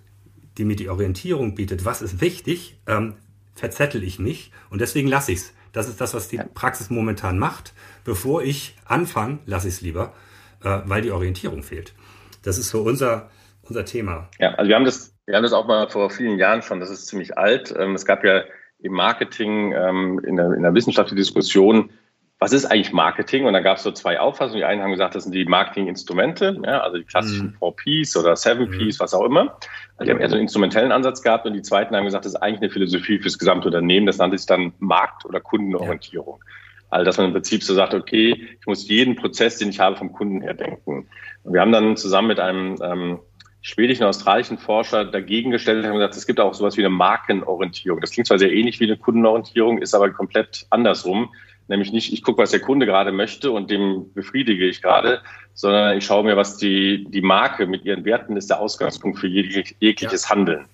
die 0.56 0.64
mir 0.64 0.76
die 0.76 0.88
Orientierung 0.88 1.56
bietet, 1.56 1.84
was 1.84 2.00
ist 2.00 2.20
wichtig, 2.20 2.78
ähm, 2.86 3.14
verzettel 3.54 4.04
ich 4.04 4.20
mich 4.20 4.52
und 4.70 4.80
deswegen 4.80 5.08
lasse 5.08 5.32
ich 5.32 5.38
es. 5.38 5.54
Das 5.72 5.88
ist 5.88 6.00
das, 6.00 6.14
was 6.14 6.28
die 6.28 6.40
Praxis 6.54 6.90
momentan 6.90 7.38
macht. 7.38 7.74
Bevor 8.04 8.42
ich 8.42 8.76
anfange, 8.84 9.40
lasse 9.46 9.68
ich 9.68 9.74
es 9.74 9.80
lieber, 9.80 10.14
äh, 10.62 10.80
weil 10.84 11.02
die 11.02 11.10
Orientierung 11.10 11.62
fehlt. 11.62 11.94
Das 12.42 12.56
ist 12.56 12.70
so 12.70 12.82
unser, 12.82 13.30
unser 13.62 13.84
Thema. 13.84 14.30
Ja, 14.38 14.54
also 14.54 14.68
wir 14.68 14.76
haben 14.76 14.84
das 14.84 15.17
wir 15.28 15.36
haben 15.36 15.42
das 15.42 15.52
auch 15.52 15.66
mal 15.66 15.88
vor 15.88 16.08
vielen 16.08 16.38
Jahren 16.38 16.62
schon, 16.62 16.80
das 16.80 16.88
ist 16.88 17.06
ziemlich 17.06 17.36
alt. 17.36 17.74
Ähm, 17.78 17.94
es 17.94 18.06
gab 18.06 18.24
ja 18.24 18.44
im 18.80 18.92
Marketing, 18.92 19.72
ähm, 19.72 20.20
in 20.26 20.36
der, 20.36 20.52
in 20.52 20.62
der 20.62 20.72
Wissenschaft 20.72 21.10
die 21.10 21.16
Diskussion, 21.16 21.90
was 22.38 22.52
ist 22.52 22.64
eigentlich 22.66 22.92
Marketing? 22.92 23.44
Und 23.44 23.52
da 23.52 23.60
gab 23.60 23.76
es 23.76 23.82
so 23.82 23.90
zwei 23.90 24.18
Auffassungen. 24.20 24.60
Die 24.60 24.64
einen 24.64 24.80
haben 24.80 24.92
gesagt, 24.92 25.14
das 25.14 25.24
sind 25.24 25.34
die 25.34 25.44
Marketinginstrumente, 25.44 26.56
ja, 26.64 26.80
also 26.80 26.96
die 26.96 27.04
klassischen 27.04 27.56
mhm. 27.60 27.66
4Ps 27.66 28.16
oder 28.18 28.34
7Ps, 28.34 28.94
mhm. 28.94 29.00
was 29.00 29.12
auch 29.12 29.24
immer. 29.24 29.58
Also 29.96 30.04
die 30.04 30.10
haben 30.12 30.20
eher 30.20 30.30
so 30.30 30.36
einen 30.36 30.44
instrumentellen 30.44 30.92
Ansatz 30.92 31.20
gehabt 31.20 31.46
und 31.46 31.52
die 31.52 31.62
zweiten 31.62 31.94
haben 31.94 32.04
gesagt, 32.04 32.24
das 32.24 32.32
ist 32.32 32.40
eigentlich 32.40 32.62
eine 32.62 32.70
Philosophie 32.70 33.18
fürs 33.18 33.38
gesamte 33.38 33.68
Unternehmen. 33.68 34.06
Das 34.06 34.18
nannte 34.18 34.38
sich 34.38 34.46
dann 34.46 34.72
Markt- 34.78 35.26
oder 35.26 35.40
Kundenorientierung. 35.40 36.38
Ja. 36.38 36.52
Also 36.90 37.04
dass 37.04 37.18
man 37.18 37.26
im 37.26 37.32
Prinzip 37.32 37.62
so 37.62 37.74
sagt, 37.74 37.92
okay, 37.92 38.48
ich 38.58 38.66
muss 38.66 38.88
jeden 38.88 39.16
Prozess, 39.16 39.58
den 39.58 39.68
ich 39.68 39.80
habe, 39.80 39.96
vom 39.96 40.12
Kunden 40.12 40.40
her 40.40 40.54
denken. 40.54 41.06
Und 41.42 41.52
wir 41.52 41.60
haben 41.60 41.72
dann 41.72 41.98
zusammen 41.98 42.28
mit 42.28 42.40
einem 42.40 42.76
ähm, 42.82 43.18
schwedischen 43.62 44.02
und 44.04 44.08
australischen 44.10 44.58
Forscher 44.58 45.04
dagegen 45.04 45.50
gestellt 45.50 45.84
haben 45.84 45.94
gesagt, 45.94 46.16
es 46.16 46.26
gibt 46.26 46.40
auch 46.40 46.54
sowas 46.54 46.76
wie 46.76 46.82
eine 46.82 46.90
Markenorientierung. 46.90 48.00
Das 48.00 48.12
klingt 48.12 48.26
zwar 48.26 48.38
sehr 48.38 48.52
ähnlich 48.52 48.80
wie 48.80 48.84
eine 48.84 48.96
Kundenorientierung, 48.96 49.78
ist 49.78 49.94
aber 49.94 50.10
komplett 50.10 50.66
andersrum. 50.70 51.30
Nämlich 51.66 51.92
nicht, 51.92 52.12
ich 52.12 52.22
gucke, 52.22 52.40
was 52.42 52.50
der 52.50 52.60
Kunde 52.60 52.86
gerade 52.86 53.12
möchte 53.12 53.50
und 53.50 53.70
dem 53.70 54.12
befriedige 54.14 54.66
ich 54.66 54.80
gerade, 54.80 55.20
sondern 55.52 55.98
ich 55.98 56.04
schaue 56.06 56.24
mir, 56.24 56.36
was 56.36 56.56
die, 56.56 57.04
die 57.10 57.20
Marke 57.20 57.66
mit 57.66 57.84
ihren 57.84 58.04
Werten 58.04 58.36
ist, 58.36 58.48
der 58.48 58.60
Ausgangspunkt 58.60 59.18
für 59.18 59.26
jegliches. 59.26 60.30
Handeln. 60.30 60.64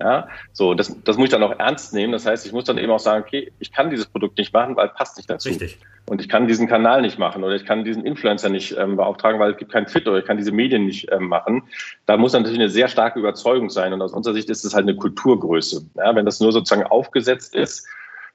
Ja, 0.00 0.28
so, 0.52 0.74
das, 0.74 1.00
das 1.04 1.16
muss 1.16 1.26
ich 1.26 1.30
dann 1.30 1.42
auch 1.44 1.56
ernst 1.58 1.94
nehmen. 1.94 2.12
Das 2.12 2.26
heißt, 2.26 2.44
ich 2.46 2.52
muss 2.52 2.64
dann 2.64 2.78
eben 2.78 2.90
auch 2.90 2.98
sagen, 2.98 3.24
okay, 3.24 3.52
ich 3.60 3.70
kann 3.70 3.90
dieses 3.90 4.06
Produkt 4.06 4.38
nicht 4.38 4.52
machen, 4.52 4.74
weil 4.74 4.88
es 4.88 4.94
passt 4.94 5.16
nicht 5.16 5.30
dazu. 5.30 5.48
Richtig. 5.48 5.78
Und 6.06 6.20
ich 6.20 6.28
kann 6.28 6.48
diesen 6.48 6.66
Kanal 6.66 7.00
nicht 7.00 7.18
machen 7.18 7.44
oder 7.44 7.54
ich 7.54 7.64
kann 7.64 7.84
diesen 7.84 8.04
Influencer 8.04 8.48
nicht 8.48 8.76
ähm, 8.76 8.96
beauftragen, 8.96 9.40
weil 9.40 9.52
es 9.52 9.56
gibt 9.56 9.72
keinen 9.72 9.86
Fit 9.86 10.06
oder 10.08 10.18
ich 10.18 10.24
kann 10.24 10.36
diese 10.36 10.50
Medien 10.50 10.84
nicht 10.84 11.10
ähm, 11.12 11.28
machen. 11.28 11.62
Da 12.06 12.16
muss 12.16 12.32
natürlich 12.32 12.58
eine 12.58 12.68
sehr 12.68 12.88
starke 12.88 13.20
Überzeugung 13.20 13.70
sein. 13.70 13.92
Und 13.92 14.02
aus 14.02 14.12
unserer 14.12 14.34
Sicht 14.34 14.50
ist 14.50 14.64
es 14.64 14.74
halt 14.74 14.82
eine 14.82 14.96
Kulturgröße. 14.96 15.86
Ja, 15.96 16.14
wenn 16.14 16.26
das 16.26 16.40
nur 16.40 16.50
sozusagen 16.50 16.82
aufgesetzt 16.82 17.54
ist, 17.54 17.86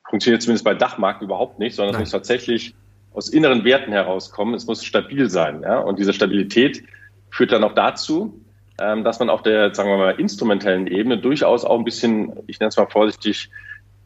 funktioniert 0.10 0.42
zumindest 0.42 0.64
bei 0.64 0.74
Dachmarken 0.74 1.26
überhaupt 1.26 1.60
nicht, 1.60 1.76
sondern 1.76 1.96
es 1.96 2.00
muss 2.00 2.12
tatsächlich 2.12 2.74
aus 3.14 3.30
inneren 3.30 3.66
Werten 3.66 3.92
herauskommen. 3.92 4.54
Es 4.56 4.66
muss 4.66 4.84
stabil 4.84 5.30
sein. 5.30 5.62
Ja? 5.62 5.80
Und 5.80 6.00
diese 6.00 6.14
Stabilität 6.14 6.84
führt 7.32 7.52
dann 7.52 7.64
auch 7.64 7.76
dazu, 7.76 8.40
dass 8.80 9.20
man 9.20 9.30
auf 9.30 9.44
der, 9.44 9.74
sagen 9.76 9.90
wir 9.90 9.98
mal, 9.98 10.20
instrumentellen 10.20 10.88
Ebene 10.88 11.18
durchaus 11.18 11.66
auch 11.66 11.78
ein 11.78 11.84
bisschen, 11.84 12.32
ich 12.48 12.60
nenne 12.60 12.70
es 12.70 12.78
mal 12.78 12.88
vorsichtig, 12.88 13.50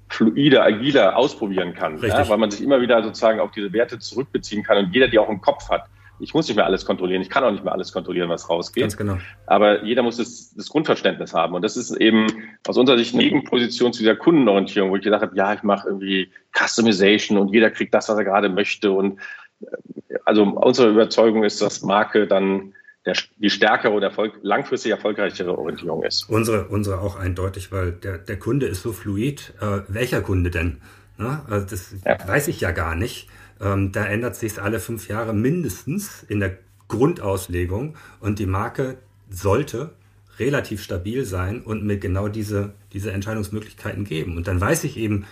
fluider, 0.09 0.63
agiler 0.63 1.17
ausprobieren 1.17 1.73
kann. 1.73 1.99
Ja, 2.01 2.27
weil 2.29 2.37
man 2.37 2.51
sich 2.51 2.61
immer 2.61 2.81
wieder 2.81 3.03
sozusagen 3.03 3.39
auf 3.39 3.51
diese 3.51 3.73
Werte 3.73 3.99
zurückbeziehen 3.99 4.63
kann 4.63 4.77
und 4.77 4.93
jeder 4.93 5.07
die 5.07 5.19
auch 5.19 5.29
im 5.29 5.41
Kopf 5.41 5.69
hat. 5.69 5.85
Ich 6.19 6.33
muss 6.33 6.47
nicht 6.47 6.55
mehr 6.55 6.65
alles 6.65 6.85
kontrollieren, 6.85 7.21
ich 7.21 7.29
kann 7.29 7.43
auch 7.43 7.51
nicht 7.51 7.63
mehr 7.63 7.73
alles 7.73 7.91
kontrollieren, 7.91 8.29
was 8.29 8.49
rausgeht. 8.49 8.83
Ganz 8.83 8.97
genau. 8.97 9.17
Aber 9.47 9.83
jeder 9.83 10.03
muss 10.03 10.17
das, 10.17 10.53
das 10.55 10.69
Grundverständnis 10.69 11.33
haben. 11.33 11.55
Und 11.55 11.63
das 11.63 11.75
ist 11.75 11.91
eben 11.91 12.27
aus 12.67 12.77
unserer 12.77 12.97
Sicht 12.97 13.13
eine 13.13 13.23
Gegenposition 13.23 13.91
zu 13.91 13.99
dieser 13.99 14.15
Kundenorientierung, 14.15 14.91
wo 14.91 14.95
ich 14.95 15.01
gesagt 15.01 15.23
habe, 15.23 15.35
ja, 15.35 15.53
ich 15.53 15.63
mache 15.63 15.87
irgendwie 15.87 16.31
Customization 16.57 17.37
und 17.37 17.51
jeder 17.51 17.71
kriegt 17.71 17.93
das, 17.93 18.07
was 18.09 18.17
er 18.17 18.23
gerade 18.23 18.49
möchte. 18.49 18.91
Und 18.91 19.19
äh, 19.61 20.17
also 20.25 20.43
unsere 20.43 20.89
Überzeugung 20.89 21.43
ist, 21.43 21.61
dass 21.61 21.81
Marke 21.81 22.27
dann 22.27 22.73
der, 23.05 23.15
die 23.37 23.49
stärkere 23.49 23.91
oder 23.91 24.07
Erfolg, 24.07 24.33
langfristig 24.41 24.91
erfolgreichere 24.91 25.57
Orientierung 25.57 26.03
ist. 26.03 26.29
Unsere, 26.29 26.67
unsere 26.67 27.01
auch 27.01 27.15
eindeutig, 27.15 27.71
weil 27.71 27.91
der, 27.91 28.17
der 28.17 28.39
Kunde 28.39 28.65
ist 28.67 28.81
so 28.81 28.93
fluid. 28.93 29.53
Äh, 29.59 29.81
welcher 29.87 30.21
Kunde 30.21 30.51
denn? 30.51 30.77
Na, 31.17 31.45
also 31.49 31.65
das 31.67 31.95
ja. 32.05 32.27
weiß 32.27 32.47
ich 32.47 32.61
ja 32.61 32.71
gar 32.71 32.95
nicht. 32.95 33.27
Ähm, 33.61 33.91
da 33.91 34.05
ändert 34.05 34.35
sich 34.35 34.61
alle 34.61 34.79
fünf 34.79 35.07
Jahre 35.07 35.33
mindestens 35.33 36.23
in 36.23 36.39
der 36.39 36.57
Grundauslegung 36.87 37.95
und 38.19 38.39
die 38.39 38.45
Marke 38.45 38.97
sollte 39.29 39.91
relativ 40.39 40.81
stabil 40.81 41.25
sein 41.25 41.61
und 41.61 41.83
mir 41.83 41.97
genau 41.97 42.27
diese, 42.27 42.73
diese 42.93 43.11
Entscheidungsmöglichkeiten 43.11 44.03
geben. 44.05 44.37
Und 44.37 44.47
dann 44.47 44.59
weiß 44.59 44.83
ich 44.83 44.97
eben, 44.97 45.25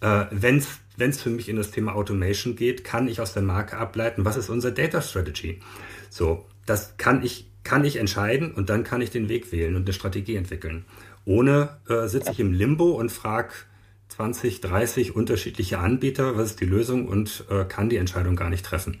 äh, 0.00 0.24
wenn 0.30 0.56
es 0.56 1.22
für 1.22 1.30
mich 1.30 1.48
in 1.48 1.56
das 1.56 1.70
Thema 1.70 1.94
Automation 1.94 2.56
geht, 2.56 2.84
kann 2.84 3.08
ich 3.08 3.20
aus 3.20 3.34
der 3.34 3.42
Marke 3.42 3.76
ableiten, 3.76 4.24
was 4.24 4.36
ist 4.36 4.48
unsere 4.48 4.72
Data 4.72 5.02
Strategy. 5.02 5.60
So, 6.08 6.46
das 6.66 6.96
kann 6.96 7.22
ich, 7.24 7.50
kann 7.64 7.84
ich 7.84 7.96
entscheiden 7.96 8.52
und 8.52 8.70
dann 8.70 8.84
kann 8.84 9.00
ich 9.00 9.10
den 9.10 9.28
Weg 9.28 9.52
wählen 9.52 9.76
und 9.76 9.82
eine 9.82 9.92
Strategie 9.92 10.36
entwickeln. 10.36 10.84
Ohne 11.24 11.78
äh, 11.88 12.06
sitze 12.06 12.32
ich 12.32 12.40
im 12.40 12.52
Limbo 12.52 12.90
und 12.92 13.10
frage 13.10 13.50
20, 14.08 14.60
30 14.60 15.14
unterschiedliche 15.14 15.78
Anbieter, 15.78 16.36
was 16.36 16.50
ist 16.50 16.60
die 16.60 16.66
Lösung 16.66 17.06
und 17.06 17.44
äh, 17.50 17.64
kann 17.64 17.88
die 17.88 17.96
Entscheidung 17.96 18.36
gar 18.36 18.50
nicht 18.50 18.64
treffen. 18.64 19.00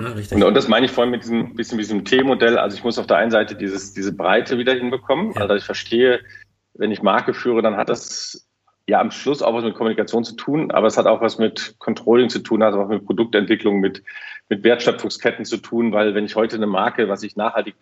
Ja, 0.00 0.08
richtig. 0.08 0.36
Und, 0.36 0.42
und, 0.42 0.54
das 0.54 0.68
meine 0.68 0.86
ich 0.86 0.92
vorhin 0.92 1.10
mit 1.10 1.22
diesem 1.22 1.54
bisschen 1.54 1.76
mit 1.76 1.84
diesem 1.84 2.04
T-Modell. 2.04 2.58
Also 2.58 2.76
ich 2.76 2.84
muss 2.84 2.98
auf 2.98 3.06
der 3.06 3.18
einen 3.18 3.30
Seite 3.30 3.54
dieses, 3.54 3.92
diese 3.92 4.12
Breite 4.12 4.56
wieder 4.58 4.72
hinbekommen. 4.72 5.32
Ja. 5.34 5.42
Also 5.42 5.54
ich 5.54 5.64
verstehe, 5.64 6.20
wenn 6.74 6.90
ich 6.90 7.02
Marke 7.02 7.34
führe, 7.34 7.60
dann 7.60 7.76
hat 7.76 7.90
das 7.90 8.48
ja 8.86 9.00
am 9.00 9.10
Schluss 9.10 9.42
auch 9.42 9.54
was 9.54 9.62
mit 9.62 9.74
Kommunikation 9.74 10.24
zu 10.24 10.34
tun, 10.34 10.70
aber 10.70 10.86
es 10.86 10.96
hat 10.96 11.06
auch 11.06 11.20
was 11.20 11.38
mit 11.38 11.76
Controlling 11.78 12.30
zu 12.30 12.40
tun, 12.40 12.62
also 12.62 12.80
auch 12.80 12.88
mit 12.88 13.04
Produktentwicklung, 13.04 13.78
mit, 13.80 14.02
mit 14.50 14.64
Wertschöpfungsketten 14.64 15.46
zu 15.46 15.56
tun, 15.56 15.92
weil 15.92 16.14
wenn 16.14 16.26
ich 16.26 16.36
heute 16.36 16.56
eine 16.56 16.66
Marke, 16.66 17.08
was 17.08 17.22
ich 17.22 17.36
nachhaltig 17.36 17.76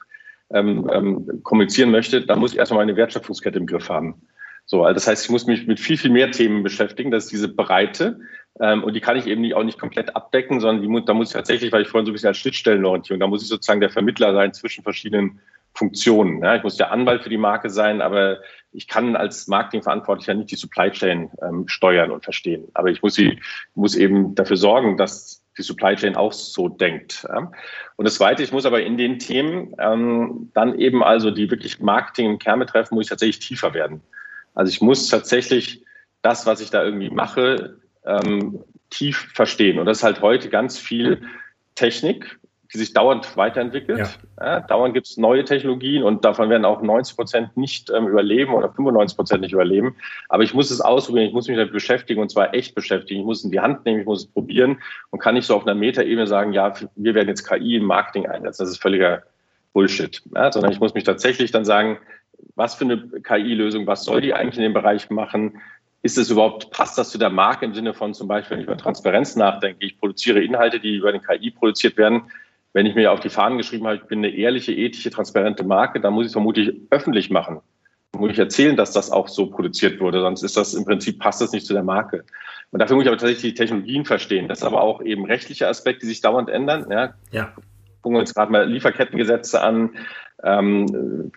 ähm, 0.50 0.88
ähm, 0.92 1.42
kommunizieren 1.42 1.90
möchte, 1.90 2.24
dann 2.24 2.38
muss 2.38 2.52
ich 2.52 2.58
erstmal 2.58 2.84
meine 2.84 2.96
Wertschöpfungskette 2.96 3.58
im 3.58 3.66
Griff 3.66 3.88
haben. 3.88 4.22
So, 4.66 4.84
also 4.84 4.94
das 4.94 5.06
heißt, 5.06 5.24
ich 5.24 5.30
muss 5.30 5.46
mich 5.46 5.66
mit 5.66 5.80
viel, 5.80 5.96
viel 5.96 6.10
mehr 6.10 6.30
Themen 6.30 6.62
beschäftigen. 6.62 7.10
Das 7.10 7.24
ist 7.24 7.32
diese 7.32 7.48
Breite. 7.48 8.20
Ähm, 8.60 8.84
und 8.84 8.94
die 8.94 9.00
kann 9.00 9.16
ich 9.16 9.26
eben 9.26 9.40
nicht, 9.40 9.54
auch 9.54 9.64
nicht 9.64 9.78
komplett 9.78 10.14
abdecken, 10.14 10.60
sondern 10.60 10.82
die, 10.82 11.04
da 11.06 11.14
muss 11.14 11.28
ich 11.28 11.34
tatsächlich, 11.34 11.72
weil 11.72 11.82
ich 11.82 11.88
vorhin 11.88 12.04
so 12.04 12.10
ein 12.10 12.12
bisschen 12.12 12.28
als 12.28 12.38
Schnittstellenorientierung, 12.38 13.20
da 13.20 13.26
muss 13.26 13.42
ich 13.42 13.48
sozusagen 13.48 13.80
der 13.80 13.90
Vermittler 13.90 14.34
sein 14.34 14.52
zwischen 14.52 14.84
verschiedenen 14.84 15.40
Funktionen. 15.72 16.42
Ja, 16.42 16.56
ich 16.56 16.62
muss 16.62 16.76
der 16.76 16.90
Anwalt 16.90 17.22
für 17.22 17.30
die 17.30 17.38
Marke 17.38 17.70
sein, 17.70 18.02
aber 18.02 18.38
ich 18.72 18.88
kann 18.88 19.16
als 19.16 19.46
Marketingverantwortlicher 19.46 20.34
nicht 20.34 20.50
die 20.50 20.56
Supply 20.56 20.90
Chain 20.90 21.30
ähm, 21.40 21.68
steuern 21.68 22.10
und 22.10 22.24
verstehen. 22.24 22.68
Aber 22.74 22.90
ich 22.90 23.00
muss 23.00 23.14
sie, 23.14 23.40
muss 23.74 23.94
eben 23.94 24.34
dafür 24.34 24.56
sorgen, 24.56 24.96
dass 24.96 25.37
die 25.58 25.62
Supply 25.62 25.96
Chain 25.96 26.16
auch 26.16 26.32
so 26.32 26.68
denkt. 26.68 27.26
Und 27.96 28.04
das 28.04 28.14
Zweite, 28.14 28.42
ich 28.42 28.52
muss 28.52 28.64
aber 28.64 28.82
in 28.82 28.96
den 28.96 29.18
Themen 29.18 29.74
ähm, 29.78 30.50
dann 30.54 30.78
eben 30.78 31.02
also 31.02 31.30
die 31.30 31.50
wirklich 31.50 31.80
Marketing 31.80 32.30
im 32.30 32.38
Kern 32.38 32.60
betreffen, 32.60 32.94
muss 32.94 33.06
ich 33.06 33.10
tatsächlich 33.10 33.40
tiefer 33.40 33.74
werden. 33.74 34.00
Also 34.54 34.70
ich 34.70 34.80
muss 34.80 35.08
tatsächlich 35.08 35.84
das, 36.22 36.46
was 36.46 36.60
ich 36.60 36.70
da 36.70 36.82
irgendwie 36.82 37.10
mache, 37.10 37.76
ähm, 38.04 38.64
tief 38.90 39.30
verstehen. 39.34 39.78
Und 39.78 39.86
das 39.86 39.98
ist 39.98 40.04
halt 40.04 40.22
heute 40.22 40.48
ganz 40.48 40.78
viel 40.78 41.22
Technik, 41.74 42.38
die 42.72 42.78
sich 42.78 42.92
dauernd 42.92 43.36
weiterentwickelt. 43.36 44.18
Ja. 44.38 44.60
Dauernd 44.60 44.92
gibt 44.92 45.06
es 45.06 45.16
neue 45.16 45.44
Technologien 45.44 46.02
und 46.02 46.24
davon 46.24 46.50
werden 46.50 46.66
auch 46.66 46.82
90 46.82 47.16
Prozent 47.16 47.56
nicht 47.56 47.90
ähm, 47.90 48.08
überleben 48.08 48.52
oder 48.52 48.70
95 48.70 49.16
Prozent 49.16 49.40
nicht 49.40 49.52
überleben. 49.52 49.96
Aber 50.28 50.42
ich 50.42 50.52
muss 50.52 50.70
es 50.70 50.80
ausprobieren, 50.80 51.28
ich 51.28 51.32
muss 51.32 51.48
mich 51.48 51.56
damit 51.56 51.72
beschäftigen 51.72 52.20
und 52.20 52.30
zwar 52.30 52.52
echt 52.52 52.74
beschäftigen. 52.74 53.20
Ich 53.20 53.26
muss 53.26 53.38
es 53.38 53.44
in 53.44 53.52
die 53.52 53.60
Hand 53.60 53.86
nehmen, 53.86 54.00
ich 54.00 54.06
muss 54.06 54.24
es 54.24 54.26
probieren 54.26 54.82
und 55.10 55.18
kann 55.18 55.34
nicht 55.34 55.46
so 55.46 55.56
auf 55.56 55.66
einer 55.66 55.74
Metaebene 55.74 56.26
sagen, 56.26 56.52
ja, 56.52 56.74
wir 56.94 57.14
werden 57.14 57.28
jetzt 57.28 57.48
KI 57.48 57.76
im 57.76 57.84
Marketing 57.84 58.26
einsetzen. 58.26 58.62
Das 58.62 58.70
ist 58.70 58.82
völliger 58.82 59.22
Bullshit. 59.72 60.22
Ja, 60.34 60.52
sondern 60.52 60.70
ich 60.72 60.80
muss 60.80 60.92
mich 60.92 61.04
tatsächlich 61.04 61.50
dann 61.50 61.64
sagen, 61.64 61.98
was 62.54 62.74
für 62.74 62.84
eine 62.84 62.98
KI-Lösung, 63.22 63.86
was 63.86 64.04
soll 64.04 64.20
die 64.20 64.34
eigentlich 64.34 64.56
in 64.56 64.62
dem 64.62 64.74
Bereich 64.74 65.08
machen? 65.08 65.60
Ist 66.02 66.18
es 66.18 66.30
überhaupt, 66.30 66.70
passt 66.70 66.98
das 66.98 67.10
zu 67.10 67.18
der 67.18 67.30
Marke 67.30 67.64
im 67.64 67.74
Sinne 67.74 67.94
von 67.94 68.14
zum 68.14 68.28
Beispiel, 68.28 68.56
wenn 68.56 68.60
ich 68.60 68.66
über 68.66 68.76
Transparenz 68.76 69.36
nachdenke, 69.36 69.84
ich 69.84 69.98
produziere 69.98 70.40
Inhalte, 70.40 70.78
die 70.80 70.96
über 70.96 71.12
den 71.12 71.22
KI 71.22 71.50
produziert 71.50 71.96
werden, 71.96 72.30
wenn 72.78 72.86
ich 72.86 72.94
mir 72.94 73.10
auf 73.10 73.18
die 73.18 73.28
Fahnen 73.28 73.58
geschrieben 73.58 73.86
habe, 73.86 73.96
ich 73.96 74.04
bin 74.04 74.20
eine 74.20 74.28
ehrliche, 74.28 74.72
ethische, 74.72 75.10
transparente 75.10 75.64
Marke, 75.64 76.00
dann 76.00 76.14
muss 76.14 76.26
ich 76.26 76.28
es 76.28 76.32
vermutlich 76.32 76.72
öffentlich 76.90 77.28
machen. 77.28 77.60
Dann 78.12 78.20
muss 78.20 78.30
ich 78.30 78.38
erzählen, 78.38 78.76
dass 78.76 78.92
das 78.92 79.10
auch 79.10 79.26
so 79.26 79.48
produziert 79.50 79.98
wurde, 79.98 80.20
sonst 80.20 80.44
ist 80.44 80.56
das 80.56 80.74
im 80.74 80.84
Prinzip, 80.84 81.18
passt 81.18 81.40
das 81.40 81.50
nicht 81.50 81.66
zu 81.66 81.72
der 81.72 81.82
Marke. 81.82 82.24
Und 82.70 82.78
dafür 82.78 82.94
muss 82.94 83.02
ich 83.02 83.08
aber 83.08 83.18
tatsächlich 83.18 83.52
die 83.52 83.58
Technologien 83.58 84.04
verstehen. 84.04 84.46
Das 84.46 84.58
ist 84.58 84.64
aber 84.64 84.80
auch 84.80 85.02
eben 85.02 85.24
rechtliche 85.24 85.66
Aspekte, 85.66 86.02
die 86.02 86.06
sich 86.06 86.20
dauernd 86.20 86.50
ändern. 86.50 86.86
Ja. 86.88 87.14
ja. 87.32 87.52
Gucken 88.00 88.14
wir 88.14 88.20
uns 88.20 88.32
gerade 88.32 88.52
mal 88.52 88.70
Lieferkettengesetze 88.70 89.60
an. 89.60 89.96
Ähm, 90.44 91.32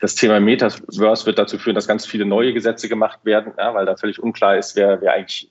das 0.00 0.14
Thema 0.14 0.40
Metaverse 0.40 1.26
wird 1.26 1.38
dazu 1.38 1.58
führen, 1.58 1.74
dass 1.74 1.86
ganz 1.86 2.06
viele 2.06 2.24
neue 2.24 2.54
Gesetze 2.54 2.88
gemacht 2.88 3.18
werden, 3.24 3.52
weil 3.54 3.84
da 3.84 3.98
völlig 3.98 4.18
unklar 4.18 4.56
ist, 4.56 4.76
wer, 4.76 5.02
wer 5.02 5.12
eigentlich 5.12 5.50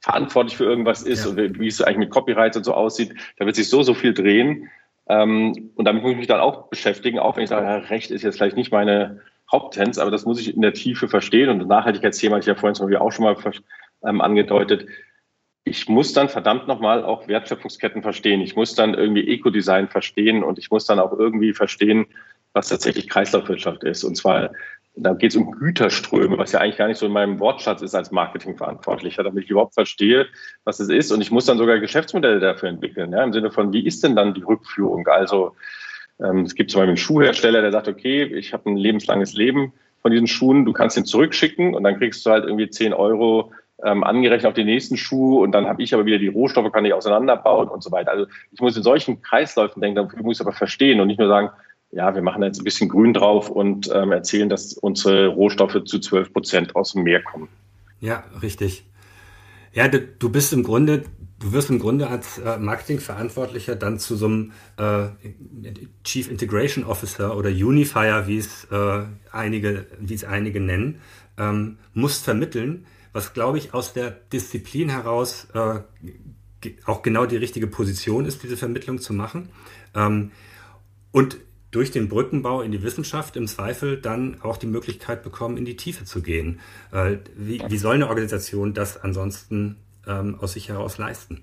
verantwortlich 0.00 0.56
für 0.56 0.64
irgendwas 0.64 1.02
ist 1.02 1.24
ja. 1.24 1.30
und 1.30 1.58
wie 1.58 1.66
es 1.66 1.82
eigentlich 1.82 1.98
mit 1.98 2.10
Copyright 2.10 2.56
und 2.56 2.64
so 2.64 2.74
aussieht. 2.74 3.14
Da 3.36 3.46
wird 3.46 3.56
sich 3.56 3.68
so, 3.68 3.82
so 3.82 3.94
viel 3.94 4.14
drehen. 4.14 4.70
Ähm, 5.08 5.70
und 5.74 5.84
damit 5.84 6.02
muss 6.02 6.12
ich 6.12 6.18
mich 6.18 6.26
dann 6.26 6.40
auch 6.40 6.68
beschäftigen, 6.68 7.18
auch 7.18 7.36
wenn 7.36 7.44
ich 7.44 7.50
sage, 7.50 7.66
ja, 7.66 7.76
Recht 7.76 8.10
ist 8.10 8.22
jetzt 8.22 8.36
vielleicht 8.36 8.56
nicht 8.56 8.72
meine, 8.72 9.20
Haupttrends, 9.50 9.98
aber 9.98 10.10
das 10.10 10.26
muss 10.26 10.40
ich 10.40 10.54
in 10.54 10.62
der 10.62 10.74
Tiefe 10.74 11.08
verstehen. 11.08 11.48
Und 11.48 11.60
das 11.60 11.68
Nachhaltigkeitsthema 11.68 12.36
hatte 12.36 12.42
ich 12.42 12.46
ja 12.48 12.54
vorhin 12.54 12.74
zum 12.74 12.86
Beispiel 12.86 12.98
auch 12.98 13.12
schon 13.12 13.24
mal 13.24 13.36
ähm, 14.04 14.20
angedeutet. 14.20 14.86
Ich 15.64 15.88
muss 15.88 16.12
dann 16.12 16.28
verdammt 16.28 16.68
nochmal 16.68 17.02
auch 17.02 17.28
Wertschöpfungsketten 17.28 18.02
verstehen. 18.02 18.40
Ich 18.40 18.56
muss 18.56 18.74
dann 18.74 18.94
irgendwie 18.94 19.26
Ecodesign 19.28 19.88
verstehen 19.88 20.44
und 20.44 20.58
ich 20.58 20.70
muss 20.70 20.84
dann 20.84 20.98
auch 20.98 21.12
irgendwie 21.12 21.52
verstehen, 21.54 22.06
was 22.52 22.68
tatsächlich 22.68 23.08
Kreislaufwirtschaft 23.08 23.84
ist. 23.84 24.04
Und 24.04 24.16
zwar, 24.16 24.50
da 25.00 25.14
geht 25.14 25.30
es 25.30 25.36
um 25.36 25.52
Güterströme, 25.52 26.38
was 26.38 26.52
ja 26.52 26.60
eigentlich 26.60 26.76
gar 26.76 26.88
nicht 26.88 26.98
so 26.98 27.06
in 27.06 27.12
meinem 27.12 27.38
Wortschatz 27.38 27.82
ist 27.82 27.94
als 27.94 28.10
Marketingverantwortlicher, 28.10 29.22
damit 29.22 29.44
ich 29.44 29.50
überhaupt 29.50 29.74
verstehe, 29.74 30.26
was 30.64 30.80
es 30.80 30.88
ist. 30.88 31.12
Und 31.12 31.20
ich 31.20 31.30
muss 31.30 31.46
dann 31.46 31.58
sogar 31.58 31.78
Geschäftsmodelle 31.78 32.40
dafür 32.40 32.68
entwickeln, 32.68 33.12
ja, 33.12 33.22
im 33.22 33.32
Sinne 33.32 33.50
von, 33.50 33.72
wie 33.72 33.86
ist 33.86 34.02
denn 34.02 34.16
dann 34.16 34.34
die 34.34 34.42
Rückführung? 34.42 35.06
Also 35.06 35.54
ähm, 36.20 36.40
es 36.40 36.54
gibt 36.54 36.70
zum 36.70 36.80
Beispiel 36.80 36.90
einen 36.90 36.96
Schuhhersteller, 36.96 37.62
der 37.62 37.72
sagt, 37.72 37.88
okay, 37.88 38.24
ich 38.24 38.52
habe 38.52 38.70
ein 38.70 38.76
lebenslanges 38.76 39.34
Leben 39.34 39.72
von 40.02 40.10
diesen 40.10 40.26
Schuhen, 40.26 40.64
du 40.64 40.72
kannst 40.72 40.96
ihn 40.96 41.04
zurückschicken 41.04 41.74
und 41.74 41.84
dann 41.84 41.98
kriegst 41.98 42.24
du 42.26 42.30
halt 42.30 42.44
irgendwie 42.44 42.68
10 42.68 42.92
Euro 42.92 43.52
ähm, 43.84 44.02
angerechnet 44.02 44.46
auf 44.46 44.54
den 44.54 44.66
nächsten 44.66 44.96
Schuh 44.96 45.42
und 45.42 45.52
dann 45.52 45.66
habe 45.66 45.82
ich 45.82 45.94
aber 45.94 46.04
wieder 46.04 46.18
die 46.18 46.28
Rohstoffe, 46.28 46.72
kann 46.72 46.84
ich 46.84 46.92
auseinanderbauen 46.92 47.68
und 47.68 47.82
so 47.82 47.92
weiter. 47.92 48.10
Also 48.10 48.26
ich 48.50 48.60
muss 48.60 48.76
in 48.76 48.82
solchen 48.82 49.22
Kreisläufen 49.22 49.80
denken, 49.80 49.96
dafür 49.96 50.22
muss 50.22 50.38
ich 50.38 50.40
aber 50.40 50.52
verstehen 50.52 51.00
und 51.00 51.06
nicht 51.06 51.20
nur 51.20 51.28
sagen, 51.28 51.50
ja, 51.90 52.14
wir 52.14 52.22
machen 52.22 52.42
jetzt 52.42 52.60
ein 52.60 52.64
bisschen 52.64 52.88
Grün 52.88 53.14
drauf 53.14 53.48
und 53.48 53.90
ähm, 53.92 54.12
erzählen, 54.12 54.48
dass 54.48 54.74
unsere 54.74 55.28
Rohstoffe 55.28 55.84
zu 55.84 55.98
12 55.98 56.32
Prozent 56.32 56.76
aus 56.76 56.92
dem 56.92 57.02
Meer 57.04 57.22
kommen. 57.22 57.48
Ja, 58.00 58.24
richtig. 58.42 58.84
Ja, 59.72 59.88
du, 59.88 60.00
du 60.00 60.28
bist 60.30 60.52
im 60.52 60.62
Grunde, 60.62 61.04
du 61.38 61.52
wirst 61.52 61.70
im 61.70 61.78
Grunde 61.78 62.08
als 62.08 62.38
äh, 62.38 62.58
Marketingverantwortlicher 62.58 63.76
dann 63.76 63.98
zu 63.98 64.16
so 64.16 64.26
einem 64.26 64.52
äh, 64.76 65.08
Chief 66.04 66.30
Integration 66.30 66.84
Officer 66.84 67.36
oder 67.36 67.50
Unifier, 67.50 68.24
wie 68.26 68.38
es 68.38 68.64
äh, 68.70 69.04
einige, 69.32 69.86
wie 69.98 70.14
es 70.14 70.24
einige 70.24 70.60
nennen, 70.60 71.00
ähm, 71.38 71.78
musst 71.94 72.24
vermitteln, 72.24 72.86
was 73.12 73.32
glaube 73.32 73.58
ich 73.58 73.72
aus 73.72 73.92
der 73.92 74.10
Disziplin 74.10 74.90
heraus 74.90 75.48
äh, 75.54 75.80
auch 76.84 77.02
genau 77.02 77.24
die 77.24 77.36
richtige 77.36 77.66
Position 77.66 78.26
ist, 78.26 78.42
diese 78.42 78.56
Vermittlung 78.56 78.98
zu 78.98 79.14
machen. 79.14 79.48
Ähm, 79.94 80.32
und 81.12 81.38
durch 81.70 81.90
den 81.90 82.08
Brückenbau 82.08 82.62
in 82.62 82.72
die 82.72 82.82
Wissenschaft 82.82 83.36
im 83.36 83.46
Zweifel 83.46 83.98
dann 83.98 84.38
auch 84.42 84.56
die 84.56 84.66
Möglichkeit 84.66 85.22
bekommen, 85.22 85.56
in 85.56 85.64
die 85.64 85.76
Tiefe 85.76 86.04
zu 86.04 86.22
gehen. 86.22 86.60
Äh, 86.92 87.16
wie, 87.36 87.62
wie 87.68 87.78
soll 87.78 87.96
eine 87.96 88.08
Organisation 88.08 88.74
das 88.74 89.02
ansonsten 89.02 89.76
ähm, 90.06 90.38
aus 90.40 90.54
sich 90.54 90.68
heraus 90.68 90.98
leisten? 90.98 91.42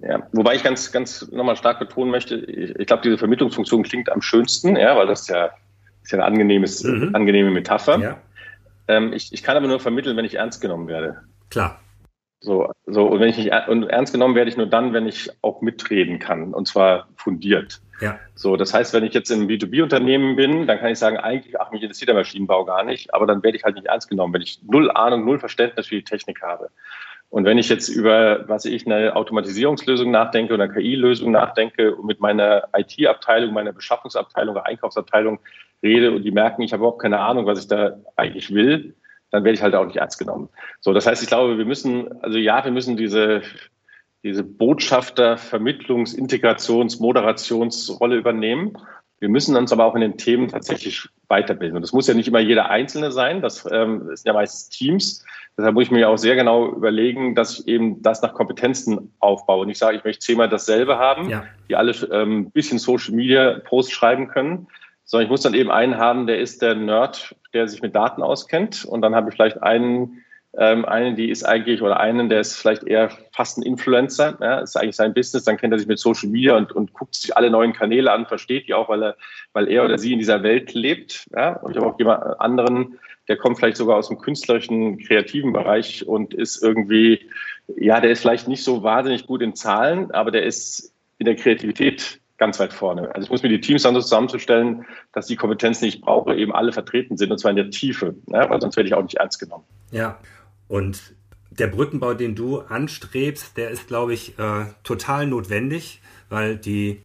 Ja, 0.00 0.26
wobei 0.32 0.54
ich 0.54 0.62
ganz, 0.62 0.92
ganz 0.92 1.30
nochmal 1.30 1.56
stark 1.56 1.78
betonen 1.78 2.10
möchte, 2.10 2.36
ich, 2.36 2.74
ich 2.74 2.86
glaube, 2.86 3.02
diese 3.02 3.18
Vermittlungsfunktion 3.18 3.82
klingt 3.82 4.10
am 4.10 4.22
schönsten, 4.22 4.76
ja, 4.76 4.96
weil 4.96 5.06
das 5.06 5.28
ja, 5.28 5.50
ist 6.02 6.10
ja 6.10 6.18
eine 6.18 6.24
angenehmes, 6.24 6.82
mhm. 6.82 7.14
angenehme 7.14 7.50
Metapher. 7.50 7.98
Ja. 7.98 8.20
Ähm, 8.88 9.12
ich, 9.12 9.32
ich 9.32 9.42
kann 9.42 9.56
aber 9.56 9.68
nur 9.68 9.78
vermitteln, 9.78 10.16
wenn 10.16 10.24
ich 10.24 10.34
ernst 10.34 10.60
genommen 10.60 10.88
werde. 10.88 11.18
Klar. 11.50 11.78
So, 12.40 12.72
so, 12.86 13.06
und 13.06 13.20
wenn 13.20 13.28
ich 13.28 13.36
nicht, 13.36 13.52
und 13.68 13.84
ernst 13.84 14.14
genommen 14.14 14.34
werde 14.34 14.50
ich 14.50 14.56
nur 14.56 14.66
dann, 14.66 14.94
wenn 14.94 15.06
ich 15.06 15.30
auch 15.42 15.60
mitreden 15.60 16.18
kann, 16.18 16.54
und 16.54 16.66
zwar 16.66 17.08
fundiert. 17.16 17.82
Ja. 18.00 18.18
So, 18.34 18.56
das 18.56 18.72
heißt, 18.72 18.94
wenn 18.94 19.04
ich 19.04 19.12
jetzt 19.12 19.30
im 19.30 19.46
B2B-Unternehmen 19.46 20.36
bin, 20.36 20.66
dann 20.66 20.78
kann 20.78 20.90
ich 20.90 20.98
sagen, 20.98 21.18
eigentlich, 21.18 21.60
ach, 21.60 21.70
mich 21.70 21.82
interessiert 21.82 22.08
der 22.08 22.14
Maschinenbau 22.14 22.64
gar 22.64 22.82
nicht, 22.82 23.12
aber 23.12 23.26
dann 23.26 23.42
werde 23.42 23.58
ich 23.58 23.64
halt 23.64 23.74
nicht 23.74 23.88
ernst 23.88 24.08
genommen, 24.08 24.32
wenn 24.32 24.40
ich 24.40 24.60
null 24.62 24.90
Ahnung, 24.90 25.26
null 25.26 25.38
Verständnis 25.38 25.88
für 25.88 25.96
die 25.96 26.04
Technik 26.04 26.40
habe. 26.40 26.70
Und 27.28 27.44
wenn 27.44 27.58
ich 27.58 27.68
jetzt 27.68 27.88
über, 27.88 28.48
was 28.48 28.64
ich, 28.64 28.86
eine 28.86 29.14
Automatisierungslösung 29.14 30.10
nachdenke 30.10 30.54
oder 30.54 30.66
KI-Lösung 30.66 31.30
nachdenke 31.30 31.94
und 31.94 32.06
mit 32.06 32.20
meiner 32.20 32.68
IT-Abteilung, 32.74 33.52
meiner 33.52 33.72
Beschaffungsabteilung 33.72 34.56
oder 34.56 34.66
Einkaufsabteilung 34.66 35.38
rede 35.82 36.10
und 36.10 36.24
die 36.24 36.32
merken, 36.32 36.62
ich 36.62 36.72
habe 36.72 36.80
überhaupt 36.80 37.02
keine 37.02 37.20
Ahnung, 37.20 37.46
was 37.46 37.60
ich 37.60 37.68
da 37.68 37.98
eigentlich 38.16 38.52
will, 38.52 38.94
dann 39.30 39.44
werde 39.44 39.54
ich 39.54 39.62
halt 39.62 39.74
auch 39.74 39.86
nicht 39.86 39.96
ernst 39.96 40.18
genommen. 40.18 40.48
So, 40.80 40.92
das 40.92 41.06
heißt, 41.06 41.22
ich 41.22 41.28
glaube, 41.28 41.58
wir 41.58 41.64
müssen, 41.64 42.22
also 42.22 42.38
ja, 42.38 42.64
wir 42.64 42.72
müssen 42.72 42.96
diese, 42.96 43.42
diese 44.22 44.42
Botschafter, 44.42 45.36
Vermittlungs-, 45.36 46.14
Integrations-, 46.14 47.00
Moderationsrolle 47.00 48.16
übernehmen. 48.16 48.76
Wir 49.18 49.28
müssen 49.28 49.54
uns 49.56 49.72
aber 49.72 49.84
auch 49.84 49.94
in 49.94 50.00
den 50.00 50.16
Themen 50.16 50.48
tatsächlich 50.48 51.08
weiterbilden. 51.28 51.76
Und 51.76 51.82
das 51.82 51.92
muss 51.92 52.06
ja 52.06 52.14
nicht 52.14 52.28
immer 52.28 52.40
jeder 52.40 52.70
Einzelne 52.70 53.12
sein. 53.12 53.42
Das, 53.42 53.68
ähm, 53.70 54.06
das 54.08 54.22
sind 54.22 54.28
ja 54.28 54.32
meistens 54.32 54.70
Teams. 54.70 55.24
Deshalb 55.56 55.74
muss 55.74 55.84
ich 55.84 55.90
mir 55.90 56.08
auch 56.08 56.16
sehr 56.16 56.36
genau 56.36 56.72
überlegen, 56.72 57.34
dass 57.34 57.60
ich 57.60 57.68
eben 57.68 58.02
das 58.02 58.22
nach 58.22 58.32
Kompetenzen 58.32 59.12
aufbaue. 59.20 59.62
Und 59.62 59.68
ich 59.68 59.78
sage, 59.78 59.98
ich 59.98 60.04
möchte 60.04 60.24
zehnmal 60.24 60.48
dasselbe 60.48 60.98
haben, 60.98 61.28
ja. 61.28 61.44
die 61.68 61.76
alle 61.76 61.92
ähm, 62.12 62.40
ein 62.40 62.50
bisschen 62.50 62.78
Social 62.78 63.14
Media 63.14 63.60
Posts 63.64 63.92
schreiben 63.92 64.28
können 64.28 64.66
sondern 65.10 65.24
ich 65.24 65.30
muss 65.30 65.42
dann 65.42 65.54
eben 65.54 65.72
einen 65.72 65.98
haben, 65.98 66.28
der 66.28 66.38
ist 66.38 66.62
der 66.62 66.76
Nerd, 66.76 67.34
der 67.52 67.66
sich 67.66 67.82
mit 67.82 67.96
Daten 67.96 68.22
auskennt. 68.22 68.84
Und 68.84 69.02
dann 69.02 69.16
habe 69.16 69.28
ich 69.28 69.34
vielleicht 69.34 69.60
einen, 69.60 70.22
ähm, 70.56 70.84
einen, 70.84 71.16
die 71.16 71.30
ist 71.30 71.42
eigentlich, 71.42 71.82
oder 71.82 71.98
einen, 71.98 72.28
der 72.28 72.38
ist 72.38 72.56
vielleicht 72.56 72.84
eher 72.84 73.10
fast 73.32 73.58
ein 73.58 73.62
Influencer, 73.62 74.38
ja, 74.40 74.60
ist 74.60 74.76
eigentlich 74.76 74.94
sein 74.94 75.12
Business, 75.12 75.42
dann 75.42 75.56
kennt 75.56 75.72
er 75.72 75.80
sich 75.80 75.88
mit 75.88 75.98
Social 75.98 76.28
Media 76.28 76.56
und, 76.56 76.70
und 76.70 76.92
guckt 76.92 77.16
sich 77.16 77.36
alle 77.36 77.50
neuen 77.50 77.72
Kanäle 77.72 78.12
an, 78.12 78.24
versteht 78.24 78.68
die 78.68 78.74
auch, 78.74 78.88
weil 78.88 79.02
er, 79.02 79.16
weil 79.52 79.66
er 79.66 79.84
oder 79.84 79.98
sie 79.98 80.12
in 80.12 80.20
dieser 80.20 80.44
Welt 80.44 80.74
lebt. 80.74 81.26
Ja. 81.34 81.54
Und 81.56 81.72
ich 81.72 81.78
habe 81.78 81.88
auch 81.88 81.98
jemand 81.98 82.40
anderen, 82.40 82.96
der 83.26 83.36
kommt 83.36 83.58
vielleicht 83.58 83.78
sogar 83.78 83.96
aus 83.96 84.06
dem 84.06 84.18
künstlerischen, 84.18 84.98
kreativen 84.98 85.52
Bereich 85.52 86.06
und 86.06 86.34
ist 86.34 86.62
irgendwie, 86.62 87.18
ja, 87.76 88.00
der 88.00 88.12
ist 88.12 88.20
vielleicht 88.20 88.46
nicht 88.46 88.62
so 88.62 88.84
wahnsinnig 88.84 89.26
gut 89.26 89.42
in 89.42 89.56
Zahlen, 89.56 90.12
aber 90.12 90.30
der 90.30 90.44
ist 90.44 90.94
in 91.18 91.26
der 91.26 91.34
Kreativität 91.34 92.20
ganz 92.40 92.58
weit 92.58 92.72
vorne. 92.72 93.14
Also 93.14 93.26
ich 93.26 93.30
muss 93.30 93.42
mir 93.42 93.50
die 93.50 93.60
Teams 93.60 93.82
dann 93.82 93.94
so 93.94 94.00
zusammenzustellen, 94.00 94.86
dass 95.12 95.26
die 95.26 95.36
Kompetenzen, 95.36 95.84
die 95.84 95.90
ich 95.90 96.00
brauche, 96.00 96.34
eben 96.34 96.52
alle 96.52 96.72
vertreten 96.72 97.16
sind 97.16 97.30
und 97.30 97.38
zwar 97.38 97.50
in 97.50 97.56
der 97.56 97.70
Tiefe, 97.70 98.16
ne? 98.26 98.46
weil 98.48 98.60
sonst 98.60 98.76
werde 98.76 98.88
ich 98.88 98.94
auch 98.94 99.02
nicht 99.02 99.18
ernst 99.18 99.38
genommen. 99.38 99.64
Ja, 99.92 100.18
und 100.66 101.14
der 101.50 101.66
Brückenbau, 101.66 102.14
den 102.14 102.34
du 102.34 102.60
anstrebst, 102.60 103.56
der 103.58 103.70
ist, 103.70 103.86
glaube 103.86 104.14
ich, 104.14 104.38
äh, 104.38 104.64
total 104.82 105.26
notwendig, 105.26 106.00
weil 106.30 106.56
die 106.56 107.02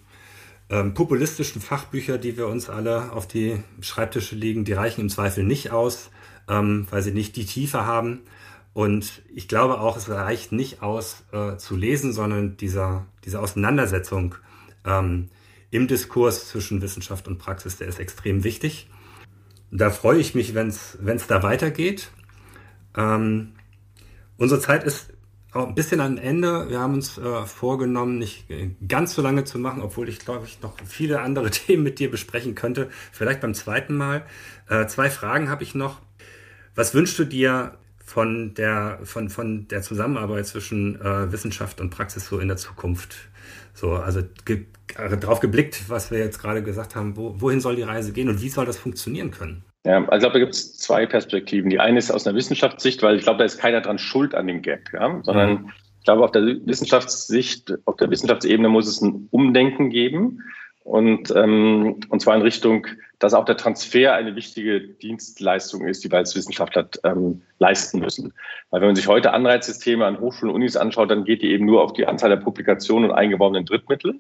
ähm, 0.70 0.94
populistischen 0.94 1.62
Fachbücher, 1.62 2.18
die 2.18 2.38
wir 2.38 2.48
uns 2.48 2.70
alle 2.70 3.12
auf 3.12 3.28
die 3.28 3.62
Schreibtische 3.82 4.36
legen, 4.36 4.64
die 4.64 4.74
reichen 4.74 5.02
im 5.02 5.10
Zweifel 5.10 5.44
nicht 5.44 5.72
aus, 5.72 6.12
ähm, 6.50 6.88
weil 6.90 7.02
sie 7.02 7.12
nicht 7.12 7.36
die 7.36 7.46
Tiefe 7.46 7.86
haben. 7.86 8.22
Und 8.74 9.22
ich 9.34 9.50
glaube 9.50 9.82
auch, 9.82 9.98
es 9.98 10.10
reicht 10.10 10.54
nicht 10.54 10.82
aus 10.82 11.26
äh, 11.34 11.58
zu 11.58 11.76
lesen, 11.76 12.14
sondern 12.14 12.56
dieser, 12.56 13.06
diese 13.26 13.42
Auseinandersetzung 13.42 14.36
ähm, 14.86 15.30
im 15.72 15.88
Diskurs 15.88 16.50
zwischen 16.50 16.82
Wissenschaft 16.82 17.28
und 17.28 17.38
Praxis, 17.38 17.78
der 17.78 17.88
ist 17.88 18.00
extrem 18.00 18.44
wichtig. 18.44 18.88
Da 19.72 19.90
freue 19.90 20.20
ich 20.20 20.36
mich, 20.36 20.54
wenn 20.54 20.68
es 20.68 21.28
da 21.28 21.44
weitergeht. 21.44 22.12
Ähm, 22.96 23.54
unsere 24.38 24.62
Zeit 24.62 24.84
ist 24.84 25.14
auch 25.56 25.68
ein 25.68 25.76
bisschen 25.76 26.02
am 26.02 26.18
Ende. 26.18 26.70
Wir 26.70 26.80
haben 26.80 26.94
uns 26.94 27.18
äh, 27.18 27.46
vorgenommen, 27.46 28.18
nicht 28.18 28.46
ganz 28.88 29.16
so 29.16 29.22
lange 29.22 29.46
zu 29.46 29.58
machen, 29.58 29.82
obwohl 29.82 30.10
ich 30.10 30.20
glaube 30.20 30.46
ich 30.46 30.62
noch 30.62 30.76
viele 30.86 31.22
andere 31.22 31.50
Themen 31.52 31.84
mit 31.84 32.00
dir 32.00 32.12
besprechen 32.12 32.56
könnte. 32.56 32.90
Vielleicht 33.12 33.42
beim 33.42 33.54
zweiten 33.54 33.96
Mal. 33.96 34.26
Äh, 34.70 34.88
zwei 34.88 35.10
Fragen 35.10 35.50
habe 35.50 35.64
ich 35.64 35.74
noch. 35.74 36.02
Was 36.76 36.94
wünschst 36.94 37.18
du 37.18 37.24
dir 37.24 37.78
von 38.04 38.54
der, 38.54 39.00
von, 39.04 39.30
von 39.30 39.68
der 39.70 39.82
Zusammenarbeit 39.82 40.46
zwischen 40.46 41.00
äh, 41.02 41.32
Wissenschaft 41.32 41.80
und 41.80 41.90
Praxis 41.90 42.28
so 42.28 42.40
in 42.40 42.50
der 42.50 42.58
Zukunft? 42.58 43.16
So, 43.76 43.92
also 43.92 44.22
ge 44.46 44.66
äh, 44.98 45.18
drauf 45.18 45.42
geblickt, 45.42 45.90
was 45.90 46.10
wir 46.10 46.20
jetzt 46.20 46.40
gerade 46.40 46.64
gesagt 46.64 46.96
haben, 46.96 47.18
wo, 47.18 47.36
wohin 47.40 47.60
soll 47.60 47.76
die 47.76 47.82
Reise 47.84 48.14
gehen 48.14 48.30
und 48.30 48.42
wie 48.42 48.50
soll 48.50 48.66
das 48.66 48.78
funktionieren 48.78 49.32
können? 49.32 49.64
Ja, 49.86 49.98
also 50.06 50.14
ich 50.14 50.20
glaube, 50.20 50.34
da 50.34 50.40
gibt 50.40 50.54
es 50.54 50.78
zwei 50.78 51.06
Perspektiven. 51.06 51.70
Die 51.70 51.80
eine 51.80 52.00
ist 52.00 52.10
aus 52.10 52.26
einer 52.26 52.36
Wissenschaftssicht, 52.36 53.04
weil 53.04 53.18
ich 53.18 53.24
glaube, 53.24 53.40
da 53.40 53.46
ist 53.46 53.60
keiner 53.60 53.82
dran 53.82 54.00
schuld 54.00 54.34
an 54.34 54.48
dem 54.48 54.62
Gap, 54.62 54.82
ja? 54.94 55.22
sondern 55.24 55.50
mhm. 55.50 55.72
ich 56.00 56.06
glaube, 56.06 56.24
auf 56.24 56.32
der 56.32 56.44
Wissenschaftssicht, 56.44 57.74
auf 57.86 57.98
der 57.98 58.10
Wissenschaftsebene 58.10 58.70
muss 58.70 58.88
es 58.88 59.02
ein 59.02 59.28
Umdenken 59.30 59.90
geben. 59.90 60.42
Und, 60.86 61.34
ähm, 61.36 62.00
und 62.10 62.22
zwar 62.22 62.36
in 62.36 62.44
Richtung, 62.44 62.86
dass 63.18 63.34
auch 63.34 63.46
der 63.46 63.58
Transfer 63.58 64.14
eine 64.14 64.36
wichtige 64.36 64.80
Dienstleistung 64.80 65.88
ist, 65.88 66.04
die 66.04 66.12
wir 66.12 66.20
als 66.20 66.36
Wissenschaftler 66.36 66.88
ähm, 67.04 67.42
leisten 67.58 68.02
müssen. 68.02 68.34
Weil 68.70 68.82
wenn 68.82 68.90
man 68.90 68.96
sich 68.96 69.08
heute 69.08 69.34
Anreizsysteme 69.34 70.06
an 70.06 70.20
Hochschulen 70.20 70.54
und 70.54 70.62
Unis 70.62 70.78
anschaut, 70.78 71.10
dann 71.10 71.26
geht 71.26 71.42
die 71.42 71.50
eben 71.50 71.66
nur 71.66 71.82
auf 71.82 71.94
die 71.94 72.06
Anzahl 72.06 72.30
der 72.30 72.38
Publikationen 72.38 73.10
und 73.10 73.16
eingeworbenen 73.16 73.66
Drittmittel. 73.66 74.20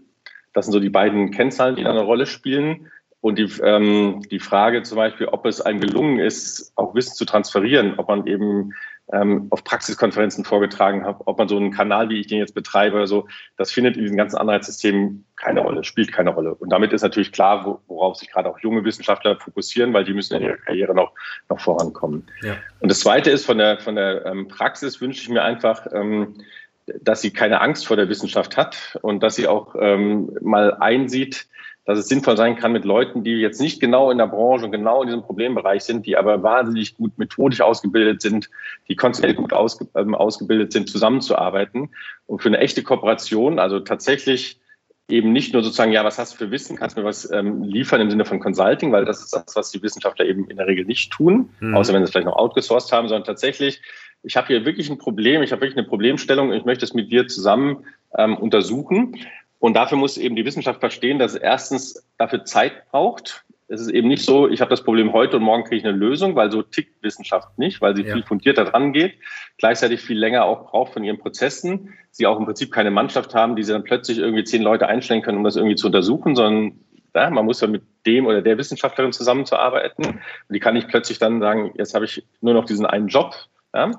Das 0.53 0.66
sind 0.66 0.74
so 0.74 0.80
die 0.80 0.89
beiden 0.89 1.30
Kennzahlen, 1.30 1.76
die 1.76 1.84
da 1.84 1.91
eine 1.91 2.01
Rolle 2.01 2.26
spielen. 2.26 2.89
Und 3.22 3.38
die, 3.38 3.47
ähm, 3.61 4.24
die 4.32 4.39
Frage 4.39 4.82
zum 4.82 4.95
Beispiel, 4.95 5.28
ob 5.28 5.45
es 5.45 5.61
einem 5.61 5.80
gelungen 5.80 6.18
ist, 6.18 6.74
auch 6.76 6.95
Wissen 6.95 7.16
zu 7.16 7.26
transferieren, 7.26 7.99
ob 7.99 8.07
man 8.07 8.26
eben 8.26 8.74
ähm, 9.14 9.47
auf 9.51 9.64
Praxiskonferenzen 9.64 10.45
vorgetragen 10.45 11.06
habe, 11.06 11.22
ob 11.26 11.38
man 11.38 11.47
so 11.47 11.58
einen 11.58 11.72
Kanal, 11.72 12.10
wie 12.10 12.20
ich 12.20 12.28
den 12.28 12.39
jetzt 12.39 12.56
betreibe 12.56 12.95
oder 12.95 13.08
so, 13.08 13.28
das 13.58 13.72
findet 13.72 13.97
in 13.97 14.03
diesen 14.03 14.18
ganzen 14.18 14.38
Anreizsystemen 14.38 15.26
keine 15.36 15.62
Rolle, 15.62 15.84
spielt 15.84 16.12
keine 16.12 16.32
Rolle. 16.32 16.56
Und 16.56 16.70
damit 16.70 16.91
ist 16.91 17.03
natürlich 17.03 17.32
klar, 17.32 17.80
worauf 17.88 18.16
sich 18.16 18.32
gerade 18.32 18.49
auch 18.49 18.60
junge 18.60 18.84
Wissenschaftler 18.84 19.38
fokussieren, 19.38 19.93
weil 19.93 20.06
die 20.06 20.14
müssen 20.14 20.36
in 20.36 20.43
ihrer 20.43 20.58
Karriere 20.58 20.95
noch, 20.95 21.12
noch 21.49 21.60
vorankommen. 21.60 22.26
Ja. 22.41 22.56
Und 22.80 22.89
das 22.89 23.01
Zweite 23.01 23.30
ist, 23.30 23.45
von 23.45 23.58
der, 23.58 23.80
von 23.80 23.95
der 23.95 24.26
ähm, 24.26 24.47
Praxis 24.47 24.99
wünsche 25.01 25.22
ich 25.22 25.30
mir 25.30 25.43
einfach, 25.43 25.86
ähm, 25.91 26.41
dass 27.01 27.22
sie 27.22 27.32
keine 27.32 27.62
Angst 27.62 27.88
vor 27.88 27.97
der 27.97 28.10
Wissenschaft 28.10 28.58
hat 28.58 28.97
und 29.01 29.22
dass 29.22 29.36
sie 29.36 29.47
auch 29.47 29.76
ähm, 29.80 30.36
mal 30.41 30.76
einsieht, 30.76 31.47
dass 31.86 32.00
es 32.00 32.08
sinnvoll 32.08 32.36
sein 32.36 32.56
kann, 32.56 32.72
mit 32.72 32.84
Leuten, 32.84 33.24
die 33.24 33.34
jetzt 33.34 33.62
nicht 33.62 33.80
genau 33.80 34.12
in 34.12 34.18
der 34.18 34.28
Branche 34.28 34.66
und 34.66 34.72
genau 34.72 35.02
in 35.02 35.08
diesem 35.08 35.22
Problembereich 35.22 35.84
sind, 35.84 36.06
die 36.06 36.18
aber 36.18 36.42
wahnsinnig 36.42 36.96
gut 36.96 37.18
methodisch 37.18 37.62
ausgebildet 37.62 38.22
sind, 38.22 38.50
die 38.90 38.96
konzeptuell 38.96 39.36
gut 39.36 39.54
ausge, 39.54 39.88
ähm, 39.96 40.16
ausgebildet 40.16 40.74
sind, 40.74 40.90
zusammenzuarbeiten. 40.90 41.92
Und 42.26 42.42
für 42.42 42.50
eine 42.50 42.58
echte 42.58 42.82
Kooperation, 42.82 43.60
also 43.60 43.80
tatsächlich 43.80 44.60
eben 45.08 45.32
nicht 45.32 45.54
nur 45.54 45.64
sozusagen, 45.64 45.92
ja, 45.92 46.04
was 46.04 46.18
hast 46.18 46.34
du 46.34 46.38
für 46.38 46.52
Wissen, 46.52 46.78
kannst 46.78 46.98
du 46.98 47.02
mir 47.02 47.08
was 47.08 47.30
ähm, 47.32 47.64
liefern 47.64 48.02
im 48.02 48.10
Sinne 48.10 48.26
von 48.26 48.40
Consulting, 48.40 48.92
weil 48.92 49.06
das 49.06 49.22
ist 49.22 49.36
das, 49.36 49.56
was 49.56 49.70
die 49.70 49.84
Wissenschaftler 49.84 50.26
eben 50.26 50.50
in 50.50 50.58
der 50.58 50.66
Regel 50.66 50.86
nicht 50.86 51.12
tun, 51.12 51.50
mhm. 51.60 51.76
außer 51.76 51.94
wenn 51.94 52.02
sie 52.02 52.06
es 52.06 52.12
vielleicht 52.12 52.26
noch 52.26 52.38
outgesourced 52.38 52.92
haben, 52.92 53.08
sondern 53.08 53.26
tatsächlich, 53.26 53.82
ich 54.24 54.36
habe 54.36 54.48
hier 54.48 54.66
wirklich 54.66 54.90
ein 54.90 54.98
Problem, 54.98 55.44
ich 55.44 55.52
habe 55.52 55.62
wirklich 55.62 55.78
eine 55.78 55.88
Problemstellung 55.88 56.50
und 56.50 56.56
ich 56.56 56.66
möchte 56.66 56.84
es 56.84 56.96
mit 56.96 57.12
dir 57.12 57.28
zusammen 57.28 57.86
ähm, 58.18 58.36
untersuchen. 58.36 59.18
Und 59.60 59.76
dafür 59.76 59.97
muss 59.97 60.18
eben 60.18 60.36
die 60.36 60.45
Wissenschaft 60.45 60.80
verstehen, 60.80 61.20
dass 61.20 61.34
es 61.34 61.41
erstens 61.41 62.08
dafür 62.18 62.45
Zeit 62.45 62.89
braucht, 62.91 63.45
es 63.68 63.82
ist 63.82 63.89
eben 63.89 64.08
nicht 64.08 64.24
so, 64.24 64.47
ich 64.47 64.62
habe 64.62 64.70
das 64.70 64.84
Problem 64.84 65.12
heute 65.12 65.38
und 65.38 65.43
morgen 65.43 65.64
kriege 65.64 65.78
ich 65.78 65.86
eine 65.86 65.97
Lösung, 65.97 66.36
weil 66.36 66.51
so 66.51 66.62
tickt 66.62 67.01
Wissenschaft 67.01 67.58
nicht, 67.58 67.82
weil 67.82 67.95
sie 67.95 68.03
ja. 68.03 68.14
viel 68.14 68.24
fundierter 68.24 68.66
dran 68.66 68.93
geht, 68.93 69.16
gleichzeitig 69.58 70.01
viel 70.01 70.20
länger 70.20 70.45
auch 70.45 70.70
braucht 70.70 70.93
von 70.93 71.03
ihren 71.03 71.18
Prozessen, 71.18 71.93
sie 72.12 72.28
auch 72.28 72.38
im 72.38 72.45
Prinzip 72.45 72.72
keine 72.72 72.91
Mannschaft 72.91 73.34
haben, 73.34 73.56
die 73.56 73.64
sie 73.64 73.74
dann 73.74 73.84
plötzlich 73.84 74.20
irgendwie 74.20 74.43
zehn 74.43 74.62
Leute 74.62 74.88
einstellen 74.88 75.24
können, 75.24 75.39
um 75.39 75.43
das 75.43 75.56
irgendwie 75.56 75.76
zu 75.76 75.88
untersuchen, 75.88 76.36
sondern 76.36 76.80
ja, 77.16 77.30
man 77.30 77.45
muss 77.45 77.62
ja 77.62 77.68
mit 77.68 77.84
dem 78.06 78.28
oder 78.28 78.41
der 78.41 78.58
Wissenschaftlerin 78.58 79.14
zusammenzuarbeiten. 79.14 80.06
Und 80.06 80.20
die 80.49 80.60
kann 80.60 80.74
nicht 80.76 80.89
plötzlich 80.89 81.18
dann 81.18 81.39
sagen, 81.39 81.72
jetzt 81.76 81.95
habe 81.95 82.06
ich 82.06 82.24
nur 82.41 82.53
noch 82.53 82.66
diesen 82.66 82.86
einen 82.86 83.08
Job. 83.08 83.34
Ja? 83.74 83.91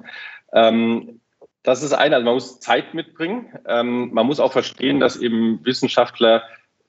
Ähm, 0.53 1.21
das 1.67 1.83
ist 1.83 1.93
eine, 1.93 2.15
also 2.15 2.25
man 2.25 2.35
muss 2.35 2.61
Zeit 2.61 2.95
mitbringen. 2.95 3.47
Ähm, 3.67 4.11
man 4.13 4.25
muss 4.25 4.39
auch 4.39 4.53
verstehen, 4.53 5.01
dass 5.01 5.17
eben 5.17 5.59
Wissenschaftler 5.65 6.45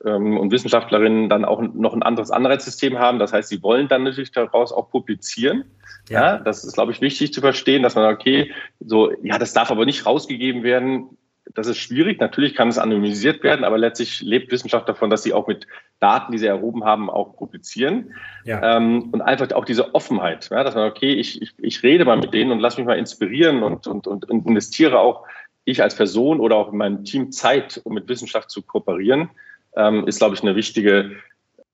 ähm, 0.06 0.38
und 0.38 0.52
Wissenschaftlerinnen 0.52 1.30
dann 1.30 1.46
auch 1.46 1.60
noch 1.62 1.96
ein 1.96 2.04
anderes 2.04 2.30
Anreizsystem 2.30 3.00
haben. 3.00 3.18
Das 3.18 3.34
heißt, 3.34 3.50
sie 3.50 3.64
wollen 3.64 3.88
dann 3.88 4.04
natürlich 4.04 4.32
daraus 4.32 4.72
auch 4.72 4.92
publizieren. 4.92 5.66
Ja. 6.10 6.22
ja. 6.22 6.38
das 6.38 6.64
ist, 6.64 6.74
glaube 6.74 6.92
ich, 6.92 7.02
wichtig 7.02 7.34
zu 7.34 7.42
verstehen, 7.42 7.82
dass 7.82 7.96
man, 7.96 8.14
okay, 8.14 8.54
so, 8.80 9.12
ja, 9.24 9.40
das 9.40 9.54
darf 9.54 9.72
aber 9.72 9.84
nicht 9.86 10.06
rausgegeben 10.06 10.62
werden. 10.62 11.18
Das 11.54 11.68
ist 11.68 11.78
schwierig. 11.78 12.20
Natürlich 12.20 12.56
kann 12.56 12.68
es 12.68 12.78
anonymisiert 12.78 13.44
werden, 13.44 13.64
aber 13.64 13.78
letztlich 13.78 14.22
lebt 14.22 14.52
Wissenschaft 14.52 14.88
davon, 14.88 15.10
dass 15.10 15.24
sie 15.24 15.34
auch 15.34 15.48
mit 15.48 15.68
Daten, 16.00 16.32
die 16.32 16.38
sie 16.38 16.48
erhoben 16.48 16.84
haben, 16.84 17.10
auch 17.10 17.36
publizieren. 17.36 18.14
Ja. 18.44 18.78
Ähm, 18.78 19.10
und 19.12 19.22
einfach 19.22 19.52
auch 19.54 19.66
diese 19.66 19.96
Offenheit, 19.96 20.50
ja, 20.52 20.64
dass 20.64 20.76
man, 20.76 20.90
okay, 20.90 21.14
ich, 21.14 21.42
ich, 21.42 21.54
ich 21.58 21.84
rede 21.84 22.06
mal 22.06 22.18
mit 22.18 22.34
denen 22.34 22.52
und 22.52 22.60
lass 22.60 22.78
mich 22.78 22.86
mal 22.86 22.98
inspirieren 22.98 23.64
und, 23.64 23.88
und, 23.88 24.08
und 24.08 24.26
investiere 24.30 25.00
auch 25.00 25.26
ich 25.66 25.84
als 25.84 25.96
Person 25.96 26.40
oder 26.40 26.56
auch 26.56 26.72
in 26.72 26.78
meinem 26.78 27.04
Team 27.04 27.32
Zeit, 27.32 27.82
um 27.84 27.94
mit 27.94 28.08
Wissenschaft 28.08 28.50
zu 28.50 28.62
kooperieren 28.62 29.30
ähm, 29.78 30.08
ist, 30.08 30.20
glaube 30.20 30.36
ich, 30.36 30.42
eine 30.42 30.56
wichtige, 30.56 31.12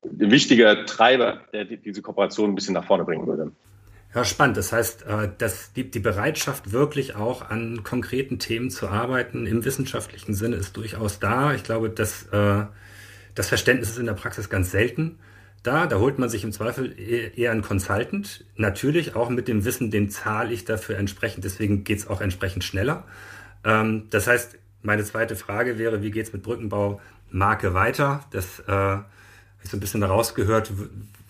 ein 0.04 0.32
wichtiger 0.32 0.86
Treiber, 0.86 1.42
der 1.54 1.66
diese 1.66 2.02
Kooperation 2.02 2.52
ein 2.52 2.56
bisschen 2.56 2.74
nach 2.74 2.86
vorne 2.86 3.06
bringen 3.06 3.26
würde. 3.26 3.52
Ja, 4.16 4.24
spannend. 4.24 4.58
Das 4.58 4.72
heißt, 4.72 5.04
äh, 5.04 5.30
dass 5.38 5.74
die, 5.74 5.90
die 5.90 6.00
Bereitschaft, 6.00 6.72
wirklich 6.72 7.16
auch 7.16 7.50
an 7.50 7.84
konkreten 7.84 8.38
Themen 8.38 8.70
zu 8.70 8.88
arbeiten, 8.88 9.48
im 9.48 9.66
wissenschaftlichen 9.66 10.36
Sinne, 10.36 10.58
ist 10.58 10.78
durchaus 10.78 11.20
da. 11.20 11.54
Ich 11.54 11.64
glaube, 11.64 11.90
dass 11.90 12.24
äh, 12.28 12.66
das 13.34 13.48
Verständnis 13.48 13.90
ist 13.90 13.98
in 13.98 14.06
der 14.06 14.14
Praxis 14.14 14.50
ganz 14.50 14.72
selten 14.72 15.18
da. 15.64 15.88
Da 15.88 15.98
holt 15.98 16.20
man 16.20 16.30
sich 16.30 16.44
im 16.44 16.52
Zweifel 16.52 16.94
e-, 17.00 17.32
eher 17.36 17.52
einen 17.52 17.64
Consultant. 17.64 18.46
Natürlich 18.56 19.16
auch 19.16 19.30
mit 19.30 19.48
dem 19.48 19.66
Wissen, 19.66 19.90
den 19.90 20.10
zahle 20.10 20.54
ich 20.54 20.66
dafür 20.66 20.98
entsprechend. 20.98 21.44
Deswegen 21.44 21.84
geht 21.84 22.00
es 22.00 22.08
auch 22.08 22.22
entsprechend 22.22 22.64
schneller. 22.64 23.06
Ähm, 23.64 24.08
das 24.12 24.28
heißt, 24.28 24.58
meine 24.84 25.04
zweite 25.04 25.36
Frage 25.36 25.80
wäre, 25.80 26.04
wie 26.04 26.12
geht 26.12 26.28
es 26.28 26.34
mit 26.34 26.44
Brückenbau 26.44 27.02
Marke 27.32 27.74
weiter. 27.74 28.24
Das 28.30 28.60
äh, 28.68 28.72
habe 28.72 29.06
ich 29.64 29.72
so 29.72 29.78
ein 29.78 29.80
bisschen 29.80 30.02
daraus 30.02 30.36
gehört. 30.36 30.72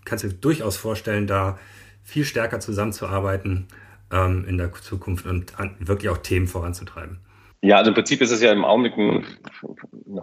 Kannst 0.04 0.26
du 0.26 0.28
dir 0.28 0.34
durchaus 0.34 0.76
vorstellen, 0.76 1.28
da 1.28 1.58
viel 2.04 2.26
stärker 2.26 2.60
zusammenzuarbeiten 2.60 3.68
ähm, 4.12 4.46
in 4.48 4.58
der 4.58 4.72
Zukunft 4.74 5.26
und 5.26 5.60
an, 5.60 5.76
wirklich 5.80 6.10
auch 6.10 6.18
Themen 6.18 6.48
voranzutreiben. 6.48 7.20
Ja, 7.62 7.78
also 7.78 7.92
im 7.92 7.96
Prinzip 7.96 8.22
ist 8.22 8.32
es 8.32 8.42
ja 8.42 8.52
im 8.52 8.66
Augenblick 8.66 8.98
ein, 8.98 9.26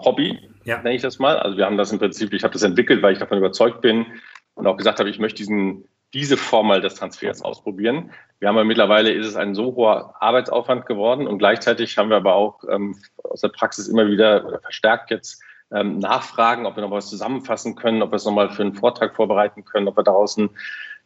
Hobby, 0.04 0.38
ja. 0.64 0.76
nenne 0.82 0.94
ich 0.94 1.02
das 1.02 1.18
mal. 1.18 1.38
Also 1.38 1.56
wir 1.56 1.64
haben 1.64 1.78
das 1.78 1.90
im 1.90 1.98
Prinzip, 1.98 2.32
ich 2.32 2.44
habe 2.44 2.52
das 2.52 2.62
entwickelt, 2.62 3.02
weil 3.02 3.14
ich 3.14 3.18
davon 3.18 3.38
überzeugt 3.38 3.80
bin 3.80 4.06
und 4.54 4.66
auch 4.66 4.76
gesagt 4.76 5.00
habe, 5.00 5.08
ich 5.08 5.18
möchte 5.18 5.38
diesen, 5.38 5.84
diese 6.12 6.36
Form 6.36 6.68
mal 6.68 6.82
des 6.82 6.96
Transfers 6.96 7.40
ausprobieren. 7.42 8.10
Wir 8.40 8.48
haben 8.48 8.56
ja 8.56 8.64
mittlerweile 8.64 9.10
ist 9.12 9.26
es 9.26 9.36
ein 9.36 9.54
so 9.54 9.74
hoher 9.74 10.14
Arbeitsaufwand 10.20 10.84
geworden 10.84 11.26
und 11.26 11.38
gleichzeitig 11.38 11.96
haben 11.96 12.10
wir 12.10 12.18
aber 12.18 12.34
auch 12.34 12.62
ähm, 12.68 12.96
aus 13.24 13.40
der 13.40 13.48
Praxis 13.48 13.88
immer 13.88 14.06
wieder 14.06 14.60
verstärkt 14.60 15.10
jetzt 15.10 15.42
ähm, 15.72 15.98
nachfragen, 15.98 16.66
ob 16.66 16.76
wir 16.76 16.82
noch 16.82 16.90
was 16.90 17.08
zusammenfassen 17.08 17.74
können, 17.74 18.02
ob 18.02 18.12
wir 18.12 18.16
es 18.16 18.24
nochmal 18.24 18.50
für 18.50 18.62
einen 18.62 18.74
Vortrag 18.74 19.16
vorbereiten 19.16 19.64
können, 19.64 19.88
ob 19.88 19.96
wir 19.96 20.04
daraus 20.04 20.36
ein 20.36 20.50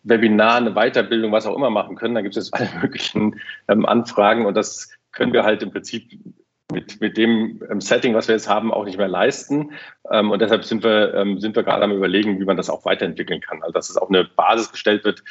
Webinar, 0.05 0.57
eine 0.57 0.73
Weiterbildung, 0.73 1.33
was 1.33 1.47
auch 1.47 1.57
immer 1.57 1.71
machen 1.71 1.97
können. 1.97 2.15
Da 2.15 2.23
gibt 2.23 2.37
es 2.37 2.53
alle 2.53 2.69
möglichen 2.81 3.41
ähm, 3.69 3.87
Anfragen 3.87 4.47
und 4.47 4.55
das 4.55 4.91
können 5.13 5.33
wir 5.33 5.45
halt 5.45 5.63
im 5.63 5.71
Prinzip 5.71 6.09
mit, 6.73 7.01
mit 7.01 7.17
dem 7.17 7.63
ähm, 7.71 7.81
Setting, 7.81 8.15
was 8.15 8.29
wir 8.29 8.35
jetzt 8.35 8.49
haben, 8.49 8.73
auch 8.73 8.85
nicht 8.85 8.99
mehr 8.99 9.09
leisten. 9.09 9.73
Ähm, 10.11 10.31
und 10.31 10.41
deshalb 10.41 10.65
sind 10.65 10.83
wir, 10.83 11.15
ähm, 11.15 11.39
sind 11.39 11.57
wir 11.57 11.63
gerade 11.63 11.85
am 11.85 11.93
Überlegen, 11.93 12.41
wie 12.41 12.45
man 12.45 12.57
das 12.57 12.71
auch 12.71 12.85
weiterentwickeln 12.85 13.41
kann. 13.41 13.63
Also 13.63 13.73
dass 13.73 13.91
es 13.91 13.97
auch 13.97 14.09
eine 14.09 14.25
Basis 14.25 14.73
gestellt 14.73 15.05
wird, 15.05 15.23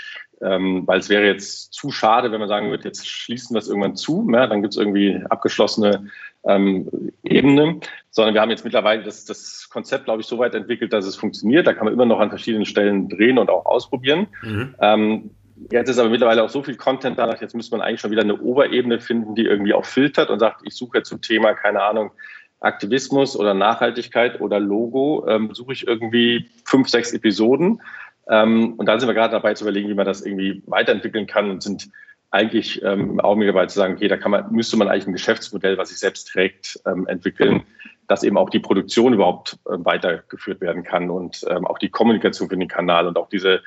ähm, 0.43 0.83
weil 0.85 0.99
es 0.99 1.09
wäre 1.09 1.25
jetzt 1.25 1.73
zu 1.73 1.91
schade, 1.91 2.31
wenn 2.31 2.39
man 2.39 2.49
sagen 2.49 2.69
würde, 2.69 2.83
jetzt 2.85 3.07
schließen 3.07 3.55
wir 3.55 3.59
es 3.59 3.67
irgendwann 3.67 3.95
zu, 3.95 4.27
ja, 4.31 4.47
dann 4.47 4.61
gibt 4.61 4.73
es 4.73 4.77
irgendwie 4.77 5.23
abgeschlossene 5.29 6.07
ähm, 6.45 6.89
Ebene, 7.23 7.79
sondern 8.09 8.33
wir 8.33 8.41
haben 8.41 8.49
jetzt 8.49 8.65
mittlerweile 8.65 9.03
das, 9.03 9.25
das 9.25 9.69
Konzept, 9.69 10.05
glaube 10.05 10.21
ich, 10.21 10.27
so 10.27 10.37
weit 10.37 10.55
entwickelt, 10.55 10.93
dass 10.93 11.05
es 11.05 11.15
funktioniert. 11.15 11.67
Da 11.67 11.73
kann 11.73 11.85
man 11.85 11.93
immer 11.93 12.05
noch 12.05 12.19
an 12.19 12.29
verschiedenen 12.29 12.65
Stellen 12.65 13.09
drehen 13.09 13.37
und 13.37 13.49
auch 13.49 13.65
ausprobieren. 13.65 14.27
Mhm. 14.41 14.75
Ähm, 14.79 15.31
jetzt 15.71 15.89
ist 15.89 15.99
aber 15.99 16.09
mittlerweile 16.09 16.43
auch 16.43 16.49
so 16.49 16.63
viel 16.63 16.75
Content 16.75 17.17
da, 17.17 17.33
jetzt 17.39 17.55
müsste 17.55 17.75
man 17.75 17.85
eigentlich 17.85 18.01
schon 18.01 18.11
wieder 18.11 18.21
eine 18.21 18.39
Oberebene 18.39 18.99
finden, 18.99 19.35
die 19.35 19.45
irgendwie 19.45 19.73
auch 19.73 19.85
filtert 19.85 20.29
und 20.29 20.39
sagt, 20.39 20.61
ich 20.65 20.75
suche 20.75 20.97
jetzt 20.97 21.09
zum 21.09 21.21
Thema, 21.21 21.53
keine 21.53 21.81
Ahnung, 21.81 22.11
Aktivismus 22.59 23.37
oder 23.37 23.53
Nachhaltigkeit 23.53 24.39
oder 24.39 24.59
Logo, 24.59 25.25
ähm, 25.27 25.53
suche 25.53 25.73
ich 25.73 25.85
irgendwie 25.85 26.49
fünf, 26.65 26.89
sechs 26.89 27.11
Episoden. 27.11 27.81
Ähm, 28.29 28.73
und 28.73 28.85
dann 28.85 28.99
sind 28.99 29.09
wir 29.09 29.13
gerade 29.13 29.33
dabei 29.33 29.53
zu 29.53 29.63
überlegen, 29.63 29.89
wie 29.89 29.93
man 29.93 30.05
das 30.05 30.25
irgendwie 30.25 30.63
weiterentwickeln 30.65 31.27
kann 31.27 31.49
und 31.49 31.61
sind 31.61 31.89
eigentlich 32.31 32.81
ähm, 32.83 33.11
im 33.11 33.19
Augenblick 33.19 33.53
dabei 33.53 33.67
zu 33.67 33.77
sagen, 33.77 33.93
okay, 33.93 34.07
da 34.07 34.17
kann 34.17 34.31
man, 34.31 34.51
müsste 34.51 34.75
man 34.75 34.87
eigentlich 34.87 35.07
ein 35.07 35.13
Geschäftsmodell, 35.13 35.77
was 35.77 35.89
sich 35.89 35.99
selbst 35.99 36.29
trägt, 36.29 36.79
ähm, 36.87 37.05
entwickeln, 37.07 37.63
dass 38.07 38.23
eben 38.23 38.37
auch 38.37 38.49
die 38.49 38.59
Produktion 38.59 39.13
überhaupt 39.13 39.59
äh, 39.65 39.73
weitergeführt 39.77 40.59
werden 40.59 40.83
kann 40.83 41.09
und 41.09 41.45
ähm, 41.49 41.67
auch 41.67 41.77
die 41.77 41.89
Kommunikation 41.89 42.49
für 42.49 42.57
den 42.57 42.67
Kanal 42.67 43.07
und 43.07 43.17
auch 43.17 43.29
diese 43.29 43.61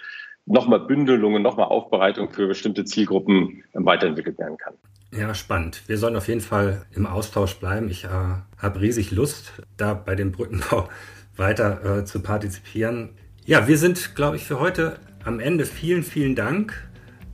nochmal 0.47 0.81
Bündelungen, 0.81 1.43
nochmal 1.43 1.67
Aufbereitung 1.67 2.31
für 2.31 2.49
bestimmte 2.49 2.85
Zielgruppen 2.85 3.63
ähm, 3.75 3.87
weiterentwickelt 3.87 4.39
werden 4.39 4.57
kann. 4.57 4.75
Ja, 5.13 5.33
spannend. 5.35 5.83
Wir 5.87 5.99
sollen 5.99 6.17
auf 6.17 6.27
jeden 6.27 6.41
Fall 6.41 6.87
im 6.95 7.07
Austausch 7.07 7.55
bleiben. 7.57 7.89
Ich 7.89 8.05
äh, 8.05 8.09
habe 8.09 8.81
riesig 8.81 9.13
Lust, 9.13 9.53
da 9.77 9.95
bei 9.95 10.17
dem 10.17 10.33
Brückenbau 10.33 10.89
weiter 11.37 11.99
äh, 11.99 12.05
zu 12.05 12.21
partizipieren. 12.21 13.11
Ja, 13.47 13.69
wir 13.69 13.79
sind, 13.79 14.17
glaube 14.17 14.35
ich, 14.35 14.43
für 14.43 14.59
heute 14.59 14.99
am 15.23 15.39
Ende. 15.39 15.67
Vielen, 15.67 16.03
vielen 16.03 16.35
Dank 16.35 16.83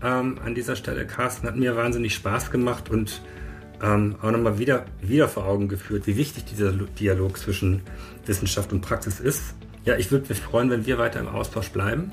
ähm, 0.02 0.38
an 0.44 0.54
dieser 0.54 0.76
Stelle, 0.76 1.06
Carsten. 1.06 1.46
Hat 1.46 1.56
mir 1.56 1.74
wahnsinnig 1.74 2.14
Spaß 2.14 2.50
gemacht 2.50 2.90
und 2.90 3.22
ähm, 3.82 4.16
auch 4.20 4.30
nochmal 4.30 4.58
wieder, 4.58 4.84
wieder 5.00 5.26
vor 5.26 5.46
Augen 5.46 5.68
geführt, 5.68 6.06
wie 6.06 6.18
wichtig 6.18 6.44
dieser 6.44 6.72
Dialog 6.72 7.38
zwischen 7.38 7.80
Wissenschaft 8.26 8.74
und 8.74 8.82
Praxis 8.82 9.20
ist. 9.20 9.54
Ja, 9.86 9.96
ich 9.96 10.10
würde 10.10 10.28
mich 10.28 10.38
freuen, 10.38 10.68
wenn 10.68 10.84
wir 10.84 10.98
weiter 10.98 11.18
im 11.18 11.28
Austausch 11.28 11.70
bleiben 11.70 12.12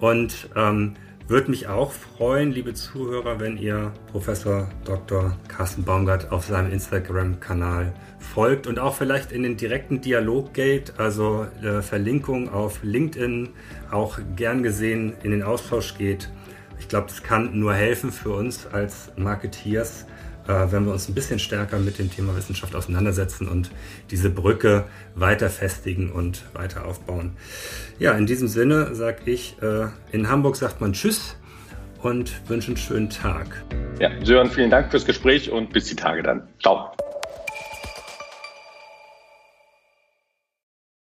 und 0.00 0.48
ähm, 0.56 0.94
würde 1.28 1.50
mich 1.50 1.68
auch 1.68 1.92
freuen, 1.92 2.52
liebe 2.52 2.74
Zuhörer, 2.74 3.40
wenn 3.40 3.56
ihr 3.56 3.92
Professor 4.12 4.68
Dr. 4.84 5.36
Carsten 5.48 5.84
Baumgart 5.84 6.30
auf 6.30 6.46
seinem 6.46 6.72
Instagram-Kanal 6.72 7.92
folgt 8.18 8.66
und 8.66 8.78
auch 8.78 8.94
vielleicht 8.94 9.32
in 9.32 9.42
den 9.42 9.56
direkten 9.56 10.00
Dialog 10.00 10.54
geht, 10.54 10.98
also 10.98 11.46
äh, 11.62 11.82
Verlinkung 11.82 12.52
auf 12.52 12.80
LinkedIn, 12.82 13.48
auch 13.90 14.18
gern 14.36 14.62
gesehen 14.62 15.14
in 15.22 15.32
den 15.32 15.42
Austausch 15.42 15.96
geht 15.98 16.30
ich 16.78 16.88
glaube, 16.88 17.08
das 17.08 17.22
kann 17.22 17.58
nur 17.58 17.74
helfen 17.74 18.12
für 18.12 18.30
uns 18.30 18.66
als 18.66 19.10
Marketeers, 19.16 20.06
wenn 20.46 20.84
wir 20.84 20.92
uns 20.92 21.08
ein 21.08 21.14
bisschen 21.14 21.38
stärker 21.38 21.78
mit 21.78 21.98
dem 21.98 22.10
Thema 22.10 22.36
Wissenschaft 22.36 22.74
auseinandersetzen 22.74 23.48
und 23.48 23.70
diese 24.10 24.30
Brücke 24.30 24.84
weiter 25.14 25.50
festigen 25.50 26.10
und 26.12 26.42
weiter 26.54 26.84
aufbauen. 26.84 27.32
Ja, 27.98 28.12
in 28.12 28.26
diesem 28.26 28.48
Sinne 28.48 28.94
sage 28.94 29.30
ich, 29.30 29.56
äh, 29.62 29.86
in 30.12 30.28
Hamburg 30.28 30.56
sagt 30.56 30.80
man 30.80 30.92
Tschüss 30.92 31.36
und 32.02 32.48
wünsche 32.48 32.68
einen 32.68 32.76
schönen 32.76 33.10
Tag. 33.10 33.64
Ja, 33.98 34.10
Sören, 34.24 34.50
vielen 34.50 34.70
Dank 34.70 34.90
fürs 34.90 35.04
Gespräch 35.04 35.50
und 35.50 35.72
bis 35.72 35.86
die 35.86 35.96
Tage 35.96 36.22
dann. 36.22 36.42
Ciao. 36.60 36.92